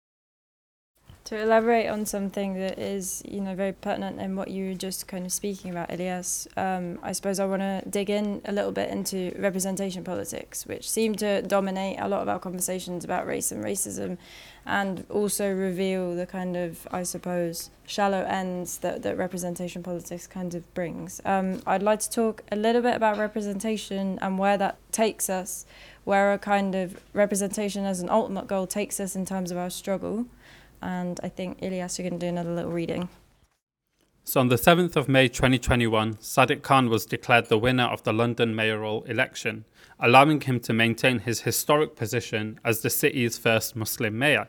To 1.28 1.40
elaborate 1.40 1.88
on 1.88 2.04
something 2.04 2.52
that 2.60 2.78
is, 2.78 3.22
you 3.24 3.40
know, 3.40 3.54
very 3.54 3.72
pertinent 3.72 4.20
in 4.20 4.36
what 4.36 4.48
you 4.48 4.68
were 4.68 4.74
just 4.74 5.08
kind 5.08 5.24
of 5.24 5.32
speaking 5.32 5.70
about, 5.70 5.88
Ilyas, 5.88 6.46
um, 6.58 6.98
I 7.02 7.12
suppose 7.12 7.40
I 7.40 7.46
want 7.46 7.62
to 7.62 7.82
dig 7.88 8.10
in 8.10 8.42
a 8.44 8.52
little 8.52 8.72
bit 8.72 8.90
into 8.90 9.34
representation 9.38 10.04
politics, 10.04 10.66
which 10.66 10.90
seem 10.90 11.14
to 11.14 11.40
dominate 11.40 11.98
a 11.98 12.08
lot 12.08 12.20
of 12.20 12.28
our 12.28 12.38
conversations 12.38 13.06
about 13.06 13.26
race 13.26 13.50
and 13.52 13.64
racism, 13.64 14.18
and 14.66 15.06
also 15.08 15.50
reveal 15.50 16.14
the 16.14 16.26
kind 16.26 16.58
of, 16.58 16.86
I 16.90 17.04
suppose, 17.04 17.70
shallow 17.86 18.22
ends 18.24 18.76
that, 18.78 19.02
that 19.02 19.16
representation 19.16 19.82
politics 19.82 20.26
kind 20.26 20.54
of 20.54 20.74
brings. 20.74 21.22
Um, 21.24 21.62
I'd 21.66 21.82
like 21.82 22.00
to 22.00 22.10
talk 22.10 22.42
a 22.52 22.56
little 22.56 22.82
bit 22.82 22.96
about 22.96 23.16
representation 23.16 24.18
and 24.20 24.38
where 24.38 24.58
that 24.58 24.76
takes 24.92 25.30
us, 25.30 25.64
where 26.04 26.34
a 26.34 26.38
kind 26.38 26.74
of 26.74 27.00
representation 27.14 27.86
as 27.86 28.00
an 28.00 28.10
ultimate 28.10 28.46
goal 28.46 28.66
takes 28.66 29.00
us 29.00 29.16
in 29.16 29.24
terms 29.24 29.50
of 29.50 29.56
our 29.56 29.70
struggle 29.70 30.26
and 30.84 31.18
I 31.22 31.28
think 31.28 31.60
Ilyas, 31.60 31.98
you're 31.98 32.08
going 32.08 32.20
to 32.20 32.26
do 32.26 32.28
another 32.28 32.54
little 32.54 32.70
reading. 32.70 33.08
So 34.26 34.40
on 34.40 34.48
the 34.48 34.56
7th 34.56 34.96
of 34.96 35.08
May 35.08 35.28
2021, 35.28 36.14
Sadiq 36.14 36.62
Khan 36.62 36.88
was 36.88 37.04
declared 37.04 37.46
the 37.46 37.58
winner 37.58 37.84
of 37.84 38.02
the 38.04 38.12
London 38.12 38.54
mayoral 38.54 39.02
election, 39.04 39.64
allowing 40.00 40.40
him 40.40 40.60
to 40.60 40.72
maintain 40.72 41.18
his 41.18 41.40
historic 41.40 41.94
position 41.94 42.58
as 42.64 42.80
the 42.80 42.90
city's 42.90 43.36
first 43.36 43.76
Muslim 43.76 44.18
mayor. 44.18 44.48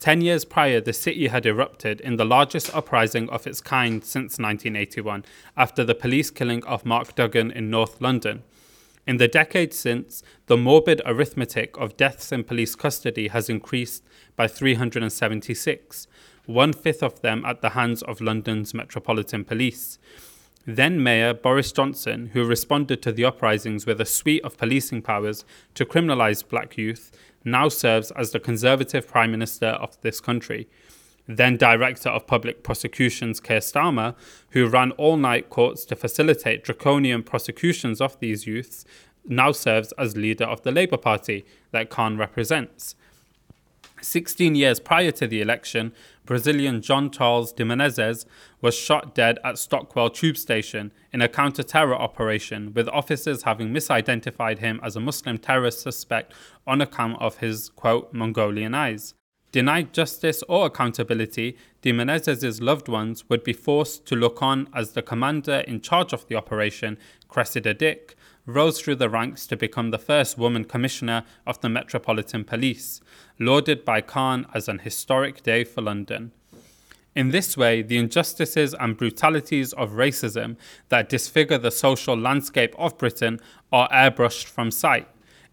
Ten 0.00 0.20
years 0.20 0.44
prior, 0.44 0.80
the 0.80 0.92
city 0.92 1.26
had 1.26 1.44
erupted 1.44 2.00
in 2.00 2.16
the 2.16 2.24
largest 2.24 2.74
uprising 2.74 3.28
of 3.30 3.46
its 3.46 3.60
kind 3.60 4.04
since 4.04 4.38
1981 4.38 5.24
after 5.56 5.84
the 5.84 5.94
police 5.94 6.30
killing 6.30 6.64
of 6.64 6.86
Mark 6.86 7.14
Duggan 7.14 7.50
in 7.50 7.68
North 7.68 8.00
London. 8.00 8.42
In 9.08 9.16
the 9.16 9.26
decades 9.26 9.78
since, 9.78 10.22
the 10.48 10.56
morbid 10.58 11.00
arithmetic 11.06 11.78
of 11.78 11.96
deaths 11.96 12.30
in 12.30 12.44
police 12.44 12.74
custody 12.74 13.28
has 13.28 13.48
increased 13.48 14.04
by 14.36 14.48
376, 14.48 16.06
one 16.44 16.74
fifth 16.74 17.02
of 17.02 17.22
them 17.22 17.42
at 17.46 17.62
the 17.62 17.70
hands 17.70 18.02
of 18.02 18.20
London's 18.20 18.74
Metropolitan 18.74 19.46
Police. 19.46 19.98
Then 20.66 21.02
Mayor 21.02 21.32
Boris 21.32 21.72
Johnson, 21.72 22.32
who 22.34 22.44
responded 22.44 23.00
to 23.00 23.10
the 23.10 23.24
uprisings 23.24 23.86
with 23.86 23.98
a 23.98 24.04
suite 24.04 24.44
of 24.44 24.58
policing 24.58 25.00
powers 25.00 25.46
to 25.72 25.86
criminalise 25.86 26.46
black 26.46 26.76
youth, 26.76 27.10
now 27.46 27.70
serves 27.70 28.10
as 28.10 28.32
the 28.32 28.40
Conservative 28.40 29.08
Prime 29.08 29.30
Minister 29.30 29.68
of 29.68 29.98
this 30.02 30.20
country. 30.20 30.68
Then 31.30 31.58
Director 31.58 32.08
of 32.08 32.26
Public 32.26 32.62
Prosecutions 32.62 33.38
Keir 33.38 33.60
Starmer, 33.60 34.14
who 34.52 34.66
ran 34.66 34.92
all 34.92 35.18
night 35.18 35.50
courts 35.50 35.84
to 35.84 35.94
facilitate 35.94 36.64
draconian 36.64 37.22
prosecutions 37.22 38.00
of 38.00 38.18
these 38.18 38.46
youths, 38.46 38.86
now 39.26 39.52
serves 39.52 39.92
as 39.92 40.16
leader 40.16 40.46
of 40.46 40.62
the 40.62 40.72
Labour 40.72 40.96
Party 40.96 41.44
that 41.70 41.90
Khan 41.90 42.16
represents. 42.16 42.94
16 44.00 44.54
years 44.54 44.80
prior 44.80 45.10
to 45.10 45.26
the 45.26 45.42
election, 45.42 45.92
Brazilian 46.24 46.80
Jean 46.80 47.10
Charles 47.10 47.52
de 47.52 47.64
Menezes 47.64 48.24
was 48.62 48.74
shot 48.74 49.14
dead 49.14 49.38
at 49.44 49.58
Stockwell 49.58 50.08
tube 50.08 50.38
station 50.38 50.92
in 51.12 51.20
a 51.20 51.28
counter 51.28 51.62
terror 51.62 51.96
operation, 51.96 52.72
with 52.72 52.88
officers 52.88 53.42
having 53.42 53.68
misidentified 53.68 54.60
him 54.60 54.80
as 54.82 54.96
a 54.96 55.00
Muslim 55.00 55.36
terrorist 55.36 55.80
suspect 55.80 56.32
on 56.66 56.80
account 56.80 57.20
of 57.20 57.38
his, 57.38 57.68
quote, 57.70 58.14
Mongolian 58.14 58.74
eyes. 58.74 59.14
Denied 59.50 59.94
justice 59.94 60.42
or 60.46 60.66
accountability, 60.66 61.56
de 61.80 61.90
Menezes' 61.90 62.60
loved 62.60 62.86
ones 62.86 63.24
would 63.30 63.42
be 63.42 63.54
forced 63.54 64.04
to 64.06 64.14
look 64.14 64.42
on 64.42 64.68
as 64.74 64.92
the 64.92 65.00
commander 65.00 65.60
in 65.66 65.80
charge 65.80 66.12
of 66.12 66.26
the 66.28 66.34
operation, 66.34 66.98
Cressida 67.28 67.72
Dick, 67.72 68.14
rose 68.44 68.80
through 68.80 68.96
the 68.96 69.08
ranks 69.08 69.46
to 69.46 69.56
become 69.56 69.90
the 69.90 69.98
first 69.98 70.36
woman 70.36 70.64
commissioner 70.64 71.24
of 71.46 71.60
the 71.62 71.68
Metropolitan 71.70 72.44
Police, 72.44 73.00
lauded 73.38 73.86
by 73.86 74.02
Khan 74.02 74.46
as 74.52 74.68
an 74.68 74.80
historic 74.80 75.42
day 75.42 75.64
for 75.64 75.80
London. 75.80 76.32
In 77.14 77.30
this 77.30 77.56
way, 77.56 77.80
the 77.80 77.96
injustices 77.96 78.74
and 78.74 78.96
brutalities 78.96 79.72
of 79.72 79.92
racism 79.92 80.56
that 80.90 81.08
disfigure 81.08 81.58
the 81.58 81.70
social 81.70 82.16
landscape 82.16 82.74
of 82.78 82.98
Britain 82.98 83.40
are 83.72 83.88
airbrushed 83.88 84.44
from 84.44 84.70
sight. 84.70 85.08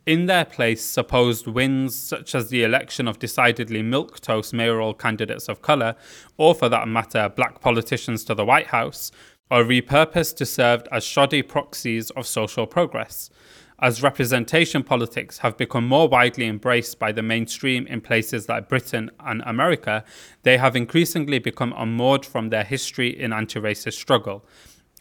In 0.05 0.27
their 0.27 0.45
place, 0.45 0.85
supposed 0.85 1.47
wins 1.47 1.95
such 1.95 2.35
as 2.35 2.49
the 2.49 2.63
election 2.63 3.07
of 3.07 3.17
decidedly 3.17 3.81
milquetoast 3.81 4.53
mayoral 4.53 4.93
candidates 4.93 5.49
of 5.49 5.63
colour, 5.63 5.95
or 6.37 6.53
for 6.53 6.69
that 6.69 6.87
matter, 6.87 7.27
black 7.27 7.59
politicians 7.59 8.23
to 8.25 8.35
the 8.35 8.45
White 8.45 8.67
House, 8.67 9.11
are 9.49 9.63
repurposed 9.63 10.35
to 10.37 10.45
serve 10.45 10.83
as 10.91 11.03
shoddy 11.03 11.41
proxies 11.41 12.11
of 12.11 12.27
social 12.27 12.67
progress. 12.67 13.31
As 13.79 14.03
representation 14.03 14.83
politics 14.83 15.39
have 15.39 15.57
become 15.57 15.87
more 15.87 16.07
widely 16.07 16.45
embraced 16.45 16.99
by 16.99 17.11
the 17.11 17.23
mainstream 17.23 17.87
in 17.87 17.99
places 17.99 18.47
like 18.47 18.69
Britain 18.69 19.09
and 19.19 19.41
America, 19.43 20.05
they 20.43 20.57
have 20.57 20.75
increasingly 20.75 21.39
become 21.39 21.73
unmoored 21.75 22.25
from 22.27 22.49
their 22.49 22.63
history 22.63 23.09
in 23.09 23.33
anti 23.33 23.59
racist 23.59 23.93
struggle 23.93 24.45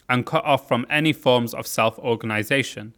and 0.09 0.25
cut 0.25 0.43
off 0.45 0.67
from 0.67 0.85
any 0.89 1.13
forms 1.13 1.53
of 1.53 1.67
self 1.67 1.97
organization. 1.99 2.93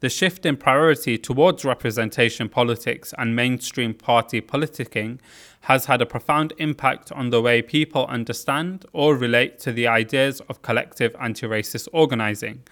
The 0.00 0.08
shift 0.08 0.46
in 0.46 0.56
priority 0.56 1.18
towards 1.18 1.64
representation 1.64 2.48
politics 2.48 3.12
and 3.18 3.34
mainstream 3.34 3.94
party 3.94 4.40
politicking 4.40 5.18
has 5.62 5.86
had 5.86 6.00
a 6.00 6.06
profound 6.06 6.52
impact 6.58 7.10
on 7.10 7.30
the 7.30 7.42
way 7.42 7.62
people 7.62 8.06
understand 8.06 8.86
or 8.92 9.16
relate 9.16 9.58
to 9.60 9.72
the 9.72 9.88
ideas 9.88 10.40
of 10.48 10.62
collective 10.62 11.16
anti 11.20 11.48
racist 11.48 11.88
organizing 11.92 12.62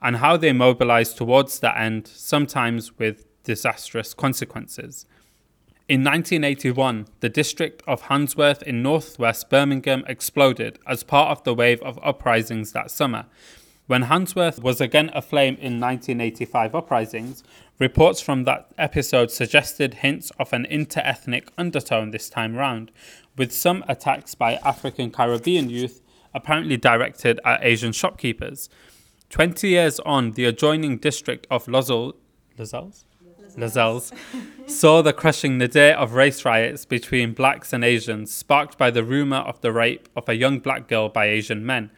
and 0.00 0.16
how 0.16 0.36
they 0.36 0.52
mobilize 0.52 1.14
towards 1.14 1.60
that 1.60 1.76
end, 1.76 2.08
sometimes 2.08 2.98
with 2.98 3.26
disastrous 3.44 4.12
consequences. 4.12 5.06
In 5.88 6.02
1981, 6.02 7.06
the 7.20 7.28
district 7.28 7.82
of 7.86 8.02
Handsworth 8.02 8.62
in 8.62 8.82
northwest 8.82 9.48
Birmingham 9.50 10.02
exploded 10.08 10.80
as 10.86 11.04
part 11.04 11.30
of 11.30 11.44
the 11.44 11.54
wave 11.54 11.80
of 11.82 11.98
uprisings 12.02 12.72
that 12.72 12.90
summer, 12.90 13.26
when 13.86 14.02
Handsworth 14.02 14.62
was 14.62 14.80
again 14.80 15.10
aflame 15.12 15.54
in 15.54 15.80
1985 15.80 16.74
uprisings, 16.74 17.42
reports 17.78 18.20
from 18.20 18.44
that 18.44 18.70
episode 18.78 19.30
suggested 19.30 19.94
hints 19.94 20.30
of 20.38 20.52
an 20.52 20.66
inter-ethnic 20.66 21.50
undertone 21.58 22.10
this 22.10 22.28
time 22.30 22.54
round, 22.54 22.90
with 23.36 23.52
some 23.52 23.84
attacks 23.88 24.34
by 24.34 24.54
African 24.56 25.10
Caribbean 25.10 25.68
youth 25.68 26.00
apparently 26.32 26.76
directed 26.76 27.40
at 27.44 27.62
Asian 27.62 27.92
shopkeepers. 27.92 28.68
Twenty 29.28 29.70
years 29.70 29.98
on, 30.00 30.32
the 30.32 30.44
adjoining 30.44 30.98
district 30.98 31.46
of 31.50 31.66
Lozel, 31.66 32.14
Lozelles? 32.58 33.04
Lozells 33.56 34.12
saw 34.66 35.02
the 35.02 35.12
crushing 35.12 35.58
nadir 35.58 35.94
of 35.94 36.14
race 36.14 36.44
riots 36.44 36.84
between 36.84 37.34
blacks 37.34 37.72
and 37.72 37.84
Asians, 37.84 38.32
sparked 38.32 38.78
by 38.78 38.90
the 38.90 39.04
rumour 39.04 39.38
of 39.38 39.60
the 39.60 39.72
rape 39.72 40.08
of 40.16 40.28
a 40.28 40.36
young 40.36 40.58
black 40.58 40.88
girl 40.88 41.08
by 41.08 41.26
Asian 41.26 41.64
men. 41.66 41.90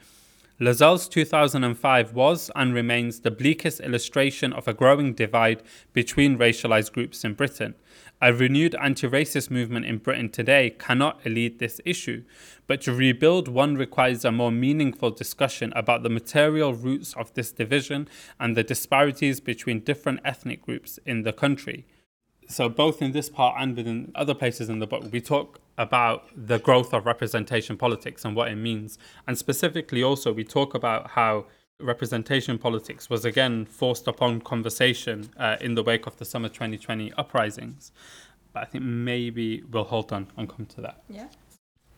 Lozells 0.60 1.08
2005 1.08 2.12
was 2.12 2.48
and 2.54 2.72
remains 2.72 3.20
the 3.20 3.32
bleakest 3.32 3.80
illustration 3.80 4.52
of 4.52 4.68
a 4.68 4.72
growing 4.72 5.12
divide 5.12 5.64
between 5.92 6.38
racialized 6.38 6.92
groups 6.92 7.24
in 7.24 7.34
Britain. 7.34 7.74
A 8.22 8.32
renewed 8.32 8.76
anti 8.76 9.08
racist 9.08 9.50
movement 9.50 9.84
in 9.84 9.98
Britain 9.98 10.28
today 10.28 10.70
cannot 10.70 11.18
elude 11.24 11.58
this 11.58 11.80
issue, 11.84 12.22
but 12.68 12.80
to 12.82 12.94
rebuild 12.94 13.48
one 13.48 13.76
requires 13.76 14.24
a 14.24 14.30
more 14.30 14.52
meaningful 14.52 15.10
discussion 15.10 15.72
about 15.74 16.04
the 16.04 16.08
material 16.08 16.72
roots 16.72 17.14
of 17.14 17.34
this 17.34 17.50
division 17.50 18.06
and 18.38 18.56
the 18.56 18.62
disparities 18.62 19.40
between 19.40 19.80
different 19.80 20.20
ethnic 20.24 20.62
groups 20.62 21.00
in 21.04 21.24
the 21.24 21.32
country. 21.32 21.84
So, 22.46 22.68
both 22.68 23.02
in 23.02 23.10
this 23.10 23.28
part 23.28 23.56
and 23.58 23.76
within 23.76 24.12
other 24.14 24.34
places 24.34 24.68
in 24.68 24.78
the 24.78 24.86
book, 24.86 25.10
we 25.10 25.20
talk 25.20 25.58
about 25.76 26.28
the 26.36 26.58
growth 26.58 26.94
of 26.94 27.06
representation 27.06 27.76
politics 27.76 28.24
and 28.24 28.36
what 28.36 28.48
it 28.48 28.56
means. 28.56 28.98
And 29.26 29.36
specifically, 29.36 30.02
also, 30.02 30.32
we 30.32 30.44
talk 30.44 30.74
about 30.74 31.10
how 31.10 31.46
representation 31.80 32.58
politics 32.58 33.10
was 33.10 33.24
again 33.24 33.66
forced 33.66 34.06
upon 34.06 34.40
conversation 34.40 35.30
uh, 35.36 35.56
in 35.60 35.74
the 35.74 35.82
wake 35.82 36.06
of 36.06 36.16
the 36.18 36.24
summer 36.24 36.48
2020 36.48 37.12
uprisings. 37.18 37.92
But 38.52 38.62
I 38.62 38.66
think 38.66 38.84
maybe 38.84 39.62
we'll 39.70 39.84
hold 39.84 40.12
on 40.12 40.28
and 40.36 40.48
come 40.48 40.66
to 40.66 40.80
that. 40.82 41.02
Yeah. 41.08 41.26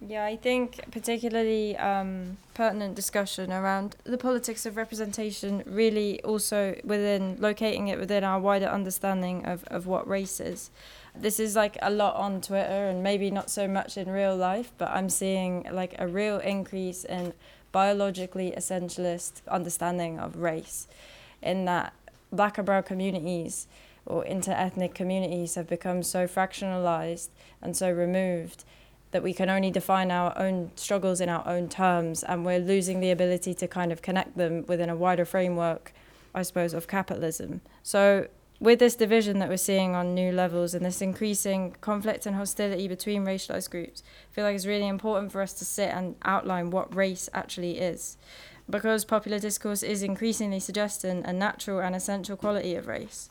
Yeah, 0.01 0.27
I 0.27 0.37
think 0.37 0.91
particularly 0.91 1.75
um, 1.79 2.37
pertinent 2.53 2.95
discussion 2.95 3.51
around 3.51 3.97
the 4.05 4.19
politics 4.19 4.67
of 4.67 4.77
representation, 4.77 5.63
really 5.65 6.23
also 6.23 6.79
within 6.85 7.37
locating 7.41 7.89
it 7.89 7.99
within 7.99 8.23
our 8.23 8.39
wider 8.39 8.67
understanding 8.67 9.47
of, 9.47 9.65
of 9.69 9.87
what 9.87 10.07
race 10.07 10.39
is. 10.39 10.71
This 11.19 11.41
is 11.41 11.57
like 11.57 11.79
a 11.81 11.91
lot 11.91 12.17
on 12.17 12.41
Twitter 12.41 12.89
and 12.89 13.03
maybe 13.03 13.31
not 13.31 13.51
so 13.51 13.67
much 13.67 13.97
in 13.97 14.11
real 14.11 14.37
life, 14.37 14.73
but 14.79 14.91
I'm 14.91 15.09
seeing 15.09 15.67
like 15.73 15.95
a 15.99 16.07
real 16.07 16.39
increase 16.39 17.05
in 17.05 17.33
biologically 17.73 18.53
essentialist 18.57 19.43
understanding 19.49 20.19
of 20.19 20.37
race, 20.37 20.87
in 21.43 21.65
that 21.67 21.93
black 22.33 22.59
and 22.59 22.67
brown 22.67 22.83
communities 22.83 23.67
or 24.05 24.25
inter-ethnic 24.25 24.95
communities 24.95 25.57
have 25.57 25.69
become 25.69 26.03
so 26.03 26.27
fractionalized 26.27 27.29
and 27.61 27.77
so 27.77 27.91
removed 27.91 28.65
that 29.11 29.23
we 29.23 29.33
can 29.33 29.49
only 29.49 29.71
define 29.71 30.11
our 30.11 30.37
own 30.39 30.71
struggles 30.77 31.21
in 31.21 31.29
our 31.29 31.47
own 31.47 31.69
terms 31.69 32.23
and 32.23 32.45
we're 32.45 32.59
losing 32.59 33.01
the 33.01 33.11
ability 33.11 33.55
to 33.55 33.67
kind 33.67 33.91
of 33.93 34.03
connect 34.03 34.37
them 34.37 34.65
within 34.67 34.91
a 34.91 34.97
wider 34.97 35.25
framework 35.25 35.93
i 36.35 36.43
suppose 36.43 36.75
of 36.75 36.87
capitalism. 36.87 37.61
So 37.83 38.29
with 38.59 38.79
this 38.79 38.97
division 38.97 39.39
that 39.39 39.49
we're 39.49 39.57
seeing 39.57 39.95
on 39.95 40.15
new 40.15 40.33
levels 40.33 40.75
and 40.75 40.85
this 40.85 41.03
increasing 41.03 41.77
conflict 41.81 42.27
and 42.27 42.37
hostility 42.37 42.89
between 42.89 43.25
racialized 43.25 43.71
groups 43.71 44.03
i 44.31 44.35
feel 44.35 44.45
like 44.45 44.55
it's 44.55 44.67
really 44.67 44.89
important 44.89 45.31
for 45.31 45.43
us 45.43 45.53
to 45.53 45.65
sit 45.65 45.91
and 45.91 46.17
outline 46.25 46.71
what 46.71 46.95
race 46.95 47.29
actually 47.35 47.79
is. 47.79 48.17
Because 48.69 49.05
popular 49.05 49.39
discourse 49.39 49.83
is 49.83 50.03
increasingly 50.03 50.59
suggesting 50.59 51.25
a 51.25 51.33
natural 51.33 51.81
and 51.81 51.95
essential 51.95 52.37
quality 52.37 52.75
of 52.75 52.89
race. 52.89 53.29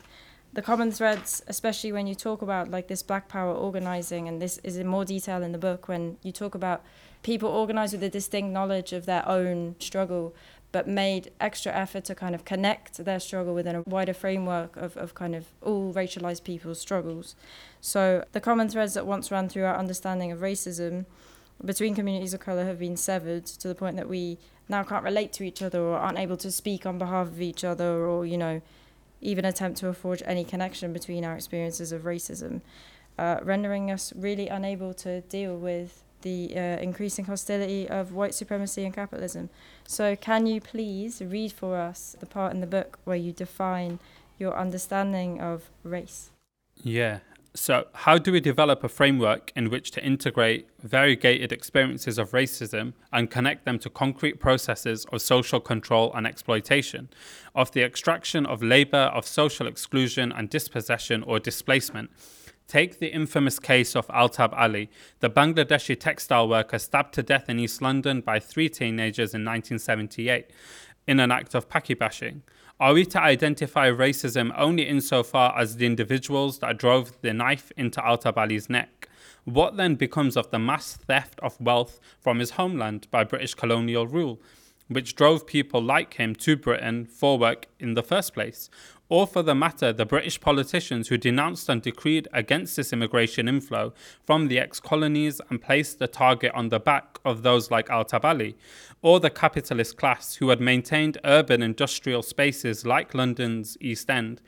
The 0.54 0.62
common 0.62 0.92
threads, 0.92 1.44
especially 1.48 1.92
when 1.92 2.08
you 2.08 2.16
talk 2.16 2.42
about 2.42 2.72
like 2.72 2.88
this 2.88 3.04
Black 3.04 3.28
Power 3.28 3.54
organizing, 3.54 4.30
and 4.30 4.42
this 4.42 4.58
is 4.64 4.78
in 4.78 4.88
more 4.88 5.04
detail 5.04 5.44
in 5.44 5.52
the 5.52 5.58
book 5.58 5.90
when 5.90 6.18
you 6.24 6.32
talk 6.32 6.56
about 6.56 6.82
people 7.24 7.50
organized 7.50 7.92
with 7.92 8.04
a 8.04 8.10
distinct 8.10 8.54
knowledge 8.54 8.94
of 8.94 9.06
their 9.06 9.28
own 9.28 9.76
struggle, 9.80 10.34
but 10.76 10.90
made 10.90 11.32
extra 11.40 11.72
effort 11.72 12.04
to 12.04 12.14
kind 12.14 12.36
of 12.36 12.44
connect 12.44 12.98
their 13.06 13.18
struggle 13.18 13.54
within 13.56 13.78
a 13.78 13.84
wider 13.84 14.14
framework 14.14 14.76
of, 14.76 14.98
of 14.98 15.16
kind 15.16 15.34
of 15.34 15.46
all 15.62 15.94
racialized 15.94 16.44
people's 16.44 16.82
struggles. 16.82 17.34
So 17.80 18.26
the 18.34 18.42
common 18.42 18.68
threads 18.68 18.94
that 18.96 19.08
once 19.08 19.32
ran 19.32 19.48
through 19.48 19.64
our 19.64 19.78
understanding 19.78 20.34
of 20.34 20.40
racism 20.40 21.06
between 21.64 21.96
communities 21.96 22.34
of 22.34 22.42
color 22.42 22.66
have 22.66 22.78
been 22.78 22.98
severed 22.98 23.46
to 23.46 23.70
the 23.70 23.74
point 23.74 23.96
that 23.96 24.10
we 24.10 24.38
now 24.68 24.84
can't 24.84 25.06
relate 25.06 25.32
to 25.32 25.46
each 25.46 25.62
other 25.62 25.80
or 25.80 25.96
aren't 25.96 26.20
able 26.20 26.36
to 26.36 26.52
speak 26.52 26.86
on 26.86 26.98
behalf 26.98 27.28
of 27.28 27.42
each 27.42 27.64
other 27.64 28.06
or, 28.06 28.26
you 28.26 28.38
know, 28.38 28.62
even 29.22 29.46
attempt 29.46 29.80
to 29.80 29.94
forge 29.94 30.22
any 30.26 30.44
connection 30.44 30.92
between 30.92 31.24
our 31.24 31.36
experiences 31.36 31.94
of 31.94 32.02
racism, 32.02 32.60
uh, 33.18 33.40
rendering 33.44 33.90
us 33.90 34.12
really 34.14 34.50
unable 34.50 34.94
to 34.94 35.22
deal 35.22 35.56
with 35.56 36.04
the 36.26 36.52
uh, 36.58 36.60
increasing 36.82 37.26
hostility 37.26 37.88
of 37.88 38.12
white 38.12 38.34
supremacy 38.34 38.84
and 38.84 38.94
capitalism. 38.94 39.50
So, 39.88 40.16
can 40.16 40.48
you 40.48 40.60
please 40.60 41.22
read 41.22 41.52
for 41.52 41.78
us 41.78 42.16
the 42.20 42.26
part 42.26 42.52
in 42.52 42.62
the 42.62 42.68
book 42.68 42.98
where 43.04 43.16
you 43.16 43.32
define 43.32 44.00
your 44.40 44.58
understanding 44.58 45.40
of 45.40 45.70
race? 45.84 46.32
Yeah, 46.84 47.20
so, 47.58 47.88
how 47.94 48.18
do 48.18 48.34
we 48.34 48.42
develop 48.42 48.84
a 48.84 48.90
framework 48.90 49.54
in 49.56 49.70
which 49.70 49.90
to 49.92 50.04
integrate 50.04 50.68
variegated 50.84 51.54
experiences 51.54 52.18
of 52.18 52.32
racism 52.32 52.92
and 53.14 53.32
connect 53.32 53.64
them 53.64 53.80
to 53.80 53.90
concrete 53.90 54.42
processes 54.42 55.06
of 55.14 55.22
social 55.22 55.62
control 55.62 56.12
and 56.14 56.28
exploitation, 56.28 57.08
of 57.54 57.72
the 57.72 57.82
extraction 57.82 58.46
of 58.46 58.62
labour, 58.62 59.10
of 59.18 59.26
social 59.26 59.68
exclusion 59.68 60.34
and 60.34 60.50
dispossession 60.50 61.24
or 61.24 61.40
displacement? 61.40 62.10
Take 62.68 62.98
the 63.00 63.14
infamous 63.14 63.60
case 63.60 63.96
of 63.96 64.08
Altab 64.08 64.52
Ali, 64.54 64.90
the 65.20 65.30
Bangladeshi 65.30 66.00
textile 66.00 66.50
worker 66.50 66.80
stabbed 66.80 67.14
to 67.14 67.22
death 67.22 67.48
in 67.48 67.60
East 67.60 67.80
London 67.80 68.22
by 68.22 68.40
three 68.40 68.70
teenagers 68.70 69.36
in 69.36 69.46
1978 69.46 70.50
in 71.08 71.20
an 71.20 71.32
act 71.32 71.54
of 71.54 71.70
paki 71.70 71.98
bashing. 71.98 72.42
Are 72.80 72.94
we 72.94 73.06
to 73.06 73.22
identify 73.22 73.90
racism 73.90 74.52
only 74.58 74.84
insofar 74.84 75.58
as 75.58 75.78
the 75.78 75.86
individuals 75.86 76.60
that 76.60 76.78
drove 76.78 77.22
the 77.22 77.34
knife 77.34 77.72
into 77.78 78.02
Altab 78.02 78.36
Ali's 78.36 78.70
neck? 78.70 79.10
What 79.44 79.78
then 79.78 79.94
becomes 79.94 80.36
of 80.36 80.50
the 80.50 80.60
mass 80.60 80.98
theft 80.98 81.40
of 81.42 81.62
wealth 81.62 82.00
from 82.20 82.40
his 82.40 82.52
homeland 82.52 83.08
by 83.12 83.24
British 83.24 83.54
colonial 83.54 84.08
rule, 84.08 84.42
which 84.88 85.16
drove 85.16 85.48
people 85.48 85.82
like 85.82 86.16
him 86.16 86.36
to 86.36 86.56
Britain 86.56 87.06
for 87.06 87.38
work 87.38 87.68
in 87.80 87.94
the 87.94 88.04
first 88.04 88.34
place? 88.34 88.70
or 89.08 89.28
for 89.28 89.44
the 89.44 89.54
matter, 89.54 89.94
the 89.94 90.06
British 90.06 90.40
politicians 90.42 91.08
who 91.08 91.18
denounced 91.18 91.70
and 91.70 91.82
decreed 91.82 92.28
against 92.34 92.76
this 92.76 92.92
immigration 92.92 93.48
inflow 93.48 93.94
from 94.24 94.48
the 94.48 94.60
ex 94.60 94.80
colonies 94.80 95.40
and 95.50 95.62
placed 95.62 96.00
the 96.00 96.08
target 96.08 96.52
on 96.56 96.70
the 96.70 96.80
back 96.80 97.20
of 97.24 97.44
those 97.44 97.70
like 97.70 97.88
Altab 97.88 98.26
Ali, 98.26 98.58
or 99.02 99.20
the 99.20 99.30
capitalist 99.30 99.98
class 99.98 100.36
who 100.36 100.50
had 100.50 100.60
maintained 100.60 101.20
urban 101.24 101.62
industrial 101.62 102.24
spaces 102.24 102.86
like 102.86 103.14
London's 103.14 103.78
East 103.80 104.10
End 104.10 104.42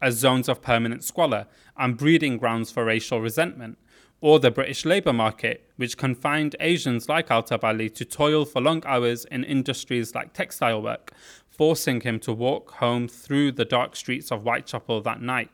as 0.00 0.14
zones 0.14 0.48
of 0.48 0.62
permanent 0.62 1.02
squalor 1.02 1.46
and 1.76 1.96
breeding 1.96 2.36
grounds 2.36 2.70
for 2.70 2.84
racial 2.84 3.20
resentment 3.20 3.78
or 4.20 4.38
the 4.38 4.50
British 4.50 4.84
labour 4.84 5.12
market, 5.12 5.68
which 5.76 5.96
confined 5.96 6.56
Asians 6.60 7.08
like 7.08 7.28
Altab 7.28 7.62
Ali 7.64 7.90
to 7.90 8.04
toil 8.04 8.44
for 8.44 8.60
long 8.60 8.82
hours 8.86 9.24
in 9.26 9.44
industries 9.44 10.14
like 10.14 10.32
textile 10.32 10.82
work, 10.82 11.12
forcing 11.48 12.00
him 12.00 12.18
to 12.20 12.32
walk 12.32 12.72
home 12.72 13.08
through 13.08 13.52
the 13.52 13.64
dark 13.64 13.94
streets 13.96 14.32
of 14.32 14.42
Whitechapel 14.42 15.02
that 15.02 15.20
night. 15.20 15.50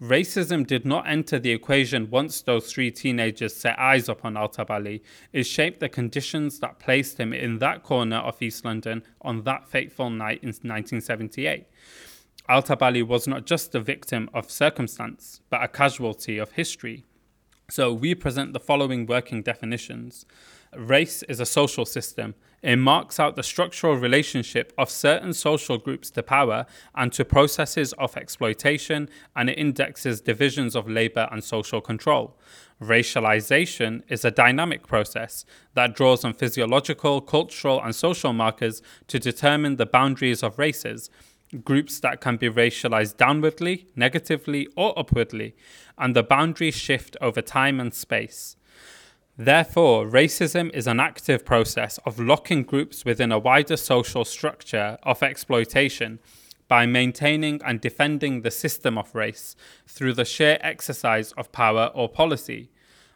Racism 0.00 0.66
did 0.66 0.86
not 0.86 1.06
enter 1.06 1.38
the 1.38 1.50
equation 1.50 2.08
once 2.08 2.40
those 2.40 2.72
three 2.72 2.90
teenagers 2.90 3.54
set 3.54 3.78
eyes 3.78 4.08
upon 4.08 4.32
Altab 4.32 4.70
Ali. 4.70 5.02
It 5.30 5.42
shaped 5.42 5.80
the 5.80 5.90
conditions 5.90 6.58
that 6.60 6.78
placed 6.78 7.20
him 7.20 7.34
in 7.34 7.58
that 7.58 7.82
corner 7.82 8.16
of 8.16 8.40
East 8.40 8.64
London 8.64 9.02
on 9.20 9.42
that 9.42 9.68
fateful 9.68 10.08
night 10.08 10.42
in 10.42 10.48
1978. 10.48 11.66
Altab 12.48 12.80
Ali 12.80 13.02
was 13.02 13.28
not 13.28 13.44
just 13.44 13.74
a 13.74 13.80
victim 13.80 14.30
of 14.32 14.50
circumstance, 14.50 15.42
but 15.50 15.62
a 15.62 15.68
casualty 15.68 16.38
of 16.38 16.52
history. 16.52 17.04
So 17.70 17.92
we 17.92 18.16
present 18.16 18.52
the 18.52 18.58
following 18.58 19.06
working 19.06 19.42
definitions. 19.42 20.26
Race 20.76 21.22
is 21.24 21.38
a 21.38 21.46
social 21.46 21.84
system. 21.84 22.34
It 22.62 22.76
marks 22.76 23.18
out 23.18 23.36
the 23.36 23.42
structural 23.42 23.94
relationship 23.94 24.72
of 24.76 24.90
certain 24.90 25.32
social 25.32 25.78
groups 25.78 26.10
to 26.10 26.22
power 26.22 26.66
and 26.94 27.12
to 27.12 27.24
processes 27.24 27.92
of 27.94 28.16
exploitation, 28.16 29.08
and 29.36 29.48
it 29.48 29.58
indexes 29.58 30.20
divisions 30.20 30.74
of 30.74 30.88
labor 30.88 31.28
and 31.30 31.42
social 31.44 31.80
control. 31.80 32.36
Racialization 32.82 34.02
is 34.08 34.24
a 34.24 34.30
dynamic 34.30 34.86
process 34.86 35.44
that 35.74 35.94
draws 35.94 36.24
on 36.24 36.34
physiological, 36.34 37.20
cultural, 37.20 37.80
and 37.82 37.94
social 37.94 38.32
markers 38.32 38.82
to 39.06 39.18
determine 39.18 39.76
the 39.76 39.86
boundaries 39.86 40.42
of 40.42 40.58
races 40.58 41.08
groups 41.64 42.00
that 42.00 42.20
can 42.20 42.36
be 42.36 42.48
racialized 42.48 43.16
downwardly, 43.16 43.86
negatively, 43.96 44.68
or 44.76 44.96
upwardly, 44.98 45.54
and 45.98 46.14
the 46.14 46.22
boundaries 46.22 46.76
shift 46.76 47.16
over 47.20 47.42
time 47.42 47.80
and 47.80 47.92
space. 47.92 48.56
Therefore, 49.36 50.06
racism 50.06 50.70
is 50.74 50.86
an 50.86 51.00
active 51.00 51.44
process 51.44 51.98
of 52.04 52.20
locking 52.20 52.62
groups 52.62 53.04
within 53.04 53.32
a 53.32 53.38
wider 53.38 53.76
social 53.76 54.24
structure 54.24 54.98
of 55.02 55.22
exploitation 55.22 56.18
by 56.68 56.86
maintaining 56.86 57.60
and 57.64 57.80
defending 57.80 58.42
the 58.42 58.50
system 58.50 58.96
of 58.96 59.14
race 59.14 59.56
through 59.88 60.12
the 60.12 60.24
sheer 60.24 60.58
exercise 60.60 61.32
of 61.32 61.50
power 61.52 61.90
or 61.94 62.08
policy. 62.08 62.70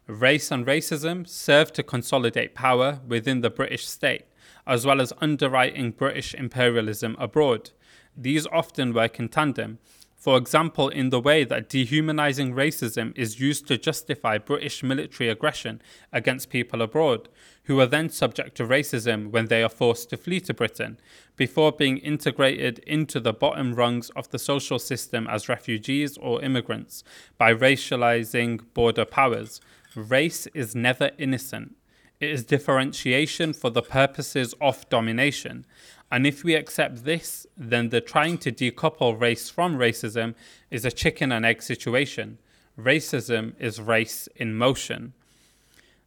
Race 0.07 0.51
and 0.51 0.67
racism 0.67 1.29
serve 1.29 1.73
to 1.75 1.83
consolidate 1.83 2.55
power 2.55 3.01
within 3.07 3.43
the 3.43 3.51
British 3.51 3.87
state, 3.87 4.25
as 4.67 4.85
well 4.85 5.01
as 5.01 5.13
underwriting 5.21 5.93
British 5.93 6.35
imperialism 6.35 7.17
abroad. 7.19 7.71
These 8.17 8.47
often 8.47 8.93
work 8.93 9.19
in 9.19 9.29
tandem. 9.29 9.79
For 10.17 10.39
example, 10.39 10.89
in 10.89 11.11
the 11.11 11.21
way 11.21 11.45
that 11.45 11.69
dehumanizing 11.69 12.55
racism 12.55 13.13
is 13.15 13.41
used 13.41 13.67
to 13.69 13.77
justify 13.77 14.39
British 14.39 14.83
military 14.83 15.29
aggression 15.29 15.83
against 16.15 16.49
people 16.49 16.81
abroad, 16.81 17.29
who 17.65 17.79
are 17.79 17.87
then 17.87 18.09
subject 18.09 18.57
to 18.57 18.67
racism 18.67 19.31
when 19.31 19.49
they 19.49 19.63
are 19.63 19.69
forced 19.69 20.09
to 20.09 20.17
flee 20.17 20.41
to 20.41 20.55
Britain, 20.55 20.99
before 21.37 21.73
being 21.73 21.99
integrated 21.99 22.79
into 22.87 23.21
the 23.21 23.35
bottom 23.35 23.75
rungs 23.75 24.09
of 24.17 24.31
the 24.31 24.39
social 24.39 24.79
system 24.79 25.27
as 25.29 25.51
refugees 25.51 26.17
or 26.17 26.43
immigrants 26.43 27.05
by 27.37 27.53
racializing 27.53 28.63
border 28.73 29.05
powers. 29.05 29.61
Race 29.95 30.47
is 30.55 30.75
never 30.75 31.11
innocent. 31.19 31.77
It 32.19 32.31
is 32.31 32.45
differentiation 32.45 33.53
for 33.53 33.69
the 33.69 33.83
purposes 33.83 34.55
of 34.59 34.89
domination. 34.89 35.67
And 36.11 36.27
if 36.27 36.45
we 36.45 36.55
accept 36.55 37.05
this, 37.05 37.47
then 37.57 37.89
the 37.89 38.01
trying 38.01 38.39
to 38.39 38.53
decouple 38.53 39.21
race 39.21 39.51
from 39.51 39.77
racism 39.77 40.35
is 40.71 40.85
a 40.85 40.93
chicken 40.93 41.33
and 41.33 41.45
egg 41.45 41.63
situation. 41.63 42.39
Racism 42.79 43.55
is 43.59 43.81
race 43.81 44.29
in 44.37 44.55
motion. 44.55 45.13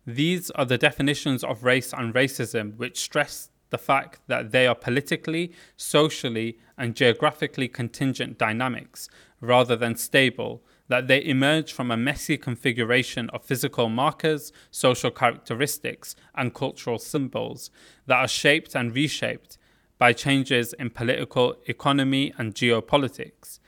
These 0.05 0.49
are 0.51 0.65
the 0.65 0.77
definitions 0.77 1.43
of 1.43 1.63
race 1.63 1.93
and 1.93 2.13
racism 2.13 2.77
which 2.77 2.99
stress 2.99 3.49
the 3.69 3.77
fact 3.77 4.21
that 4.27 4.51
they 4.51 4.65
are 4.65 4.75
politically, 4.75 5.51
socially, 5.75 6.57
and 6.77 6.95
geographically 6.95 7.67
contingent 7.67 8.37
dynamics 8.37 9.09
rather 9.41 9.75
than 9.75 9.95
stable, 9.95 10.63
that 10.87 11.07
they 11.07 11.23
emerge 11.23 11.73
from 11.73 11.91
a 11.91 11.97
messy 11.97 12.37
configuration 12.37 13.29
of 13.31 13.43
physical 13.43 13.89
markers, 13.89 14.53
social 14.71 15.11
characteristics, 15.11 16.15
and 16.33 16.53
cultural 16.53 16.97
symbols 16.97 17.69
that 18.05 18.15
are 18.17 18.27
shaped 18.27 18.73
and 18.73 18.95
reshaped 18.95 19.57
by 19.97 20.13
changes 20.13 20.73
in 20.73 20.89
political 20.89 21.55
economy 21.65 22.33
and 22.37 22.53
geopolitics. 22.53 23.59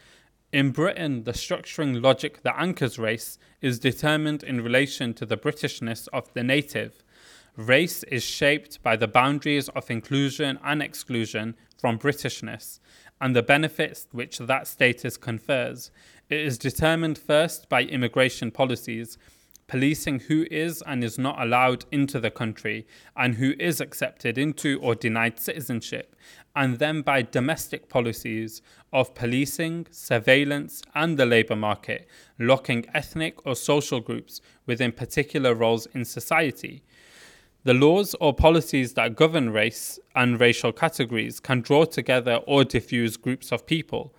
In 0.52 0.72
Britain, 0.72 1.24
the 1.26 1.32
structuring 1.32 2.02
logic 2.02 2.42
that 2.44 2.56
anchors 2.58 2.98
race 2.98 3.38
is 3.62 3.80
determined 3.80 4.44
in 4.44 4.62
relation 4.62 5.14
to 5.16 5.26
the 5.26 5.38
Britishness 5.38 6.08
of 6.12 6.34
the 6.34 6.44
native. 6.44 7.04
Race 7.56 8.04
is 8.04 8.24
shaped 8.24 8.82
by 8.82 8.96
the 8.96 9.08
boundaries 9.08 9.70
of 9.70 9.92
inclusion 9.92 10.58
and 10.64 10.82
exclusion 10.82 11.56
from 11.78 12.00
Britishness 12.00 12.80
and 13.22 13.36
the 13.36 13.44
benefits 13.44 14.08
which 14.12 14.38
that 14.40 14.68
status 14.68 15.18
confers. 15.18 15.92
It 16.30 16.40
is 16.40 16.58
determined 16.58 17.18
first 17.18 17.70
by 17.70 17.84
immigration 17.84 18.50
policies 18.50 19.18
policing 19.70 20.20
who 20.22 20.48
is 20.50 20.84
and 20.88 21.04
is 21.04 21.20
not 21.20 21.40
allowed 21.40 21.86
into 21.92 22.20
the 22.20 22.32
country 22.32 22.88
and 23.16 23.36
who 23.36 23.54
is 23.60 23.80
accepted 23.80 24.36
into 24.36 24.80
or 24.82 24.96
denied 24.96 25.40
citizenship, 25.40 26.16
and 26.56 26.80
then 26.80 27.04
by 27.04 27.22
domestic 27.22 27.88
policies 27.88 28.64
of 28.92 29.14
policing, 29.14 29.86
surveillance, 29.92 30.82
and 30.96 31.18
the 31.18 31.26
labour 31.26 31.56
market, 31.56 32.08
locking 32.40 32.84
ethnic 32.96 33.46
or 33.46 33.56
social 33.56 34.00
groups 34.00 34.42
within 34.66 34.92
particular 34.92 35.54
roles 35.54 35.86
in 35.94 36.04
society. 36.04 36.84
The 37.64 37.76
laws 37.76 38.16
or 38.20 38.34
policies 38.34 38.96
that 38.96 39.16
govern 39.16 39.52
race 39.52 40.00
and 40.16 40.40
racial 40.40 40.72
categories 40.72 41.40
can 41.40 41.62
draw 41.62 41.86
together 41.86 42.40
or 42.48 42.64
diffuse 42.64 43.18
groups 43.18 43.52
of 43.52 43.68
people. 43.68 44.16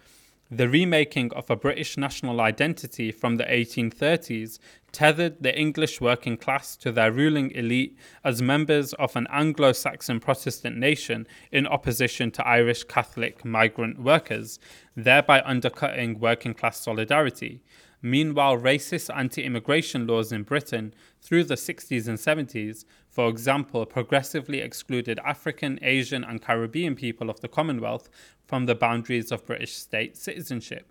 The 0.52 0.68
remaking 0.68 1.32
of 1.34 1.48
a 1.48 1.54
British 1.54 1.96
national 1.96 2.40
identity 2.40 3.12
from 3.12 3.36
the 3.36 3.44
1830s 3.44 4.58
tethered 4.90 5.40
the 5.40 5.56
English 5.56 6.00
working 6.00 6.36
class 6.36 6.74
to 6.78 6.90
their 6.90 7.12
ruling 7.12 7.52
elite 7.52 7.96
as 8.24 8.42
members 8.42 8.92
of 8.94 9.14
an 9.14 9.28
Anglo 9.30 9.70
Saxon 9.70 10.18
Protestant 10.18 10.76
nation 10.76 11.28
in 11.52 11.68
opposition 11.68 12.32
to 12.32 12.44
Irish 12.44 12.82
Catholic 12.82 13.44
migrant 13.44 14.00
workers, 14.00 14.58
thereby 14.96 15.40
undercutting 15.42 16.18
working 16.18 16.54
class 16.54 16.80
solidarity. 16.80 17.62
Meanwhile, 18.02 18.58
racist 18.58 19.14
anti 19.14 19.44
immigration 19.44 20.04
laws 20.08 20.32
in 20.32 20.42
Britain 20.42 20.94
through 21.22 21.44
the 21.44 21.54
60s 21.54 22.08
and 22.08 22.18
70s, 22.18 22.84
for 23.10 23.28
example, 23.28 23.84
progressively 23.84 24.60
excluded 24.60 25.18
African, 25.24 25.78
Asian, 25.82 26.24
and 26.24 26.40
Caribbean 26.40 26.94
people 26.94 27.28
of 27.28 27.40
the 27.40 27.48
Commonwealth 27.48 28.08
from 28.46 28.66
the 28.66 28.74
boundaries 28.74 29.32
of 29.32 29.44
British 29.44 29.74
state 29.74 30.16
citizenship, 30.16 30.90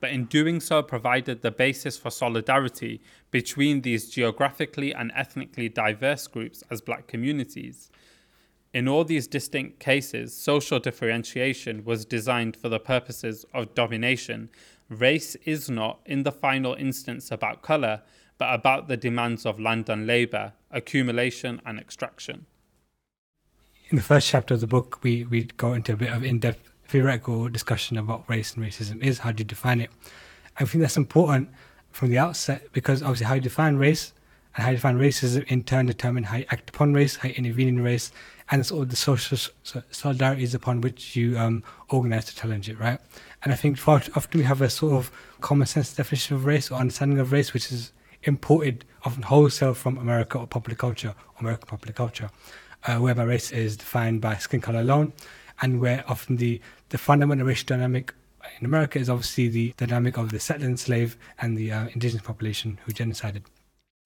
but 0.00 0.10
in 0.10 0.24
doing 0.24 0.58
so 0.58 0.82
provided 0.82 1.42
the 1.42 1.50
basis 1.50 1.98
for 1.98 2.10
solidarity 2.10 3.00
between 3.30 3.82
these 3.82 4.10
geographically 4.10 4.92
and 4.92 5.12
ethnically 5.14 5.68
diverse 5.68 6.26
groups 6.26 6.64
as 6.70 6.80
black 6.80 7.06
communities. 7.06 7.90
In 8.72 8.88
all 8.88 9.04
these 9.04 9.26
distinct 9.26 9.80
cases, 9.80 10.34
social 10.34 10.78
differentiation 10.78 11.84
was 11.84 12.04
designed 12.04 12.56
for 12.56 12.68
the 12.68 12.80
purposes 12.80 13.44
of 13.52 13.74
domination 13.74 14.48
Race 14.90 15.36
is 15.44 15.70
not, 15.70 16.00
in 16.04 16.24
the 16.24 16.32
final 16.32 16.74
instance, 16.74 17.30
about 17.30 17.62
colour, 17.62 18.02
but 18.40 18.54
about 18.54 18.88
the 18.88 18.96
demands 18.96 19.44
of 19.44 19.60
land 19.60 19.90
and 19.90 20.06
labour, 20.06 20.54
accumulation 20.70 21.60
and 21.66 21.78
extraction. 21.78 22.46
In 23.90 23.96
the 23.98 24.02
first 24.02 24.28
chapter 24.28 24.54
of 24.54 24.62
the 24.62 24.66
book, 24.66 25.00
we, 25.02 25.24
we 25.24 25.44
go 25.58 25.74
into 25.74 25.92
a 25.92 25.96
bit 25.96 26.10
of 26.10 26.24
in 26.24 26.38
depth 26.38 26.72
theoretical 26.88 27.50
discussion 27.50 27.98
about 27.98 28.20
what 28.20 28.30
race 28.30 28.54
and 28.54 28.64
racism 28.64 29.02
is, 29.02 29.18
how 29.18 29.30
do 29.30 29.42
you 29.42 29.44
define 29.44 29.82
it. 29.82 29.90
I 30.58 30.64
think 30.64 30.80
that's 30.80 30.96
important 30.96 31.50
from 31.92 32.08
the 32.08 32.16
outset 32.16 32.72
because 32.72 33.02
obviously, 33.02 33.26
how 33.26 33.34
you 33.34 33.42
define 33.42 33.76
race 33.76 34.14
and 34.56 34.64
how 34.64 34.70
you 34.70 34.78
define 34.78 34.96
racism 34.96 35.44
in 35.48 35.62
turn 35.62 35.84
determine 35.84 36.24
how 36.24 36.38
you 36.38 36.46
act 36.50 36.70
upon 36.70 36.94
race, 36.94 37.16
how 37.16 37.28
you 37.28 37.34
intervene 37.34 37.68
in 37.68 37.82
race, 37.82 38.10
and 38.50 38.60
it's 38.60 38.70
all 38.72 38.86
the 38.86 38.96
social 38.96 39.36
solidarities 39.92 40.54
upon 40.54 40.80
which 40.80 41.14
you 41.14 41.36
um, 41.38 41.62
organize 41.90 42.24
to 42.24 42.34
challenge 42.34 42.70
it, 42.70 42.78
right? 42.80 43.00
And 43.42 43.52
I 43.52 43.56
think 43.56 43.86
often 43.86 44.38
we 44.38 44.44
have 44.44 44.62
a 44.62 44.70
sort 44.70 44.94
of 44.94 45.12
common 45.42 45.66
sense 45.66 45.92
definition 45.92 46.36
of 46.36 46.46
race 46.46 46.70
or 46.70 46.76
understanding 46.76 47.18
of 47.18 47.32
race, 47.32 47.52
which 47.52 47.70
is 47.70 47.92
imported 48.24 48.84
often 49.04 49.22
wholesale 49.22 49.74
from 49.74 49.98
America 49.98 50.38
or 50.38 50.46
popular 50.46 50.76
culture, 50.76 51.14
American 51.38 51.66
popular 51.66 51.92
culture, 51.92 52.30
uh, 52.86 52.96
whereby 52.96 53.24
race 53.24 53.50
is 53.50 53.76
defined 53.76 54.20
by 54.20 54.36
skin 54.36 54.60
color 54.60 54.80
alone, 54.80 55.12
and 55.62 55.80
where 55.80 56.04
often 56.08 56.36
the, 56.36 56.60
the 56.90 56.98
fundamental 56.98 57.46
racial 57.46 57.66
dynamic 57.66 58.14
in 58.58 58.66
America 58.66 58.98
is 58.98 59.10
obviously 59.10 59.48
the 59.48 59.74
dynamic 59.76 60.16
of 60.16 60.30
the 60.30 60.40
settler 60.40 60.66
and 60.66 60.80
slave 60.80 61.16
and 61.40 61.56
the 61.56 61.70
uh, 61.70 61.88
indigenous 61.88 62.24
population 62.24 62.78
who 62.84 62.92
genocided. 62.92 63.42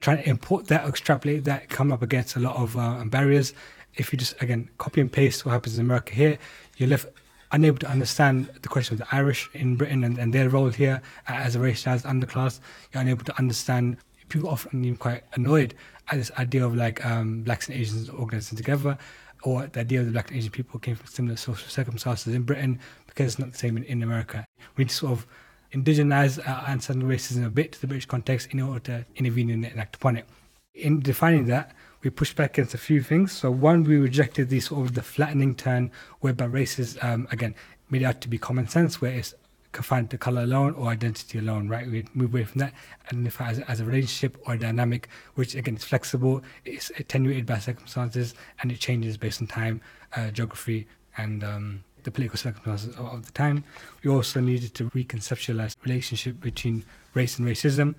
Trying 0.00 0.18
to 0.18 0.28
import 0.28 0.66
that, 0.68 0.86
extrapolate 0.86 1.44
that, 1.44 1.68
come 1.68 1.92
up 1.92 2.02
against 2.02 2.36
a 2.36 2.40
lot 2.40 2.56
of 2.56 2.76
uh, 2.76 3.04
barriers. 3.06 3.54
If 3.94 4.12
you 4.12 4.18
just, 4.18 4.40
again, 4.42 4.68
copy 4.76 5.00
and 5.00 5.10
paste 5.10 5.46
what 5.46 5.52
happens 5.52 5.78
in 5.78 5.84
America 5.84 6.14
here, 6.14 6.38
you're 6.76 6.88
left 6.88 7.06
unable 7.54 7.78
to 7.78 7.88
understand 7.88 8.50
the 8.62 8.68
question 8.68 8.94
of 8.94 8.98
the 8.98 9.14
Irish 9.14 9.48
in 9.54 9.76
Britain 9.76 10.02
and, 10.02 10.18
and 10.18 10.32
their 10.32 10.48
role 10.48 10.68
here 10.68 11.00
as 11.28 11.54
a 11.54 11.60
racialized 11.60 12.04
underclass. 12.04 12.60
You're 12.92 13.02
unable 13.02 13.24
to 13.24 13.38
understand. 13.38 13.96
People 14.28 14.48
often 14.48 14.84
even 14.84 14.96
quite 14.96 15.22
annoyed 15.34 15.74
at 16.08 16.18
this 16.18 16.32
idea 16.32 16.66
of 16.66 16.74
like 16.74 17.04
um, 17.06 17.42
blacks 17.42 17.68
and 17.68 17.78
Asians 17.78 18.08
organizing 18.08 18.56
together, 18.56 18.98
or 19.44 19.66
the 19.66 19.80
idea 19.80 20.00
of 20.00 20.06
the 20.06 20.12
black 20.12 20.28
and 20.30 20.38
Asian 20.38 20.50
people 20.50 20.80
came 20.80 20.96
from 20.96 21.06
similar 21.06 21.36
social 21.36 21.68
circumstances 21.68 22.34
in 22.34 22.42
Britain 22.42 22.80
because 23.06 23.26
it's 23.26 23.38
not 23.38 23.52
the 23.52 23.58
same 23.58 23.76
in, 23.76 23.84
in 23.84 24.02
America. 24.02 24.44
We 24.76 24.84
need 24.84 24.90
to 24.90 24.96
sort 24.96 25.12
of 25.12 25.26
indigenize 25.72 26.38
our 26.48 26.64
understanding 26.66 27.06
racism 27.08 27.46
a 27.46 27.50
bit 27.50 27.72
to 27.72 27.80
the 27.80 27.86
British 27.86 28.06
context 28.06 28.48
in 28.52 28.60
order 28.60 28.80
to 28.80 29.06
intervene 29.16 29.50
and 29.50 29.78
act 29.78 29.96
upon 29.96 30.16
it. 30.16 30.26
In 30.74 31.00
defining 31.00 31.46
that, 31.46 31.74
we 32.04 32.10
pushed 32.10 32.36
back 32.36 32.58
against 32.58 32.74
a 32.74 32.78
few 32.78 33.02
things. 33.02 33.32
So 33.32 33.50
one, 33.50 33.82
we 33.82 33.96
rejected 33.96 34.50
the 34.50 34.60
sort 34.60 34.86
of 34.86 34.94
the 34.94 35.02
flattening 35.02 35.54
turn 35.54 35.90
whereby 36.20 36.44
races, 36.44 36.98
um, 37.00 37.26
again, 37.32 37.54
made 37.90 38.02
out 38.02 38.20
to 38.20 38.28
be 38.28 38.38
common 38.38 38.68
sense, 38.68 39.00
where 39.00 39.12
it's 39.12 39.34
confined 39.72 40.10
to 40.10 40.18
color 40.18 40.42
alone 40.42 40.74
or 40.74 40.88
identity 40.88 41.38
alone, 41.38 41.68
right? 41.68 41.86
We 41.90 42.04
move 42.14 42.32
away 42.32 42.44
from 42.44 42.60
that, 42.60 42.74
identify 43.06 43.50
as, 43.50 43.58
as 43.60 43.80
a 43.80 43.84
relationship 43.84 44.38
or 44.46 44.54
a 44.54 44.58
dynamic, 44.58 45.08
which 45.34 45.54
again 45.54 45.76
is 45.76 45.84
flexible, 45.84 46.42
it's 46.64 46.90
attenuated 46.98 47.46
by 47.46 47.58
circumstances, 47.58 48.34
and 48.60 48.70
it 48.70 48.78
changes 48.78 49.16
based 49.16 49.40
on 49.40 49.48
time, 49.48 49.80
uh, 50.14 50.30
geography, 50.30 50.86
and 51.16 51.42
um, 51.42 51.84
the 52.04 52.10
political 52.10 52.38
circumstances 52.38 52.94
of, 52.96 53.26
the 53.26 53.32
time. 53.32 53.64
We 54.02 54.10
also 54.10 54.40
needed 54.40 54.74
to 54.74 54.90
reconceptualize 54.90 55.74
relationship 55.84 56.40
between 56.40 56.84
race 57.14 57.38
and 57.38 57.48
racism. 57.48 57.94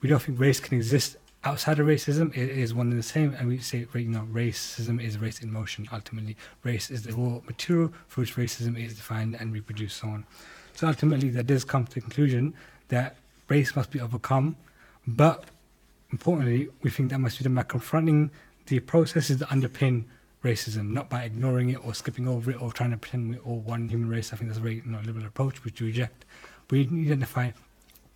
We 0.00 0.08
don't 0.08 0.20
think 0.20 0.38
race 0.38 0.60
can 0.60 0.76
exist 0.76 1.16
outside 1.44 1.78
of 1.78 1.86
racism 1.86 2.34
it 2.36 2.48
is 2.50 2.72
one 2.72 2.90
and 2.90 2.98
the 2.98 3.02
same 3.02 3.34
and 3.38 3.48
we 3.48 3.58
say 3.58 3.86
you 3.94 4.08
know 4.08 4.26
racism 4.32 5.02
is 5.02 5.18
race 5.18 5.40
in 5.40 5.52
motion 5.52 5.88
ultimately. 5.92 6.36
Race 6.62 6.90
is 6.90 7.02
the 7.02 7.12
raw 7.12 7.40
material 7.46 7.92
for 8.08 8.22
which 8.22 8.36
racism 8.36 8.82
is 8.82 8.96
defined 8.96 9.36
and 9.38 9.52
reproduced 9.52 9.98
so 9.98 10.08
on. 10.08 10.24
So 10.74 10.86
ultimately 10.88 11.28
that 11.30 11.46
does 11.46 11.64
come 11.64 11.84
to 11.86 11.94
the 11.94 12.00
conclusion 12.00 12.54
that 12.88 13.16
race 13.48 13.76
must 13.76 13.90
be 13.90 14.00
overcome 14.00 14.56
but 15.06 15.44
importantly 16.10 16.68
we 16.82 16.90
think 16.90 17.10
that 17.10 17.18
must 17.18 17.38
be 17.38 17.44
done 17.44 17.54
by 17.54 17.62
confronting 17.62 18.30
the 18.66 18.80
processes 18.80 19.38
that 19.38 19.48
underpin 19.48 20.04
racism 20.42 20.90
not 20.90 21.08
by 21.08 21.22
ignoring 21.24 21.70
it 21.70 21.84
or 21.84 21.94
skipping 21.94 22.26
over 22.28 22.50
it 22.50 22.60
or 22.60 22.72
trying 22.72 22.90
to 22.90 22.96
pretend 22.96 23.30
we're 23.30 23.40
all 23.40 23.60
one 23.60 23.88
human 23.88 24.08
race. 24.08 24.32
I 24.32 24.36
think 24.36 24.48
that's 24.48 24.58
a 24.58 24.62
very 24.62 24.76
you 24.76 24.82
know, 24.86 25.00
liberal 25.04 25.26
approach 25.26 25.64
which 25.64 25.80
we 25.80 25.88
reject. 25.88 26.24
We 26.70 26.86
need 26.86 27.06
to 27.06 27.12
identify 27.12 27.50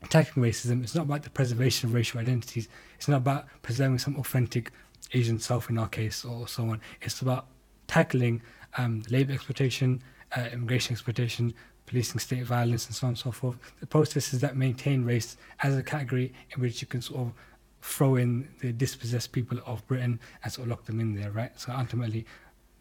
attacking 0.02 0.42
racism. 0.42 0.82
It's 0.82 0.94
not 0.94 1.04
about 1.04 1.22
the 1.22 1.30
preservation 1.30 1.88
of 1.88 1.94
racial 1.94 2.20
identities. 2.20 2.68
It's 2.96 3.08
not 3.08 3.18
about 3.18 3.46
preserving 3.62 3.98
some 3.98 4.16
authentic 4.16 4.72
Asian 5.12 5.38
self 5.38 5.70
in 5.70 5.78
our 5.78 5.88
case 5.88 6.24
or 6.24 6.46
so 6.48 6.64
on. 6.64 6.80
It's 7.00 7.20
about 7.20 7.46
tackling 7.86 8.42
um, 8.76 9.02
labor 9.10 9.32
exploitation, 9.32 10.02
uh, 10.36 10.48
immigration 10.52 10.92
exploitation, 10.92 11.54
policing 11.86 12.20
state 12.20 12.44
violence 12.44 12.86
and 12.86 12.94
so 12.94 13.06
on 13.06 13.10
and 13.10 13.18
so 13.18 13.30
forth. 13.30 13.56
The 13.80 13.86
processes 13.86 14.40
that 14.40 14.56
maintain 14.56 15.04
race 15.04 15.36
as 15.62 15.76
a 15.76 15.82
category 15.82 16.32
in 16.54 16.60
which 16.60 16.80
you 16.80 16.86
can 16.86 17.00
sort 17.00 17.20
of 17.20 17.32
throw 17.80 18.16
in 18.16 18.48
the 18.60 18.72
dispossessed 18.72 19.32
people 19.32 19.58
of 19.64 19.86
Britain 19.86 20.20
and 20.44 20.52
sort 20.52 20.66
of 20.66 20.70
lock 20.70 20.84
them 20.84 21.00
in 21.00 21.14
there, 21.14 21.30
right? 21.30 21.58
So 21.58 21.72
ultimately, 21.72 22.26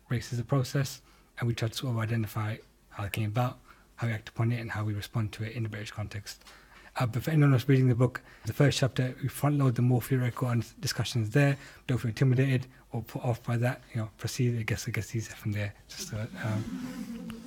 race 0.09 0.33
is 0.33 0.39
a 0.39 0.43
process, 0.43 1.01
and 1.39 1.47
we 1.47 1.53
try 1.53 1.69
to 1.69 1.73
sort 1.73 1.93
of 1.93 1.99
identify 1.99 2.57
how 2.89 3.05
it 3.05 3.11
came 3.11 3.29
about, 3.29 3.59
how 3.95 4.07
we 4.07 4.13
act 4.13 4.29
upon 4.29 4.51
it, 4.51 4.59
and 4.59 4.71
how 4.71 4.83
we 4.83 4.93
respond 4.93 5.31
to 5.33 5.43
it 5.43 5.53
in 5.53 5.63
the 5.63 5.69
British 5.69 5.91
context. 5.91 6.43
Uh, 6.99 7.05
but 7.05 7.23
for 7.23 7.31
anyone 7.31 7.51
who's 7.51 7.69
reading 7.69 7.87
the 7.87 7.95
book, 7.95 8.21
the 8.45 8.53
first 8.53 8.79
chapter, 8.79 9.13
we 9.21 9.27
front 9.27 9.57
load 9.57 9.75
the 9.75 9.81
Morphe 9.81 10.19
record 10.19 10.51
and 10.51 10.81
discussions 10.81 11.29
there. 11.29 11.57
Don't 11.85 11.99
feel 11.99 12.09
intimidated 12.09 12.65
or 12.91 13.03
put 13.03 13.23
off 13.23 13.43
by 13.43 13.57
that. 13.57 13.81
You 13.93 14.01
know, 14.01 14.09
proceed. 14.17 14.57
I 14.59 14.63
guess 14.63 14.87
I 14.87 14.91
guess 14.91 15.15
easier 15.15 15.35
from 15.35 15.51
there. 15.51 15.73
Just 15.87 16.13
uh, 16.13 16.25
um. 16.43 17.41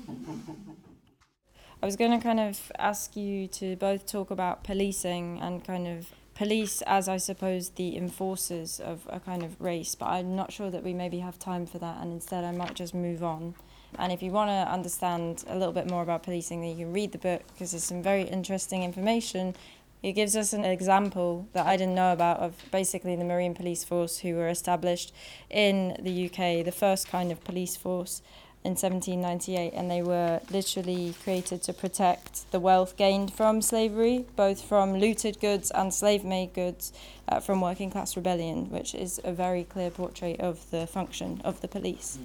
I 1.83 1.87
was 1.87 1.97
going 1.97 2.11
to 2.11 2.23
kind 2.23 2.39
of 2.39 2.71
ask 2.79 3.17
you 3.17 3.49
to 3.49 3.75
both 3.77 4.07
talk 4.07 4.31
about 4.31 4.65
policing 4.65 5.41
and 5.41 5.65
kind 5.65 5.89
of 5.89 6.13
police 6.35 6.83
as 6.83 7.09
I 7.09 7.17
suppose 7.17 7.71
the 7.71 7.97
enforcers 7.97 8.81
of 8.81 9.07
a 9.11 9.19
kind 9.19 9.43
of 9.43 9.61
race, 9.61 9.95
but 9.95 10.07
I'm 10.07 10.37
not 10.37 10.53
sure 10.53 10.71
that 10.71 10.85
we 10.85 10.93
maybe 10.93 11.19
have 11.21 11.39
time 11.39 11.67
for 11.67 11.79
that, 11.79 12.01
and 12.01 12.13
instead 12.13 12.45
I 12.45 12.53
might 12.53 12.75
just 12.75 12.95
move 12.95 13.25
on. 13.25 13.55
And 13.99 14.13
if 14.13 14.23
you 14.23 14.31
want 14.31 14.49
to 14.49 14.73
understand 14.73 15.45
a 15.49 15.57
little 15.57 15.73
bit 15.73 15.89
more 15.89 16.03
about 16.03 16.23
policing, 16.23 16.61
then 16.61 16.71
you 16.71 16.85
can 16.85 16.93
read 16.93 17.13
the 17.13 17.19
book 17.19 17.43
because 17.53 17.73
there's 17.73 17.85
some 17.85 18.03
very 18.03 18.23
interesting 18.23 18.83
information. 18.83 19.55
It 20.03 20.13
gives 20.13 20.35
us 20.35 20.53
an 20.53 20.65
example 20.65 21.47
that 21.53 21.67
I 21.67 21.77
didn't 21.77 21.95
know 21.95 22.13
about 22.13 22.39
of 22.39 22.55
basically 22.71 23.17
the 23.17 23.25
Marine 23.25 23.55
Police 23.55 23.85
Force, 23.85 24.21
who 24.21 24.35
were 24.35 24.49
established 24.49 25.13
in 25.51 25.97
the 26.01 26.27
UK, 26.27 26.65
the 26.65 26.73
first 26.73 27.09
kind 27.09 27.31
of 27.31 27.45
police 27.45 27.77
force 27.77 28.23
in 28.63 28.73
1798, 28.73 29.73
and 29.75 29.91
they 29.91 30.03
were 30.03 30.41
literally 30.51 31.15
created 31.23 31.63
to 31.63 31.73
protect 31.73 32.51
the 32.51 32.61
wealth 32.61 32.97
gained 32.97 33.33
from 33.33 33.63
slavery, 33.63 34.27
both 34.37 34.63
from 34.63 34.99
looted 34.99 35.41
goods 35.41 35.71
and 35.71 35.95
slave 35.95 36.25
made 36.25 36.53
goods 36.53 36.93
uh, 37.29 37.41
from 37.41 37.63
working 37.63 37.91
class 37.91 38.17
rebellion, 38.17 38.69
which 38.71 38.95
is 38.95 39.19
a 39.25 39.33
very 39.33 39.65
clear 39.65 39.91
portrait 39.91 40.39
of 40.41 40.71
the 40.71 40.87
function 40.87 41.41
of 41.43 41.61
the 41.63 41.69
police. 41.69 42.19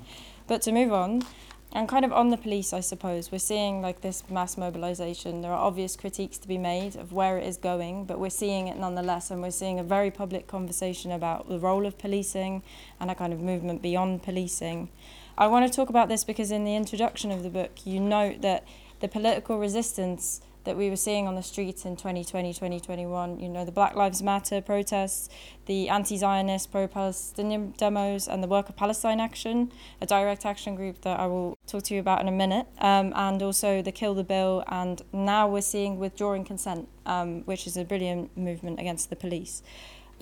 But 0.47 0.61
to 0.63 0.74
move 0.74 0.91
on, 0.91 1.24
and 1.76 1.89
kind 1.89 2.05
of 2.05 2.13
on 2.13 2.30
the 2.30 2.38
police, 2.38 2.71
I 2.71 2.80
suppose, 2.80 3.34
we're 3.34 3.38
seeing 3.38 3.82
like 3.82 3.99
this 3.99 4.23
mass 4.30 4.55
mobilization. 4.55 5.41
There 5.41 5.51
are 5.51 5.67
obvious 5.67 5.97
critiques 5.97 6.38
to 6.38 6.47
be 6.47 6.57
made 6.57 6.95
of 6.95 7.11
where 7.11 7.38
it 7.38 7.45
is 7.45 7.57
going, 7.57 8.05
but 8.05 8.17
we're 8.17 8.30
seeing 8.30 8.69
it 8.69 8.78
nonetheless, 8.78 9.30
and 9.30 9.41
we're 9.41 9.51
seeing 9.51 9.78
a 9.78 9.84
very 9.84 10.09
public 10.09 10.47
conversation 10.47 11.11
about 11.11 11.49
the 11.49 11.59
role 11.59 11.86
of 11.86 11.97
policing 11.97 12.63
and 12.97 13.11
a 13.11 13.15
kind 13.15 13.34
of 13.34 13.41
movement 13.41 13.82
beyond 13.82 14.23
policing. 14.23 14.88
I 15.38 15.47
want 15.47 15.69
to 15.69 15.76
talk 15.76 15.89
about 15.89 16.07
this 16.07 16.23
because 16.23 16.49
in 16.49 16.63
the 16.63 16.78
introduction 16.78 17.30
of 17.30 17.43
the 17.43 17.49
book, 17.49 17.86
you 17.86 17.99
note 17.99 18.41
that 18.41 18.65
the 19.01 19.09
political 19.09 19.59
resistance 19.59 20.39
that 20.66 20.76
we 20.76 20.89
were 20.89 20.95
seeing 20.95 21.28
on 21.28 21.36
the 21.36 21.41
streets 21.41 21.86
in 21.86 21.95
2020, 21.95 22.53
2021, 22.53 23.39
you 23.39 23.47
know, 23.47 23.63
the 23.63 23.72
Black 23.72 23.95
Lives 23.95 24.22
Matter 24.22 24.61
protests, 24.61 25.30
the 25.66 25.89
anti 25.89 26.18
Zionist 26.18 26.72
pro 26.72 26.88
Palestinian 26.88 27.74
demos, 27.78 28.28
and 28.28 28.43
the 28.43 28.47
Work 28.47 28.70
of 28.70 28.76
Palestine 28.76 29.20
Action, 29.20 29.72
a 30.01 30.05
direct 30.05 30.45
action 30.45 30.76
group 30.76 31.01
that 31.01 31.20
I 31.20 31.28
will 31.28 31.57
talk 31.68 31.84
to 31.84 31.93
you 31.93 31.99
about 31.99 32.22
in 32.22 32.28
a 32.28 32.32
minute, 32.32 32.68
um, 32.80 33.13
and 33.16 33.41
also 33.41 33.82
the 33.82 33.91
Kill 33.91 34.13
the 34.13 34.24
Bill, 34.24 34.63
and 34.68 35.01
now 35.13 35.47
we're 35.47 35.61
seeing 35.61 35.97
withdrawing 35.97 36.43
consent, 36.43 36.88
um, 37.05 37.43
which 37.43 37.66
is 37.68 37.78
a 37.78 37.86
brilliant 37.86 38.36
movement 38.38 38.80
against 38.80 39.09
the 39.09 39.16
police. 39.16 39.63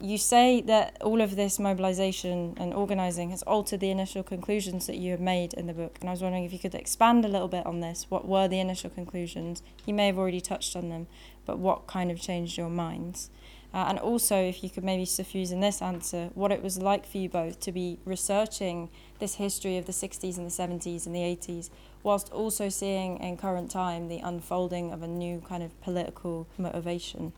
You 0.01 0.17
say 0.17 0.61
that 0.61 0.97
all 1.01 1.21
of 1.21 1.35
this 1.35 1.59
mobilization 1.59 2.55
and 2.57 2.73
organizing 2.73 3.29
has 3.29 3.41
altered 3.43 3.79
the 3.79 3.89
initial 3.89 4.23
conclusions 4.23 4.87
that 4.87 4.97
you 4.97 5.11
have 5.11 5.21
made 5.21 5.53
in 5.53 5.67
the 5.67 5.73
book. 5.73 5.97
And 6.01 6.09
I 6.09 6.13
was 6.13 6.21
wondering 6.21 6.43
if 6.43 6.51
you 6.51 6.59
could 6.59 6.75
expand 6.75 7.23
a 7.23 7.29
little 7.29 7.47
bit 7.47 7.65
on 7.65 7.79
this. 7.79 8.07
What 8.09 8.27
were 8.27 8.47
the 8.47 8.59
initial 8.59 8.89
conclusions? 8.89 9.63
You 9.85 9.93
may 9.93 10.07
have 10.07 10.17
already 10.17 10.41
touched 10.41 10.75
on 10.75 10.89
them, 10.89 11.07
but 11.45 11.57
what 11.57 11.87
kind 11.87 12.11
of 12.11 12.19
changed 12.19 12.57
your 12.57 12.69
minds? 12.69 13.29
Uh, 13.73 13.85
and 13.87 13.97
also, 13.97 14.35
if 14.35 14.63
you 14.63 14.69
could 14.69 14.83
maybe 14.83 15.03
suffuse 15.03 15.51
in 15.51 15.59
this 15.59 15.81
answer 15.81 16.29
what 16.35 16.51
it 16.51 16.61
was 16.61 16.77
like 16.77 17.07
for 17.07 17.17
you 17.17 17.27
both 17.27 17.59
to 17.59 17.71
be 17.71 17.97
researching 18.05 18.89
this 19.17 19.35
history 19.35 19.77
of 19.77 19.85
the 19.85 19.91
60s 19.91 20.37
and 20.37 20.45
the 20.45 20.51
70s 20.51 21.07
and 21.07 21.15
the 21.15 21.19
80s, 21.19 21.71
whilst 22.03 22.31
also 22.31 22.69
seeing 22.69 23.17
in 23.17 23.35
current 23.35 23.71
time 23.71 24.09
the 24.09 24.19
unfolding 24.19 24.91
of 24.91 25.01
a 25.01 25.07
new 25.07 25.41
kind 25.41 25.63
of 25.63 25.79
political 25.81 26.47
motivation. 26.57 27.33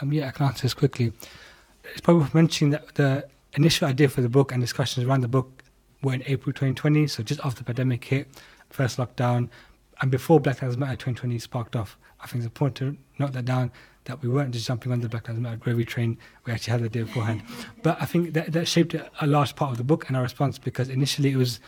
Um, 0.00 0.12
yeah, 0.12 0.28
I 0.28 0.30
can 0.30 0.46
answer 0.46 0.62
this 0.62 0.74
quickly. 0.74 1.12
It's 1.84 2.00
probably 2.00 2.22
worth 2.22 2.34
mentioning 2.34 2.70
that 2.72 2.94
the 2.94 3.28
initial 3.54 3.88
idea 3.88 4.08
for 4.08 4.20
the 4.20 4.28
book 4.28 4.52
and 4.52 4.60
discussions 4.60 5.06
around 5.06 5.22
the 5.22 5.28
book 5.28 5.62
were 6.02 6.14
in 6.14 6.22
April 6.26 6.52
2020, 6.52 7.06
so 7.06 7.22
just 7.22 7.40
after 7.44 7.60
the 7.60 7.64
pandemic 7.64 8.04
hit, 8.04 8.28
first 8.70 8.98
lockdown, 8.98 9.48
and 10.00 10.10
before 10.10 10.38
Black 10.38 10.62
Lives 10.62 10.76
Matter 10.76 10.92
2020 10.92 11.38
sparked 11.38 11.74
off. 11.74 11.98
I 12.20 12.26
think 12.26 12.44
it's 12.44 12.46
important 12.46 12.76
to 12.76 12.96
note 13.22 13.32
that 13.32 13.44
down 13.44 13.72
that 14.04 14.22
we 14.22 14.28
weren't 14.28 14.52
just 14.52 14.66
jumping 14.66 14.92
on 14.92 15.00
the 15.00 15.08
Black 15.08 15.28
Lives 15.28 15.40
Matter 15.40 15.56
gravy 15.56 15.84
train. 15.84 16.18
We 16.44 16.52
actually 16.52 16.72
had 16.72 16.82
the 16.82 16.88
day 16.88 17.02
beforehand. 17.02 17.42
But 17.82 18.00
I 18.00 18.06
think 18.06 18.32
that, 18.34 18.52
that 18.52 18.68
shaped 18.68 18.94
a 18.94 19.26
large 19.26 19.54
part 19.56 19.72
of 19.72 19.78
the 19.78 19.84
book 19.84 20.08
and 20.08 20.16
our 20.16 20.22
response 20.22 20.58
because 20.58 20.88
initially 20.88 21.30
it 21.30 21.36
was 21.36 21.60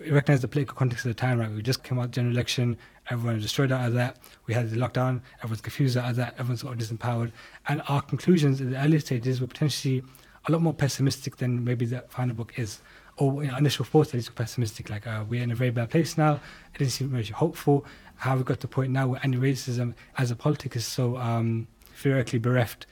we 0.00 0.10
recognise 0.10 0.40
the 0.40 0.48
political 0.48 0.76
context 0.76 1.04
of 1.04 1.10
the 1.10 1.14
time, 1.14 1.38
right? 1.38 1.50
We 1.50 1.62
just 1.62 1.82
came 1.82 1.98
out 1.98 2.10
general 2.10 2.34
election, 2.34 2.76
everyone 3.10 3.34
was 3.34 3.44
destroyed 3.44 3.72
out 3.72 3.86
of 3.86 3.94
that. 3.94 4.18
We 4.46 4.54
had 4.54 4.70
the 4.70 4.76
lockdown, 4.76 5.22
everyone's 5.38 5.60
confused 5.60 5.96
out 5.96 6.10
of 6.10 6.16
that, 6.16 6.34
everyone's 6.34 6.60
sort 6.60 6.74
of 6.74 6.78
disempowered. 6.78 7.32
And 7.66 7.82
our 7.88 8.00
conclusions 8.02 8.60
in 8.60 8.70
the 8.70 8.82
early 8.82 9.00
stages 9.00 9.40
were 9.40 9.46
potentially 9.46 10.02
a 10.46 10.52
lot 10.52 10.62
more 10.62 10.74
pessimistic 10.74 11.36
than 11.36 11.64
maybe 11.64 11.86
the 11.86 12.04
final 12.08 12.34
book 12.34 12.58
is. 12.58 12.80
Or 13.16 13.42
you 13.42 13.50
know, 13.50 13.56
initial 13.56 13.84
thoughts 13.84 14.12
that 14.12 14.18
is 14.18 14.28
pessimistic, 14.28 14.88
like 14.90 15.06
uh, 15.06 15.24
we're 15.28 15.42
in 15.42 15.50
a 15.50 15.56
very 15.56 15.70
bad 15.70 15.90
place 15.90 16.16
now. 16.16 16.34
It 16.74 16.78
didn't 16.78 16.92
seem 16.92 17.08
very 17.08 17.24
hopeful. 17.24 17.84
How 18.14 18.36
we 18.36 18.44
got 18.44 18.60
to 18.60 18.60
the 18.62 18.68
point 18.68 18.92
now 18.92 19.08
where 19.08 19.20
anti-racism 19.24 19.94
as 20.16 20.30
a 20.30 20.36
politic 20.36 20.76
is 20.76 20.86
so 20.86 21.16
um, 21.16 21.66
theoretically 21.96 22.38
bereft. 22.38 22.86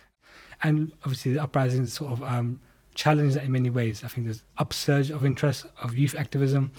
And 0.62 0.92
obviously 1.04 1.34
the 1.34 1.42
uprising 1.42 1.86
sort 1.86 2.12
of 2.12 2.22
um, 2.24 2.60
challenged 2.94 3.36
that 3.36 3.44
in 3.44 3.52
many 3.52 3.70
ways. 3.70 4.02
I 4.02 4.08
think 4.08 4.26
there's 4.26 4.42
upsurge 4.58 5.10
of 5.10 5.24
interest 5.24 5.66
of 5.80 5.96
youth 5.96 6.16
activism, 6.16 6.72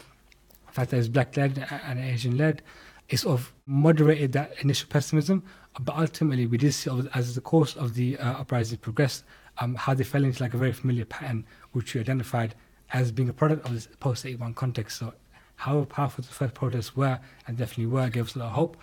that 0.86 0.97
it's 0.97 1.07
black 1.07 1.36
led 1.38 1.67
and 1.86 1.99
Asian 1.99 2.38
led, 2.38 2.61
it 3.09 3.17
sort 3.17 3.39
of 3.39 3.53
moderated 3.65 4.32
that 4.34 4.53
initial 4.61 4.89
pessimism. 4.89 5.43
But 5.80 5.95
ultimately, 5.95 6.47
we 6.47 6.57
did 6.57 6.73
see 6.73 6.89
as 7.13 7.36
the 7.36 7.41
course 7.41 7.75
of 7.75 7.93
the 7.93 8.17
uh, 8.17 8.41
uprising 8.41 8.80
progressed, 8.80 9.23
um, 9.59 9.75
how 9.75 9.93
they 9.93 10.03
fell 10.03 10.23
into 10.23 10.41
like 10.41 10.53
a 10.53 10.57
very 10.57 10.71
familiar 10.71 11.05
pattern, 11.05 11.45
which 11.71 11.93
we 11.93 12.01
identified 12.01 12.55
as 12.93 13.11
being 13.11 13.30
a 13.30 13.34
product 13.34 13.65
of 13.65 13.73
this 13.73 13.88
post 13.99 14.25
81 14.25 14.53
context. 14.55 14.99
So, 14.99 15.13
how 15.57 15.84
powerful 15.86 16.23
the 16.23 16.30
first 16.30 16.53
protests 16.53 16.95
were, 16.95 17.19
and 17.47 17.57
definitely 17.57 17.88
were, 17.88 18.09
gave 18.09 18.28
us 18.28 18.36
a 18.36 18.39
lot 18.39 18.47
of 18.47 18.53
hope. 18.53 18.78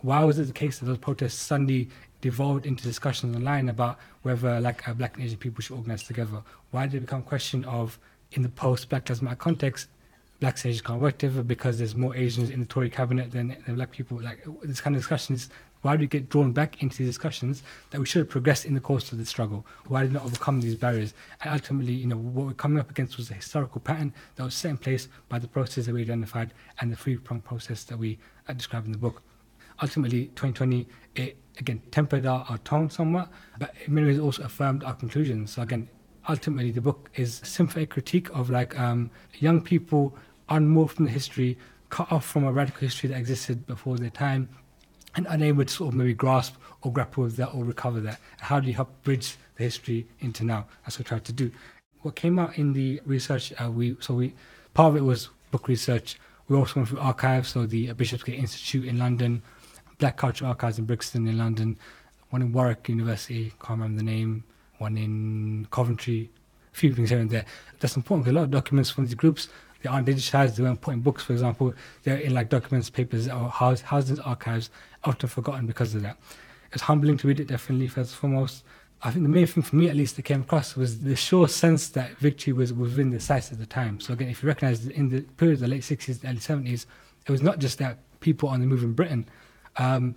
Why 0.00 0.24
was 0.24 0.38
it 0.38 0.44
the 0.44 0.52
case 0.52 0.78
that 0.78 0.86
those 0.86 0.98
protests 0.98 1.34
suddenly 1.34 1.88
devolved 2.20 2.66
into 2.66 2.82
discussions 2.82 3.36
online 3.36 3.68
about 3.68 3.98
whether 4.22 4.60
like 4.60 4.88
uh, 4.88 4.94
black 4.94 5.16
and 5.16 5.24
Asian 5.24 5.38
people 5.38 5.62
should 5.62 5.76
organize 5.76 6.02
together? 6.02 6.42
Why 6.70 6.86
did 6.86 6.96
it 6.96 7.00
become 7.00 7.20
a 7.20 7.22
question 7.22 7.64
of, 7.64 7.98
in 8.32 8.42
the 8.42 8.48
post 8.48 8.88
Black 8.88 9.08
Lives 9.08 9.22
Matter 9.22 9.36
context, 9.36 9.88
black 10.40 10.58
Asians 10.58 10.80
can't 10.80 11.00
work 11.00 11.18
together 11.18 11.42
because 11.42 11.78
there's 11.78 11.94
more 11.94 12.16
Asians 12.16 12.50
in 12.50 12.60
the 12.60 12.66
Tory 12.66 12.90
cabinet 12.90 13.30
than, 13.30 13.56
than 13.66 13.76
black 13.76 13.90
people. 13.90 14.20
Like 14.20 14.44
this 14.62 14.80
kind 14.80 14.96
of 14.96 15.02
discussions, 15.02 15.50
why 15.82 15.96
do 15.96 16.00
we 16.00 16.06
get 16.06 16.28
drawn 16.28 16.52
back 16.52 16.82
into 16.82 16.98
these 16.98 17.08
discussions 17.08 17.62
that 17.90 18.00
we 18.00 18.06
should 18.06 18.20
have 18.20 18.28
progressed 18.28 18.64
in 18.64 18.74
the 18.74 18.80
course 18.80 19.12
of 19.12 19.18
the 19.18 19.26
struggle? 19.26 19.66
Why 19.86 20.02
did 20.02 20.12
not 20.12 20.24
overcome 20.24 20.60
these 20.60 20.74
barriers? 20.74 21.14
And 21.42 21.52
ultimately, 21.52 21.92
you 21.92 22.06
know, 22.06 22.16
what 22.16 22.46
we're 22.46 22.52
coming 22.54 22.78
up 22.78 22.90
against 22.90 23.18
was 23.18 23.30
a 23.30 23.34
historical 23.34 23.80
pattern 23.80 24.14
that 24.36 24.44
was 24.44 24.54
set 24.54 24.70
in 24.70 24.78
place 24.78 25.08
by 25.28 25.38
the 25.38 25.48
process 25.48 25.86
that 25.86 25.94
we 25.94 26.02
identified 26.02 26.52
and 26.80 26.90
the 26.90 26.96
three-pronged 26.96 27.44
process 27.44 27.84
that 27.84 27.98
we 27.98 28.18
uh, 28.48 28.52
described 28.54 28.86
in 28.86 28.92
the 28.92 28.98
book. 28.98 29.22
Ultimately, 29.82 30.26
2020, 30.36 30.86
it 31.16 31.36
again 31.58 31.82
tempered 31.90 32.26
our, 32.26 32.44
our 32.48 32.58
tone 32.58 32.90
somewhat, 32.90 33.30
but 33.58 33.74
in 33.86 33.94
many 33.94 34.08
ways 34.08 34.18
also 34.18 34.42
affirmed 34.42 34.84
our 34.84 34.94
conclusions. 34.94 35.52
So 35.52 35.62
again, 35.62 35.88
ultimately, 36.28 36.70
the 36.70 36.80
book 36.80 37.10
is 37.14 37.40
a 37.42 37.46
sympathetic 37.46 37.90
critique 37.90 38.28
of 38.30 38.50
like 38.50 38.78
um, 38.78 39.10
young 39.38 39.60
people 39.62 40.16
unmoved 40.50 40.96
from 40.96 41.06
the 41.06 41.10
history, 41.10 41.56
cut 41.88 42.10
off 42.12 42.26
from 42.26 42.44
a 42.44 42.52
radical 42.52 42.80
history 42.80 43.08
that 43.08 43.18
existed 43.18 43.66
before 43.66 43.96
their 43.96 44.10
time, 44.10 44.48
and 45.16 45.26
unable 45.28 45.64
to 45.64 45.72
sort 45.72 45.88
of 45.88 45.94
maybe 45.94 46.14
grasp 46.14 46.54
or 46.82 46.92
grapple 46.92 47.24
with 47.24 47.36
that 47.36 47.48
or 47.54 47.64
recover 47.64 48.00
that. 48.00 48.20
How 48.38 48.60
do 48.60 48.68
you 48.68 48.74
help 48.74 48.90
bridge 49.02 49.36
the 49.56 49.64
history 49.64 50.06
into 50.20 50.44
now? 50.44 50.66
That's 50.84 50.98
what 50.98 51.06
I 51.06 51.08
tried 51.08 51.24
to 51.26 51.32
do. 51.32 51.50
What 52.02 52.14
came 52.14 52.38
out 52.38 52.58
in 52.58 52.72
the 52.72 53.00
research, 53.04 53.52
uh, 53.62 53.70
we 53.70 53.96
so 54.00 54.14
we 54.14 54.34
part 54.74 54.90
of 54.90 54.96
it 54.96 55.04
was 55.04 55.28
book 55.50 55.68
research. 55.68 56.18
We 56.48 56.56
also 56.56 56.76
went 56.76 56.88
through 56.88 57.00
archives, 57.00 57.50
so 57.50 57.66
the 57.66 57.92
Bishopsgate 57.92 58.38
Institute 58.38 58.86
in 58.86 58.98
London, 58.98 59.42
Black 59.98 60.16
Cultural 60.16 60.48
Archives 60.48 60.78
in 60.78 60.84
Brixton 60.84 61.26
in 61.28 61.38
London, 61.38 61.78
one 62.30 62.42
in 62.42 62.52
Warwick 62.52 62.88
University, 62.88 63.52
can't 63.60 63.80
remember 63.80 63.98
the 63.98 64.04
name, 64.04 64.44
one 64.78 64.96
in 64.96 65.66
Coventry, 65.70 66.30
a 66.72 66.76
few 66.76 66.94
things 66.94 67.10
here 67.10 67.18
and 67.18 67.30
there. 67.30 67.44
That's 67.78 67.96
important 67.96 68.24
because 68.24 68.36
a 68.36 68.38
lot 68.38 68.44
of 68.44 68.50
documents 68.50 68.90
from 68.90 69.04
these 69.04 69.14
groups 69.14 69.48
they 69.82 69.88
aren't 69.88 70.06
digitized. 70.06 70.56
They 70.56 70.62
weren't 70.62 70.80
put 70.80 70.94
in 70.94 71.00
books, 71.00 71.24
for 71.24 71.32
example. 71.32 71.74
They're 72.02 72.18
in 72.18 72.34
like 72.34 72.48
documents, 72.48 72.90
papers, 72.90 73.28
or 73.28 73.48
house, 73.48 73.80
houses, 73.80 74.18
archives, 74.20 74.70
often 75.04 75.28
forgotten 75.28 75.66
because 75.66 75.94
of 75.94 76.02
that. 76.02 76.18
It's 76.72 76.82
humbling 76.82 77.16
to 77.18 77.28
read 77.28 77.40
it, 77.40 77.48
definitely, 77.48 77.88
first 77.88 78.12
and 78.12 78.18
foremost. 78.18 78.64
I 79.02 79.10
think 79.10 79.22
the 79.22 79.30
main 79.30 79.46
thing 79.46 79.62
for 79.62 79.76
me, 79.76 79.88
at 79.88 79.96
least, 79.96 80.16
that 80.16 80.22
came 80.22 80.42
across 80.42 80.76
was 80.76 81.00
the 81.00 81.16
sure 81.16 81.48
sense 81.48 81.88
that 81.88 82.18
victory 82.18 82.52
was 82.52 82.72
within 82.72 83.10
the 83.10 83.18
sights 83.18 83.50
at 83.50 83.58
the 83.58 83.66
time. 83.66 83.98
So 83.98 84.12
again, 84.12 84.28
if 84.28 84.42
you 84.42 84.48
recognize 84.48 84.86
in 84.86 85.08
the 85.08 85.22
period 85.22 85.54
of 85.54 85.60
the 85.60 85.68
late 85.68 85.82
60s, 85.82 86.22
early 86.24 86.36
70s, 86.36 86.84
it 87.26 87.32
was 87.32 87.42
not 87.42 87.58
just 87.58 87.78
that 87.78 87.98
people 88.20 88.50
on 88.50 88.60
the 88.60 88.66
move 88.66 88.82
in 88.82 88.92
Britain. 88.92 89.26
Um, 89.76 90.16